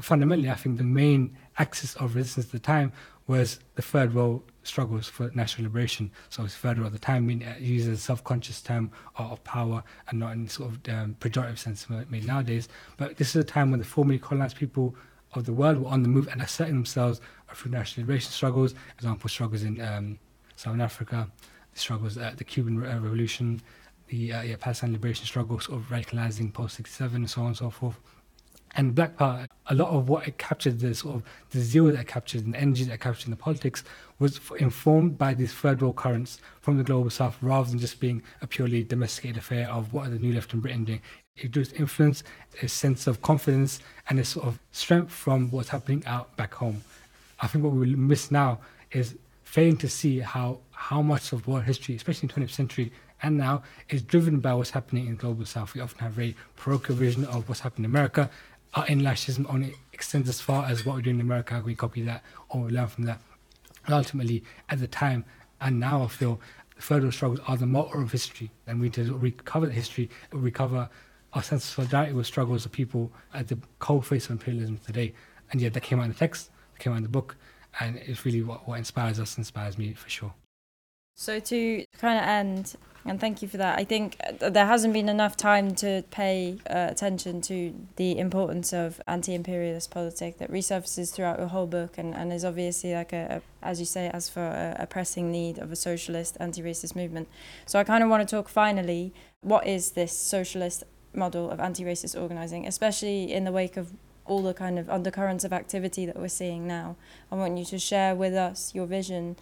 fundamentally, 0.00 0.50
I 0.50 0.54
think 0.54 0.78
the 0.78 0.84
main 0.84 1.36
axis 1.58 1.94
of 1.96 2.16
resistance 2.16 2.46
at 2.46 2.52
the 2.52 2.58
time 2.58 2.92
was 3.28 3.60
the 3.76 3.82
third 3.82 4.14
world 4.14 4.42
struggles 4.66 5.06
for 5.06 5.30
national 5.34 5.66
liberation. 5.66 6.10
So 6.28 6.44
it's 6.44 6.54
world 6.54 6.86
at 6.86 6.92
the 6.92 6.98
time, 6.98 7.16
I 7.16 7.26
mean, 7.26 7.42
uh, 7.42 7.54
used 7.58 7.88
as 7.88 7.98
a 7.98 8.02
self-conscious 8.02 8.62
term 8.62 8.90
of, 9.16 9.42
power 9.44 9.82
and 10.08 10.18
not 10.18 10.32
in 10.32 10.48
sort 10.48 10.70
of 10.70 10.94
um, 10.94 11.16
pejorative 11.20 11.58
sense 11.58 11.88
made 12.10 12.26
nowadays. 12.26 12.68
But 12.96 13.16
this 13.16 13.30
is 13.30 13.36
a 13.36 13.44
time 13.44 13.70
when 13.70 13.80
the 13.80 13.86
formerly 13.86 14.18
colonized 14.18 14.56
people 14.56 14.94
of 15.34 15.44
the 15.44 15.52
world 15.52 15.78
were 15.78 15.88
on 15.88 16.02
the 16.02 16.08
move 16.08 16.28
and 16.28 16.40
asserting 16.40 16.74
themselves 16.74 17.20
through 17.54 17.72
national 17.72 18.04
liberation 18.04 18.30
struggles, 18.30 18.74
example 18.94 19.28
struggles 19.28 19.62
in 19.62 19.80
um, 19.80 20.18
Southern 20.56 20.80
Africa, 20.80 21.28
the 21.72 21.78
struggles 21.78 22.16
at 22.16 22.38
the 22.38 22.44
Cuban 22.44 22.78
Re- 22.78 22.88
Revolution, 22.88 23.60
the 24.08 24.32
uh, 24.32 24.42
yeah, 24.42 24.56
Palestine 24.58 24.92
liberation 24.92 25.24
struggles 25.24 25.64
sort 25.64 25.80
of 25.80 25.88
radicalizing 25.88 26.52
post 26.52 26.76
67 26.76 27.16
and 27.16 27.30
so 27.30 27.42
on 27.42 27.48
and 27.48 27.56
so 27.56 27.70
forth. 27.70 27.98
And 28.76 28.94
Black 28.94 29.16
Power, 29.16 29.46
a 29.66 29.74
lot 29.74 29.90
of 29.90 30.08
what 30.08 30.26
it 30.26 30.36
captured, 30.38 30.80
the 30.80 30.94
sort 30.94 31.16
of 31.16 31.22
the 31.50 31.60
zeal 31.60 31.86
that 31.86 32.00
it 32.00 32.08
captured 32.08 32.44
and 32.44 32.54
the 32.54 32.60
energy 32.60 32.84
that 32.84 32.94
it 32.94 33.00
captured 33.00 33.26
in 33.26 33.30
the 33.30 33.36
politics 33.36 33.84
was 34.18 34.40
informed 34.58 35.16
by 35.16 35.34
these 35.34 35.52
third 35.52 35.80
world 35.80 35.96
currents 35.96 36.40
from 36.60 36.76
the 36.76 36.84
global 36.84 37.10
south 37.10 37.36
rather 37.40 37.70
than 37.70 37.78
just 37.78 38.00
being 38.00 38.22
a 38.42 38.46
purely 38.46 38.82
domesticated 38.82 39.36
affair 39.36 39.68
of 39.68 39.92
what 39.92 40.06
are 40.06 40.10
the 40.10 40.18
new 40.18 40.32
left 40.32 40.52
in 40.54 40.60
Britain 40.60 40.84
doing. 40.84 41.02
It 41.36 41.52
gives 41.52 41.72
influence, 41.72 42.22
a 42.62 42.68
sense 42.68 43.06
of 43.06 43.22
confidence, 43.22 43.80
and 44.08 44.18
a 44.18 44.24
sort 44.24 44.46
of 44.46 44.58
strength 44.72 45.12
from 45.12 45.50
what's 45.50 45.68
happening 45.68 46.04
out 46.06 46.36
back 46.36 46.54
home. 46.54 46.82
I 47.40 47.46
think 47.46 47.64
what 47.64 47.72
we 47.74 47.94
miss 47.94 48.30
now 48.30 48.60
is 48.92 49.16
failing 49.42 49.76
to 49.78 49.88
see 49.88 50.20
how, 50.20 50.58
how 50.72 51.02
much 51.02 51.32
of 51.32 51.46
world 51.46 51.64
history, 51.64 51.94
especially 51.96 52.28
in 52.28 52.40
the 52.40 52.46
20th 52.46 52.54
century 52.54 52.92
and 53.22 53.36
now, 53.36 53.62
is 53.88 54.02
driven 54.02 54.40
by 54.40 54.54
what's 54.54 54.70
happening 54.70 55.06
in 55.06 55.16
global 55.16 55.44
south. 55.44 55.74
We 55.74 55.80
often 55.80 55.98
have 56.00 56.12
a 56.12 56.14
very 56.14 56.36
parochial 56.56 56.96
vision 56.96 57.24
of 57.24 57.48
what's 57.48 57.60
happening 57.60 57.84
in 57.84 57.90
America 57.90 58.30
our 58.74 58.86
inlashism 58.86 59.46
only 59.48 59.74
extends 59.92 60.28
as 60.28 60.40
far 60.40 60.66
as 60.66 60.84
what 60.84 60.96
we're 60.96 61.02
doing 61.02 61.16
in 61.16 61.22
America. 61.22 61.62
We 61.64 61.74
copy 61.74 62.02
that 62.02 62.22
or 62.48 62.62
we 62.62 62.72
learn 62.72 62.88
from 62.88 63.04
that. 63.04 63.20
And 63.86 63.94
ultimately, 63.94 64.42
at 64.68 64.80
the 64.80 64.88
time 64.88 65.24
and 65.60 65.78
now, 65.78 66.02
I 66.02 66.08
feel 66.08 66.40
the 66.76 66.82
federal 66.82 67.12
struggles 67.12 67.40
are 67.46 67.56
the 67.56 67.66
motor 67.66 68.00
of 68.00 68.10
history, 68.10 68.50
and 68.66 68.80
we 68.80 68.86
need 68.86 68.94
to 68.94 69.14
recover 69.14 69.66
the 69.66 69.72
history, 69.72 70.10
recover 70.32 70.88
our 71.32 71.42
sense 71.42 71.64
of 71.64 71.70
solidarity 71.70 72.12
with 72.12 72.26
struggles 72.26 72.64
of 72.64 72.72
people 72.72 73.12
at 73.32 73.48
the 73.48 73.58
cold 73.78 74.06
face 74.06 74.26
of 74.26 74.32
imperialism 74.32 74.78
today. 74.84 75.14
And 75.52 75.60
yet, 75.60 75.74
that 75.74 75.82
came 75.82 76.00
out 76.00 76.04
in 76.04 76.12
the 76.12 76.18
text, 76.18 76.50
that 76.72 76.80
came 76.80 76.92
out 76.92 76.96
in 76.96 77.02
the 77.02 77.08
book, 77.08 77.36
and 77.80 77.96
it's 77.96 78.24
really 78.24 78.42
what, 78.42 78.66
what 78.66 78.78
inspires 78.78 79.20
us, 79.20 79.38
inspires 79.38 79.78
me 79.78 79.92
for 79.92 80.08
sure. 80.08 80.34
So 81.16 81.38
to 81.38 81.84
kind 81.98 82.18
of 82.18 82.24
end, 82.24 82.74
and 83.06 83.20
thank 83.20 83.42
you 83.42 83.48
for 83.48 83.56
that. 83.58 83.78
I 83.78 83.84
think 83.84 84.18
there 84.40 84.66
hasn't 84.66 84.94
been 84.94 85.08
enough 85.08 85.36
time 85.36 85.74
to 85.76 86.02
pay 86.10 86.58
uh, 86.68 86.88
attention 86.90 87.40
to 87.42 87.74
the 87.96 88.18
importance 88.18 88.72
of 88.72 89.00
anti-imperialist 89.06 89.90
politics 89.90 90.38
that 90.38 90.50
resurfaces 90.50 91.12
throughout 91.12 91.38
your 91.38 91.48
whole 91.48 91.66
book, 91.66 91.98
and, 91.98 92.14
and 92.14 92.32
is 92.32 92.44
obviously 92.44 92.94
like 92.94 93.12
a, 93.12 93.42
a 93.62 93.66
as 93.66 93.80
you 93.80 93.86
say, 93.86 94.10
as 94.12 94.28
for 94.28 94.42
a, 94.42 94.76
a 94.80 94.86
pressing 94.86 95.30
need 95.32 95.58
of 95.58 95.72
a 95.72 95.76
socialist 95.76 96.36
anti-racist 96.40 96.94
movement. 96.94 97.28
So 97.66 97.78
I 97.78 97.84
kind 97.84 98.02
of 98.02 98.10
want 98.10 98.26
to 98.28 98.36
talk 98.36 98.48
finally, 98.48 99.12
what 99.40 99.66
is 99.66 99.92
this 99.92 100.16
socialist 100.16 100.84
model 101.12 101.50
of 101.50 101.60
anti-racist 101.60 102.20
organizing, 102.20 102.66
especially 102.66 103.32
in 103.32 103.44
the 103.44 103.52
wake 103.52 103.76
of 103.76 103.92
all 104.26 104.42
the 104.42 104.54
kind 104.54 104.78
of 104.78 104.88
undercurrents 104.88 105.44
of 105.44 105.52
activity 105.52 106.06
that 106.06 106.16
we're 106.16 106.28
seeing 106.28 106.66
now. 106.66 106.96
I 107.30 107.34
want 107.34 107.58
you 107.58 107.64
to 107.66 107.78
share 107.78 108.14
with 108.14 108.34
us 108.34 108.74
your 108.74 108.86
vision 108.86 109.36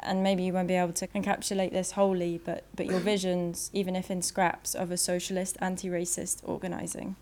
and 0.00 0.22
maybe 0.22 0.42
you 0.42 0.52
won't 0.52 0.68
be 0.68 0.74
able 0.74 0.92
to 0.94 1.06
encapsulate 1.08 1.72
this 1.72 1.92
wholly, 1.92 2.40
but, 2.44 2.64
but 2.74 2.86
your 2.86 3.00
visions, 3.00 3.70
even 3.72 3.96
if 3.96 4.10
in 4.10 4.22
scraps, 4.22 4.74
of 4.74 4.90
a 4.90 4.96
socialist, 4.96 5.56
anti 5.60 5.88
racist 5.88 6.40
organising. 6.44 7.16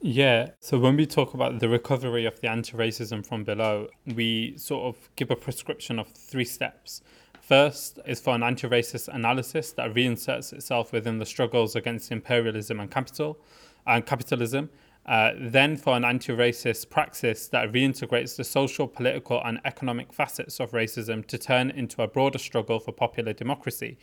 Yeah, 0.00 0.50
so 0.60 0.78
when 0.78 0.96
we 0.96 1.06
talk 1.06 1.34
about 1.34 1.58
the 1.58 1.68
recovery 1.68 2.26
of 2.26 2.40
the 2.40 2.48
anti 2.48 2.76
racism 2.76 3.26
from 3.26 3.44
below, 3.44 3.88
we 4.14 4.56
sort 4.58 4.84
of 4.84 5.08
give 5.16 5.30
a 5.30 5.36
prescription 5.36 5.98
of 5.98 6.08
three 6.08 6.44
steps. 6.44 7.00
First 7.40 7.98
is 8.06 8.20
for 8.20 8.34
an 8.34 8.42
anti 8.42 8.68
racist 8.68 9.08
analysis 9.08 9.72
that 9.72 9.94
reinserts 9.94 10.52
itself 10.52 10.92
within 10.92 11.18
the 11.18 11.26
struggles 11.26 11.76
against 11.76 12.12
imperialism 12.12 12.80
and 12.80 12.90
capital 12.90 13.38
and 13.86 14.04
capitalism, 14.04 14.68
uh, 15.06 15.30
then 15.38 15.76
for 15.76 15.96
an 15.96 16.04
anti-racist 16.04 16.90
praxis 16.90 17.46
that 17.48 17.72
reintegrates 17.72 18.36
the 18.36 18.42
social, 18.44 18.88
political 18.88 19.40
and 19.44 19.60
economic 19.64 20.12
facets 20.12 20.58
of 20.58 20.72
racism 20.72 21.24
to 21.26 21.38
turn 21.38 21.70
into 21.70 22.02
a 22.02 22.08
broader 22.08 22.38
struggle 22.38 22.80
for 22.80 22.92
popular 22.92 23.32
democracy. 23.32 23.98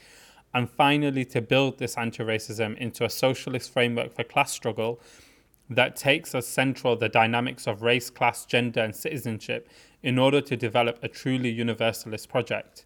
And 0.53 0.69
finally, 0.69 1.25
to 1.25 1.41
build 1.41 1.77
this 1.77 1.97
anti-racism 1.97 2.77
into 2.77 3.03
a 3.03 3.09
socialist 3.09 3.73
framework 3.73 4.13
for 4.13 4.23
class 4.23 4.53
struggle 4.53 5.01
that 5.69 5.95
takes 5.95 6.35
as 6.35 6.47
central 6.47 6.95
the 6.95 7.09
dynamics 7.09 7.67
of 7.67 7.81
race, 7.81 8.09
class, 8.09 8.45
gender 8.45 8.81
and 8.81 8.95
citizenship 8.95 9.69
in 10.03 10.17
order 10.17 10.41
to 10.41 10.55
develop 10.55 10.99
a 11.01 11.07
truly 11.07 11.49
universalist 11.49 12.29
project. 12.29 12.85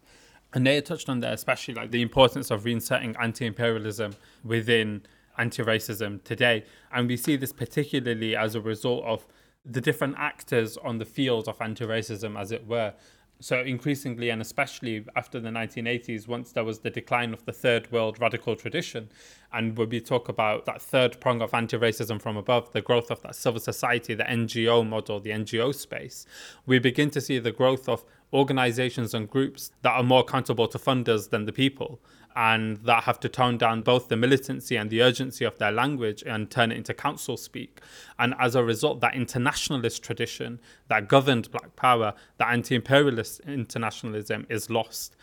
And 0.54 0.66
they 0.66 0.80
touched 0.80 1.08
on 1.08 1.20
there, 1.20 1.34
especially 1.34 1.74
like 1.74 1.90
the 1.90 2.02
importance 2.02 2.50
of 2.50 2.64
reinserting 2.64 3.14
anti-imperialism 3.20 4.14
within 4.42 5.02
anti 5.38 5.62
racism 5.62 6.22
today. 6.24 6.64
And 6.92 7.08
we 7.08 7.16
see 7.16 7.36
this 7.36 7.52
particularly 7.52 8.36
as 8.36 8.54
a 8.54 8.60
result 8.60 9.04
of 9.04 9.26
the 9.64 9.80
different 9.80 10.16
actors 10.18 10.76
on 10.78 10.98
the 10.98 11.04
field 11.04 11.48
of 11.48 11.60
anti 11.60 11.84
racism, 11.84 12.38
as 12.38 12.52
it 12.52 12.66
were. 12.66 12.94
So, 13.40 13.60
increasingly, 13.60 14.30
and 14.30 14.42
especially 14.42 15.04
after 15.14 15.38
the 15.38 15.50
1980s, 15.50 16.26
once 16.26 16.50
there 16.50 16.64
was 16.64 16.80
the 16.80 16.90
decline 16.90 17.32
of 17.32 17.44
the 17.44 17.52
third 17.52 17.90
world 17.92 18.20
radical 18.20 18.56
tradition, 18.56 19.10
and 19.52 19.78
when 19.78 19.90
we 19.90 20.00
talk 20.00 20.28
about 20.28 20.64
that 20.64 20.82
third 20.82 21.20
prong 21.20 21.40
of 21.40 21.54
anti 21.54 21.78
racism 21.78 22.20
from 22.20 22.36
above, 22.36 22.72
the 22.72 22.82
growth 22.82 23.12
of 23.12 23.22
that 23.22 23.36
civil 23.36 23.60
society, 23.60 24.14
the 24.14 24.24
NGO 24.24 24.84
model, 24.84 25.20
the 25.20 25.30
NGO 25.30 25.72
space, 25.72 26.26
we 26.66 26.80
begin 26.80 27.10
to 27.10 27.20
see 27.20 27.38
the 27.38 27.52
growth 27.52 27.88
of 27.88 28.04
organizations 28.32 29.14
and 29.14 29.30
groups 29.30 29.70
that 29.82 29.92
are 29.92 30.02
more 30.02 30.20
accountable 30.20 30.66
to 30.66 30.78
funders 30.78 31.30
than 31.30 31.44
the 31.44 31.52
people 31.52 32.00
and 32.38 32.76
that 32.84 33.02
have 33.02 33.18
to 33.18 33.28
tone 33.28 33.58
down 33.58 33.82
both 33.82 34.06
the 34.06 34.16
militancy 34.16 34.76
and 34.76 34.90
the 34.90 35.02
urgency 35.02 35.44
of 35.44 35.58
their 35.58 35.72
language 35.72 36.22
and 36.24 36.52
turn 36.52 36.70
it 36.70 36.76
into 36.76 36.94
council 36.94 37.36
speak. 37.36 37.80
And 38.16 38.32
as 38.38 38.54
a 38.54 38.62
result, 38.62 39.00
that 39.00 39.16
internationalist 39.16 40.04
tradition 40.04 40.60
that 40.86 41.08
governed 41.08 41.50
Black 41.50 41.74
Power, 41.74 42.14
that 42.36 42.50
anti 42.50 42.76
imperialist 42.76 43.40
internationalism, 43.40 44.46
is 44.48 44.70
lost. 44.70 45.16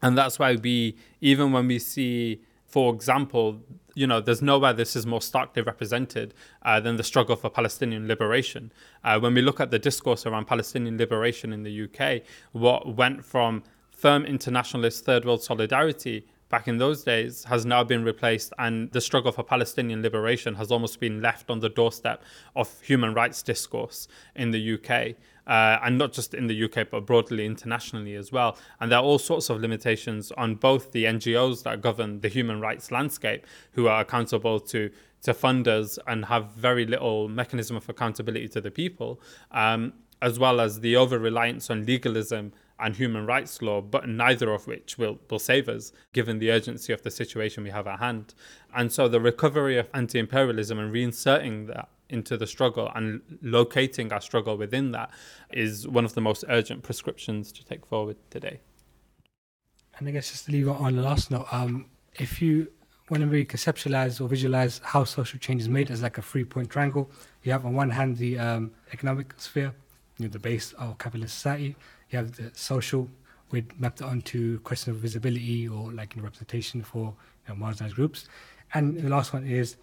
And 0.00 0.16
that's 0.16 0.38
why 0.38 0.54
we, 0.56 0.96
even 1.20 1.52
when 1.52 1.66
we 1.66 1.78
see, 1.78 2.40
for 2.64 2.94
example, 2.94 3.60
you 3.94 4.06
know, 4.06 4.22
there's 4.22 4.40
nowhere 4.40 4.72
this 4.72 4.96
is 4.96 5.04
more 5.04 5.20
starkly 5.20 5.60
represented 5.60 6.32
uh, 6.62 6.80
than 6.80 6.96
the 6.96 7.04
struggle 7.04 7.36
for 7.36 7.50
Palestinian 7.50 8.08
liberation. 8.08 8.72
Uh, 9.04 9.20
when 9.20 9.34
we 9.34 9.42
look 9.42 9.60
at 9.60 9.70
the 9.70 9.78
discourse 9.78 10.24
around 10.24 10.46
Palestinian 10.46 10.96
liberation 10.96 11.52
in 11.52 11.64
the 11.64 11.84
UK, 11.84 12.22
what 12.52 12.96
went 12.96 13.26
from 13.26 13.62
firm 13.90 14.24
internationalist 14.24 15.04
third 15.04 15.26
world 15.26 15.42
solidarity 15.42 16.26
back 16.52 16.68
in 16.68 16.76
those 16.76 17.02
days 17.02 17.44
has 17.44 17.64
now 17.64 17.82
been 17.82 18.04
replaced, 18.04 18.52
and 18.58 18.92
the 18.92 19.00
struggle 19.00 19.32
for 19.32 19.42
Palestinian 19.42 20.02
liberation 20.02 20.54
has 20.54 20.70
almost 20.70 21.00
been 21.00 21.22
left 21.22 21.48
on 21.50 21.60
the 21.60 21.70
doorstep 21.70 22.22
of 22.54 22.68
human 22.82 23.14
rights 23.14 23.42
discourse 23.42 24.06
in 24.36 24.50
the 24.52 24.74
UK. 24.74 25.16
Uh, 25.44 25.76
and 25.82 25.98
not 25.98 26.12
just 26.12 26.34
in 26.34 26.46
the 26.46 26.64
UK, 26.64 26.88
but 26.88 27.04
broadly 27.04 27.44
internationally 27.44 28.14
as 28.14 28.30
well. 28.30 28.56
And 28.78 28.92
there 28.92 29.00
are 29.00 29.02
all 29.02 29.18
sorts 29.18 29.50
of 29.50 29.60
limitations 29.60 30.30
on 30.32 30.54
both 30.54 30.92
the 30.92 31.04
NGOs 31.04 31.64
that 31.64 31.80
govern 31.80 32.20
the 32.20 32.28
human 32.28 32.60
rights 32.60 32.92
landscape, 32.92 33.44
who 33.72 33.88
are 33.88 34.02
accountable 34.02 34.60
to 34.60 34.90
to 35.22 35.32
funders 35.32 35.98
and 36.06 36.24
have 36.26 36.50
very 36.52 36.84
little 36.84 37.28
mechanism 37.28 37.76
of 37.76 37.88
accountability 37.88 38.48
to 38.48 38.60
the 38.60 38.70
people, 38.70 39.20
um, 39.52 39.92
as 40.20 40.38
well 40.38 40.60
as 40.60 40.80
the 40.80 40.94
over 40.96 41.18
reliance 41.18 41.70
on 41.70 41.86
legalism 41.86 42.52
and 42.78 42.96
human 42.96 43.26
rights 43.26 43.62
law, 43.62 43.80
but 43.80 44.08
neither 44.08 44.52
of 44.52 44.66
which 44.66 44.98
will, 44.98 45.18
will 45.30 45.38
save 45.38 45.68
us 45.68 45.92
given 46.12 46.38
the 46.38 46.50
urgency 46.50 46.92
of 46.92 47.02
the 47.02 47.10
situation 47.10 47.62
we 47.62 47.70
have 47.70 47.86
at 47.86 47.98
hand. 47.98 48.34
And 48.74 48.90
so 48.90 49.08
the 49.08 49.20
recovery 49.20 49.78
of 49.78 49.88
anti 49.94 50.18
imperialism 50.18 50.78
and 50.78 50.92
reinserting 50.92 51.68
that 51.68 51.88
into 52.08 52.36
the 52.36 52.46
struggle 52.46 52.90
and 52.94 53.22
locating 53.40 54.12
our 54.12 54.20
struggle 54.20 54.56
within 54.56 54.92
that 54.92 55.10
is 55.52 55.88
one 55.88 56.04
of 56.04 56.14
the 56.14 56.20
most 56.20 56.44
urgent 56.48 56.82
prescriptions 56.82 57.50
to 57.52 57.64
take 57.64 57.86
forward 57.86 58.16
today. 58.30 58.60
And 59.98 60.08
I 60.08 60.12
guess 60.12 60.30
just 60.30 60.46
to 60.46 60.52
leave 60.52 60.68
on 60.68 60.96
the 60.96 61.02
last 61.02 61.30
note, 61.30 61.46
um, 61.52 61.86
if 62.14 62.42
you 62.42 62.68
want 63.08 63.22
to 63.22 63.44
conceptualize 63.44 64.20
or 64.20 64.28
visualize 64.28 64.80
how 64.84 65.04
social 65.04 65.38
change 65.38 65.62
is 65.62 65.68
made 65.68 65.90
as 65.90 66.02
like 66.02 66.18
a 66.18 66.22
three 66.22 66.44
point 66.44 66.70
triangle, 66.70 67.10
you 67.42 67.52
have 67.52 67.66
on 67.66 67.74
one 67.74 67.90
hand 67.90 68.16
the 68.16 68.38
um, 68.38 68.70
economic 68.92 69.34
sphere, 69.36 69.74
you 70.18 70.26
know, 70.26 70.30
the 70.30 70.38
base 70.38 70.72
of 70.74 70.98
capitalist 70.98 71.34
society 71.34 71.76
you 72.12 72.18
have 72.18 72.32
the 72.32 72.50
social, 72.54 73.08
we'd 73.50 73.78
mapped 73.80 74.00
it 74.00 74.06
onto 74.06 74.58
question 74.60 74.92
of 74.92 74.98
visibility 74.98 75.68
or 75.68 75.92
like 75.92 76.16
in 76.16 76.22
representation 76.22 76.82
for 76.82 77.14
you 77.48 77.54
know, 77.54 77.64
marginalized 77.64 77.94
groups. 77.94 78.28
And 78.74 78.98
the 78.98 79.08
last 79.08 79.32
one 79.32 79.46
is 79.46 79.76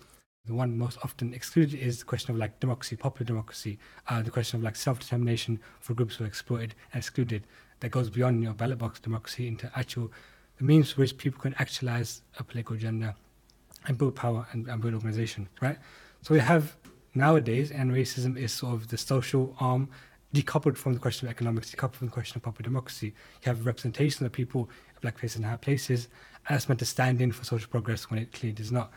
the 0.45 0.53
one 0.53 0.77
most 0.77 0.97
often 1.03 1.33
excluded 1.33 1.79
is 1.79 1.99
the 1.99 2.05
question 2.05 2.31
of 2.31 2.37
like 2.37 2.59
democracy, 2.59 2.95
popular 2.95 3.25
democracy, 3.25 3.77
uh, 4.07 4.21
the 4.21 4.31
question 4.31 4.57
of 4.57 4.63
like 4.63 4.75
self-determination 4.75 5.59
for 5.79 5.93
groups 5.93 6.15
who 6.15 6.23
are 6.23 6.27
exploited 6.27 6.75
and 6.93 6.99
excluded 6.99 7.43
that 7.81 7.89
goes 7.89 8.09
beyond 8.09 8.41
your 8.43 8.53
ballot 8.53 8.77
box 8.77 8.99
democracy 8.99 9.47
into 9.47 9.71
actual 9.75 10.11
the 10.57 10.63
means 10.63 10.97
which 10.97 11.17
people 11.17 11.39
can 11.39 11.53
actualize 11.57 12.21
a 12.37 12.43
political 12.43 12.75
agenda 12.75 13.15
and 13.87 13.97
build 13.97 14.15
power 14.15 14.45
and, 14.51 14.67
and 14.67 14.81
build 14.81 14.93
organization, 14.93 15.47
right? 15.61 15.77
So 16.21 16.33
we 16.33 16.41
have 16.41 16.75
nowadays, 17.15 17.71
and 17.71 17.91
racism 17.91 18.37
is 18.37 18.51
sort 18.51 18.73
of 18.73 18.87
the 18.89 18.97
social 18.97 19.55
arm 19.59 19.87
decoupled 20.33 20.77
from 20.77 20.93
the 20.93 20.99
question 20.99 21.27
of 21.27 21.31
economics, 21.31 21.73
decoupled 21.73 21.93
from 21.93 22.07
the 22.07 22.13
question 22.13 22.37
of 22.37 22.43
popular 22.43 22.69
democracy. 22.69 23.07
You 23.07 23.45
have 23.45 23.65
representation 23.65 24.25
of 24.25 24.31
people, 24.31 24.69
black 25.01 25.17
places 25.17 25.37
and 25.37 25.45
high 25.45 25.57
places, 25.57 26.07
and 26.47 26.69
meant 26.69 26.79
to 26.79 26.85
stand 26.85 27.21
in 27.21 27.31
for 27.31 27.43
social 27.43 27.69
progress 27.69 28.09
when 28.09 28.19
it 28.19 28.31
clearly 28.31 28.53
does 28.53 28.71
not. 28.71 28.91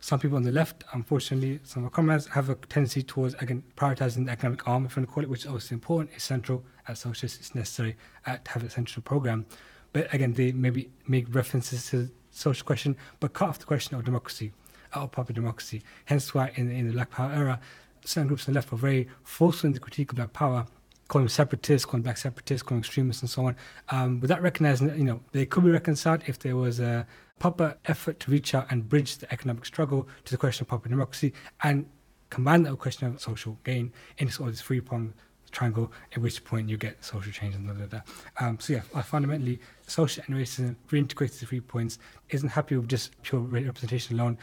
Some 0.00 0.20
people 0.20 0.36
on 0.36 0.42
the 0.42 0.52
left, 0.52 0.84
unfortunately, 0.92 1.60
some 1.62 1.82
of 1.82 1.86
our 1.86 1.90
comrades 1.90 2.26
have 2.28 2.50
a 2.50 2.54
tendency 2.56 3.02
towards 3.02 3.34
again 3.36 3.62
prioritizing 3.76 4.26
the 4.26 4.32
economic 4.32 4.68
arm, 4.68 4.84
if 4.84 4.96
you 4.96 5.00
want 5.00 5.08
to 5.08 5.14
call 5.14 5.22
it, 5.22 5.30
which 5.30 5.40
is 5.40 5.46
obviously 5.46 5.76
important, 5.76 6.10
it's 6.14 6.24
central 6.24 6.62
as 6.88 6.98
socialists, 6.98 7.38
it's 7.38 7.54
necessary 7.54 7.96
uh, 8.26 8.36
to 8.44 8.50
have 8.50 8.62
a 8.62 8.68
central 8.68 9.02
program. 9.02 9.46
But 9.94 10.12
again, 10.12 10.34
they 10.34 10.52
maybe 10.52 10.90
make 11.06 11.34
references 11.34 11.88
to 11.90 11.96
the 12.02 12.10
social 12.30 12.66
question, 12.66 12.96
but 13.20 13.32
cut 13.32 13.48
off 13.48 13.58
the 13.58 13.64
question 13.64 13.96
of 13.96 14.04
democracy, 14.04 14.52
of 14.92 15.10
popular 15.12 15.36
democracy. 15.40 15.82
Hence 16.04 16.34
why 16.34 16.52
in, 16.56 16.70
in 16.70 16.86
the 16.88 16.92
Black 16.92 17.10
Power 17.10 17.32
era, 17.32 17.60
certain 18.04 18.28
groups 18.28 18.48
on 18.48 18.54
the 18.54 18.58
left 18.58 18.70
were 18.70 18.78
very 18.78 19.08
forceful 19.22 19.68
in 19.68 19.72
the 19.72 19.80
critique 19.80 20.10
of 20.12 20.16
black 20.16 20.32
power, 20.32 20.66
calling 21.08 21.24
them 21.24 21.30
separatists, 21.30 21.84
calling 21.84 22.02
black 22.02 22.16
separatists, 22.16 22.62
calling 22.62 22.80
extremists, 22.80 23.22
and 23.22 23.30
so 23.30 23.46
on, 23.46 23.56
um, 23.90 24.20
without 24.20 24.42
recognizing 24.42 24.88
that 24.88 24.98
you 24.98 25.04
know 25.04 25.20
they 25.32 25.46
could 25.46 25.64
be 25.64 25.70
reconciled 25.70 26.22
if 26.26 26.38
there 26.38 26.56
was 26.56 26.80
a 26.80 27.06
proper 27.38 27.76
effort 27.86 28.20
to 28.20 28.30
reach 28.30 28.54
out 28.54 28.66
and 28.70 28.88
bridge 28.88 29.18
the 29.18 29.32
economic 29.32 29.66
struggle 29.66 30.08
to 30.24 30.30
the 30.30 30.38
question 30.38 30.64
of 30.64 30.68
popular 30.68 30.94
democracy 30.94 31.32
and 31.62 31.86
combine 32.30 32.62
that 32.62 32.70
with 32.70 32.78
the 32.78 32.82
question 32.82 33.08
of 33.08 33.20
social 33.20 33.58
gain 33.64 33.92
in 34.18 34.30
sort 34.30 34.48
of 34.48 34.54
this 34.54 34.62
three 34.62 34.80
pronged 34.80 35.12
triangle, 35.54 35.90
at 36.12 36.18
which 36.18 36.44
point 36.44 36.68
you 36.68 36.76
get 36.76 37.02
social 37.02 37.32
change 37.32 37.54
and 37.54 37.64
blah, 37.64 37.74
blah, 37.74 37.86
blah. 37.86 38.00
Um, 38.40 38.58
so 38.60 38.74
yeah, 38.74 38.80
fundamentally, 39.02 39.60
social 39.86 40.24
and 40.26 40.36
racism 40.36 40.74
reintegrates 40.90 41.38
the 41.38 41.46
three 41.46 41.60
points, 41.60 41.98
isn't 42.30 42.48
happy 42.48 42.76
with 42.76 42.88
just 42.88 43.20
pure 43.22 43.40
representation 43.40 44.18
alone, 44.18 44.36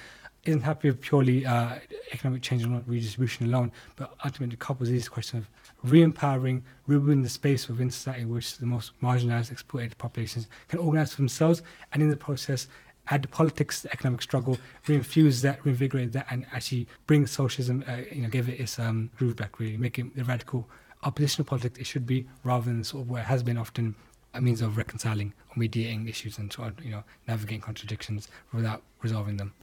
isn't 0.46 0.62
happy 0.62 0.90
with 0.90 1.02
purely 1.02 1.46
uh, 1.46 1.76
economic 2.12 2.42
change 2.42 2.64
and 2.64 2.72
not 2.72 2.88
redistribution 2.88 3.46
alone, 3.46 3.72
but 3.96 4.14
ultimately 4.26 4.58
couples 4.58 4.90
these 4.90 5.08
question 5.08 5.40
of 5.40 5.50
re-empowering, 5.84 6.64
rebuilding 6.88 7.22
the 7.22 7.30
space 7.30 7.68
within 7.68 7.92
society 7.92 8.26
which 8.26 8.58
the 8.58 8.66
most 8.66 9.00
marginalized, 9.02 9.52
exploited 9.52 9.98
populations 9.98 10.48
can 10.68 10.80
organize 10.80 11.12
for 11.12 11.18
themselves, 11.18 11.62
and 11.94 12.02
in 12.02 12.10
the 12.10 12.18
process, 12.18 12.68
add 13.10 13.22
the 13.22 13.28
politics, 13.28 13.82
the 13.82 13.92
economic 13.92 14.22
struggle, 14.22 14.58
reinfuse 14.88 15.42
that, 15.42 15.64
reinvigorate 15.64 16.12
that, 16.12 16.26
and 16.32 16.46
actually 16.54 16.88
bring 17.06 17.28
socialism, 17.28 17.84
uh, 17.88 17.98
you 18.12 18.22
know, 18.22 18.30
give 18.30 18.50
it 18.50 18.60
its 18.60 18.80
um, 18.80 19.12
groove 19.18 19.36
back, 19.36 19.60
really, 19.60 19.78
make 19.78 20.00
it 20.00 20.16
the 20.16 20.24
radical 20.24 20.68
oppositional 21.04 21.46
politics 21.46 21.80
it 21.80 21.86
should 21.86 22.06
be, 22.06 22.28
rather 22.44 22.66
than 22.66 22.84
sort 22.84 23.04
of 23.04 23.10
where 23.10 23.22
it 23.22 23.26
has 23.26 23.44
been 23.44 23.58
often 23.58 23.96
a 24.34 24.42
means 24.42 24.62
of 24.62 24.78
reconciling 24.78 25.34
or 25.50 25.60
mediating 25.60 26.08
issues 26.08 26.38
and 26.38 26.54
sort 26.54 26.70
of, 26.70 26.86
you 26.86 26.92
know, 26.92 27.04
navigating 27.28 27.62
contradictions 27.62 28.28
without 28.54 28.82
resolving 29.02 29.38
them. 29.38 29.54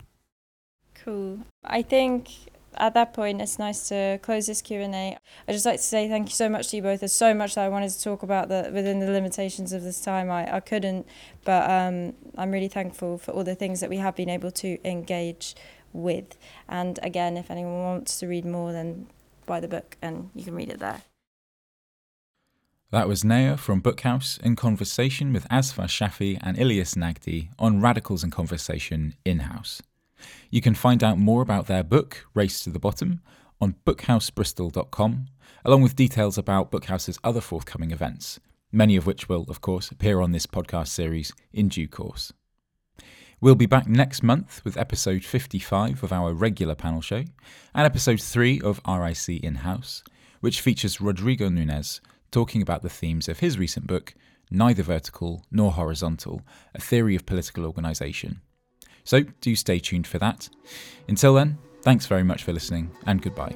Cool. 1.05 1.41
I 1.65 1.83
think 1.83 2.31
at 2.77 2.95
that 2.95 3.13
point 3.13 3.41
it's 3.41 3.59
nice 3.59 3.89
to 3.89 4.19
close 4.23 4.47
this 4.47 4.63
q&a 4.63 4.87
i'd 5.49 5.53
just 5.53 5.67
like 5.67 5.79
to 5.79 5.83
say 5.83 6.09
thank 6.09 6.29
you 6.29 6.35
so 6.35 6.49
much 6.49 6.69
to 6.69 6.77
you 6.77 6.83
both. 6.83 7.01
There's 7.01 7.13
so 7.13 7.35
much 7.35 7.55
that 7.55 7.65
i 7.65 7.69
wanted 7.69 7.91
to 7.91 8.03
talk 8.03 8.23
about 8.23 8.49
that 8.49 8.73
within 8.73 9.01
the 9.01 9.11
limitations 9.11 9.73
of 9.73 9.83
this 9.83 10.01
time. 10.01 10.31
I, 10.31 10.57
I 10.57 10.61
couldn't 10.61 11.07
but 11.45 11.69
um, 11.69 12.15
i'm 12.37 12.51
really 12.51 12.69
thankful 12.69 13.19
for 13.19 13.33
all 13.33 13.45
the 13.45 13.55
things 13.55 13.81
that 13.81 13.91
we 13.91 13.97
have 13.97 14.15
been 14.15 14.29
able 14.29 14.51
to 14.53 14.79
engage 14.89 15.55
with. 15.93 16.37
And 16.69 16.99
again 17.03 17.37
if 17.37 17.51
anyone 17.51 17.83
wants 17.83 18.19
to 18.21 18.29
read 18.29 18.45
more 18.45 18.73
then 18.73 19.09
buy 19.47 19.61
the 19.61 19.69
book 19.69 19.97
and 20.03 20.31
you 20.35 20.45
can 20.45 20.55
read 20.55 20.71
it 20.71 20.79
there. 20.79 21.03
That 22.91 23.09
was 23.09 23.23
Naya 23.23 23.59
from 23.59 23.83
Bookhaus 23.83 24.41
in 24.41 24.57
conversation 24.57 25.33
with 25.33 25.47
Azfar 25.51 25.89
Shafi 25.89 26.39
and 26.43 26.57
Ilyas 26.57 26.97
Nagdee 26.97 27.49
on 27.59 27.83
Radicals 27.83 28.25
in 28.25 28.31
Conversation 28.31 29.15
in 29.27 29.41
house. 29.41 29.83
You 30.51 30.61
can 30.61 30.75
find 30.75 31.03
out 31.05 31.19
more 31.19 31.43
about 31.43 31.67
their 31.67 31.83
book, 31.83 32.27
Race 32.35 32.61
to 32.65 32.71
the 32.71 32.79
Bottom, 32.79 33.21
on 33.61 33.77
bookhausbristol.com, 33.85 35.27
along 35.65 35.83
with 35.83 35.97
details 35.97 36.39
about 36.39 36.71
Bookhaus's 36.71 37.19
other 37.25 37.41
forthcoming 37.41 37.91
events, 37.91 38.41
many 38.73 38.97
of 38.97 39.07
which 39.07 39.29
will, 39.29 39.45
of 39.49 39.61
course, 39.61 39.91
appear 39.91 40.21
on 40.21 40.33
this 40.33 40.47
podcast 40.47 40.89
series 40.89 41.33
in 41.53 41.69
due 41.69 41.89
course. 41.89 42.33
We'll 43.41 43.55
be 43.55 43.67
back 43.67 43.87
next 43.87 44.23
month 44.23 44.65
with 44.65 44.77
episode 44.77 45.25
55 45.25 46.03
of 46.03 46.13
our 46.13 46.33
regular 46.33 46.75
panel 46.75 47.01
show 47.01 47.25
and 47.73 47.87
episode 47.87 48.21
3 48.21 48.61
of 48.63 48.81
RIC 48.89 49.29
In 49.29 49.57
House, 49.57 50.03
which 50.41 50.61
features 50.61 51.01
Rodrigo 51.01 51.49
Nunes 51.49 52.01
talking 52.31 52.63
about 52.63 52.83
the 52.83 52.89
themes 52.89 53.29
of 53.29 53.39
his 53.39 53.57
recent 53.57 53.87
book, 53.87 54.15
Neither 54.51 54.83
Vertical 54.83 55.45
Nor 55.53 55.73
Horizontal 55.73 56.43
A 56.75 56.81
Theory 56.81 57.15
of 57.15 57.27
Political 57.27 57.65
Organisation. 57.65 58.41
So 59.09 59.23
do 59.41 59.57
stay 59.57 59.79
tuned 59.79 60.07
for 60.07 60.19
that. 60.19 60.51
Until 61.09 61.33
then, 61.33 61.57
thanks 61.81 62.05
very 62.05 62.23
much 62.23 62.43
for 62.43 62.53
listening 62.53 62.91
and 63.07 63.23
goodbye. 63.23 63.55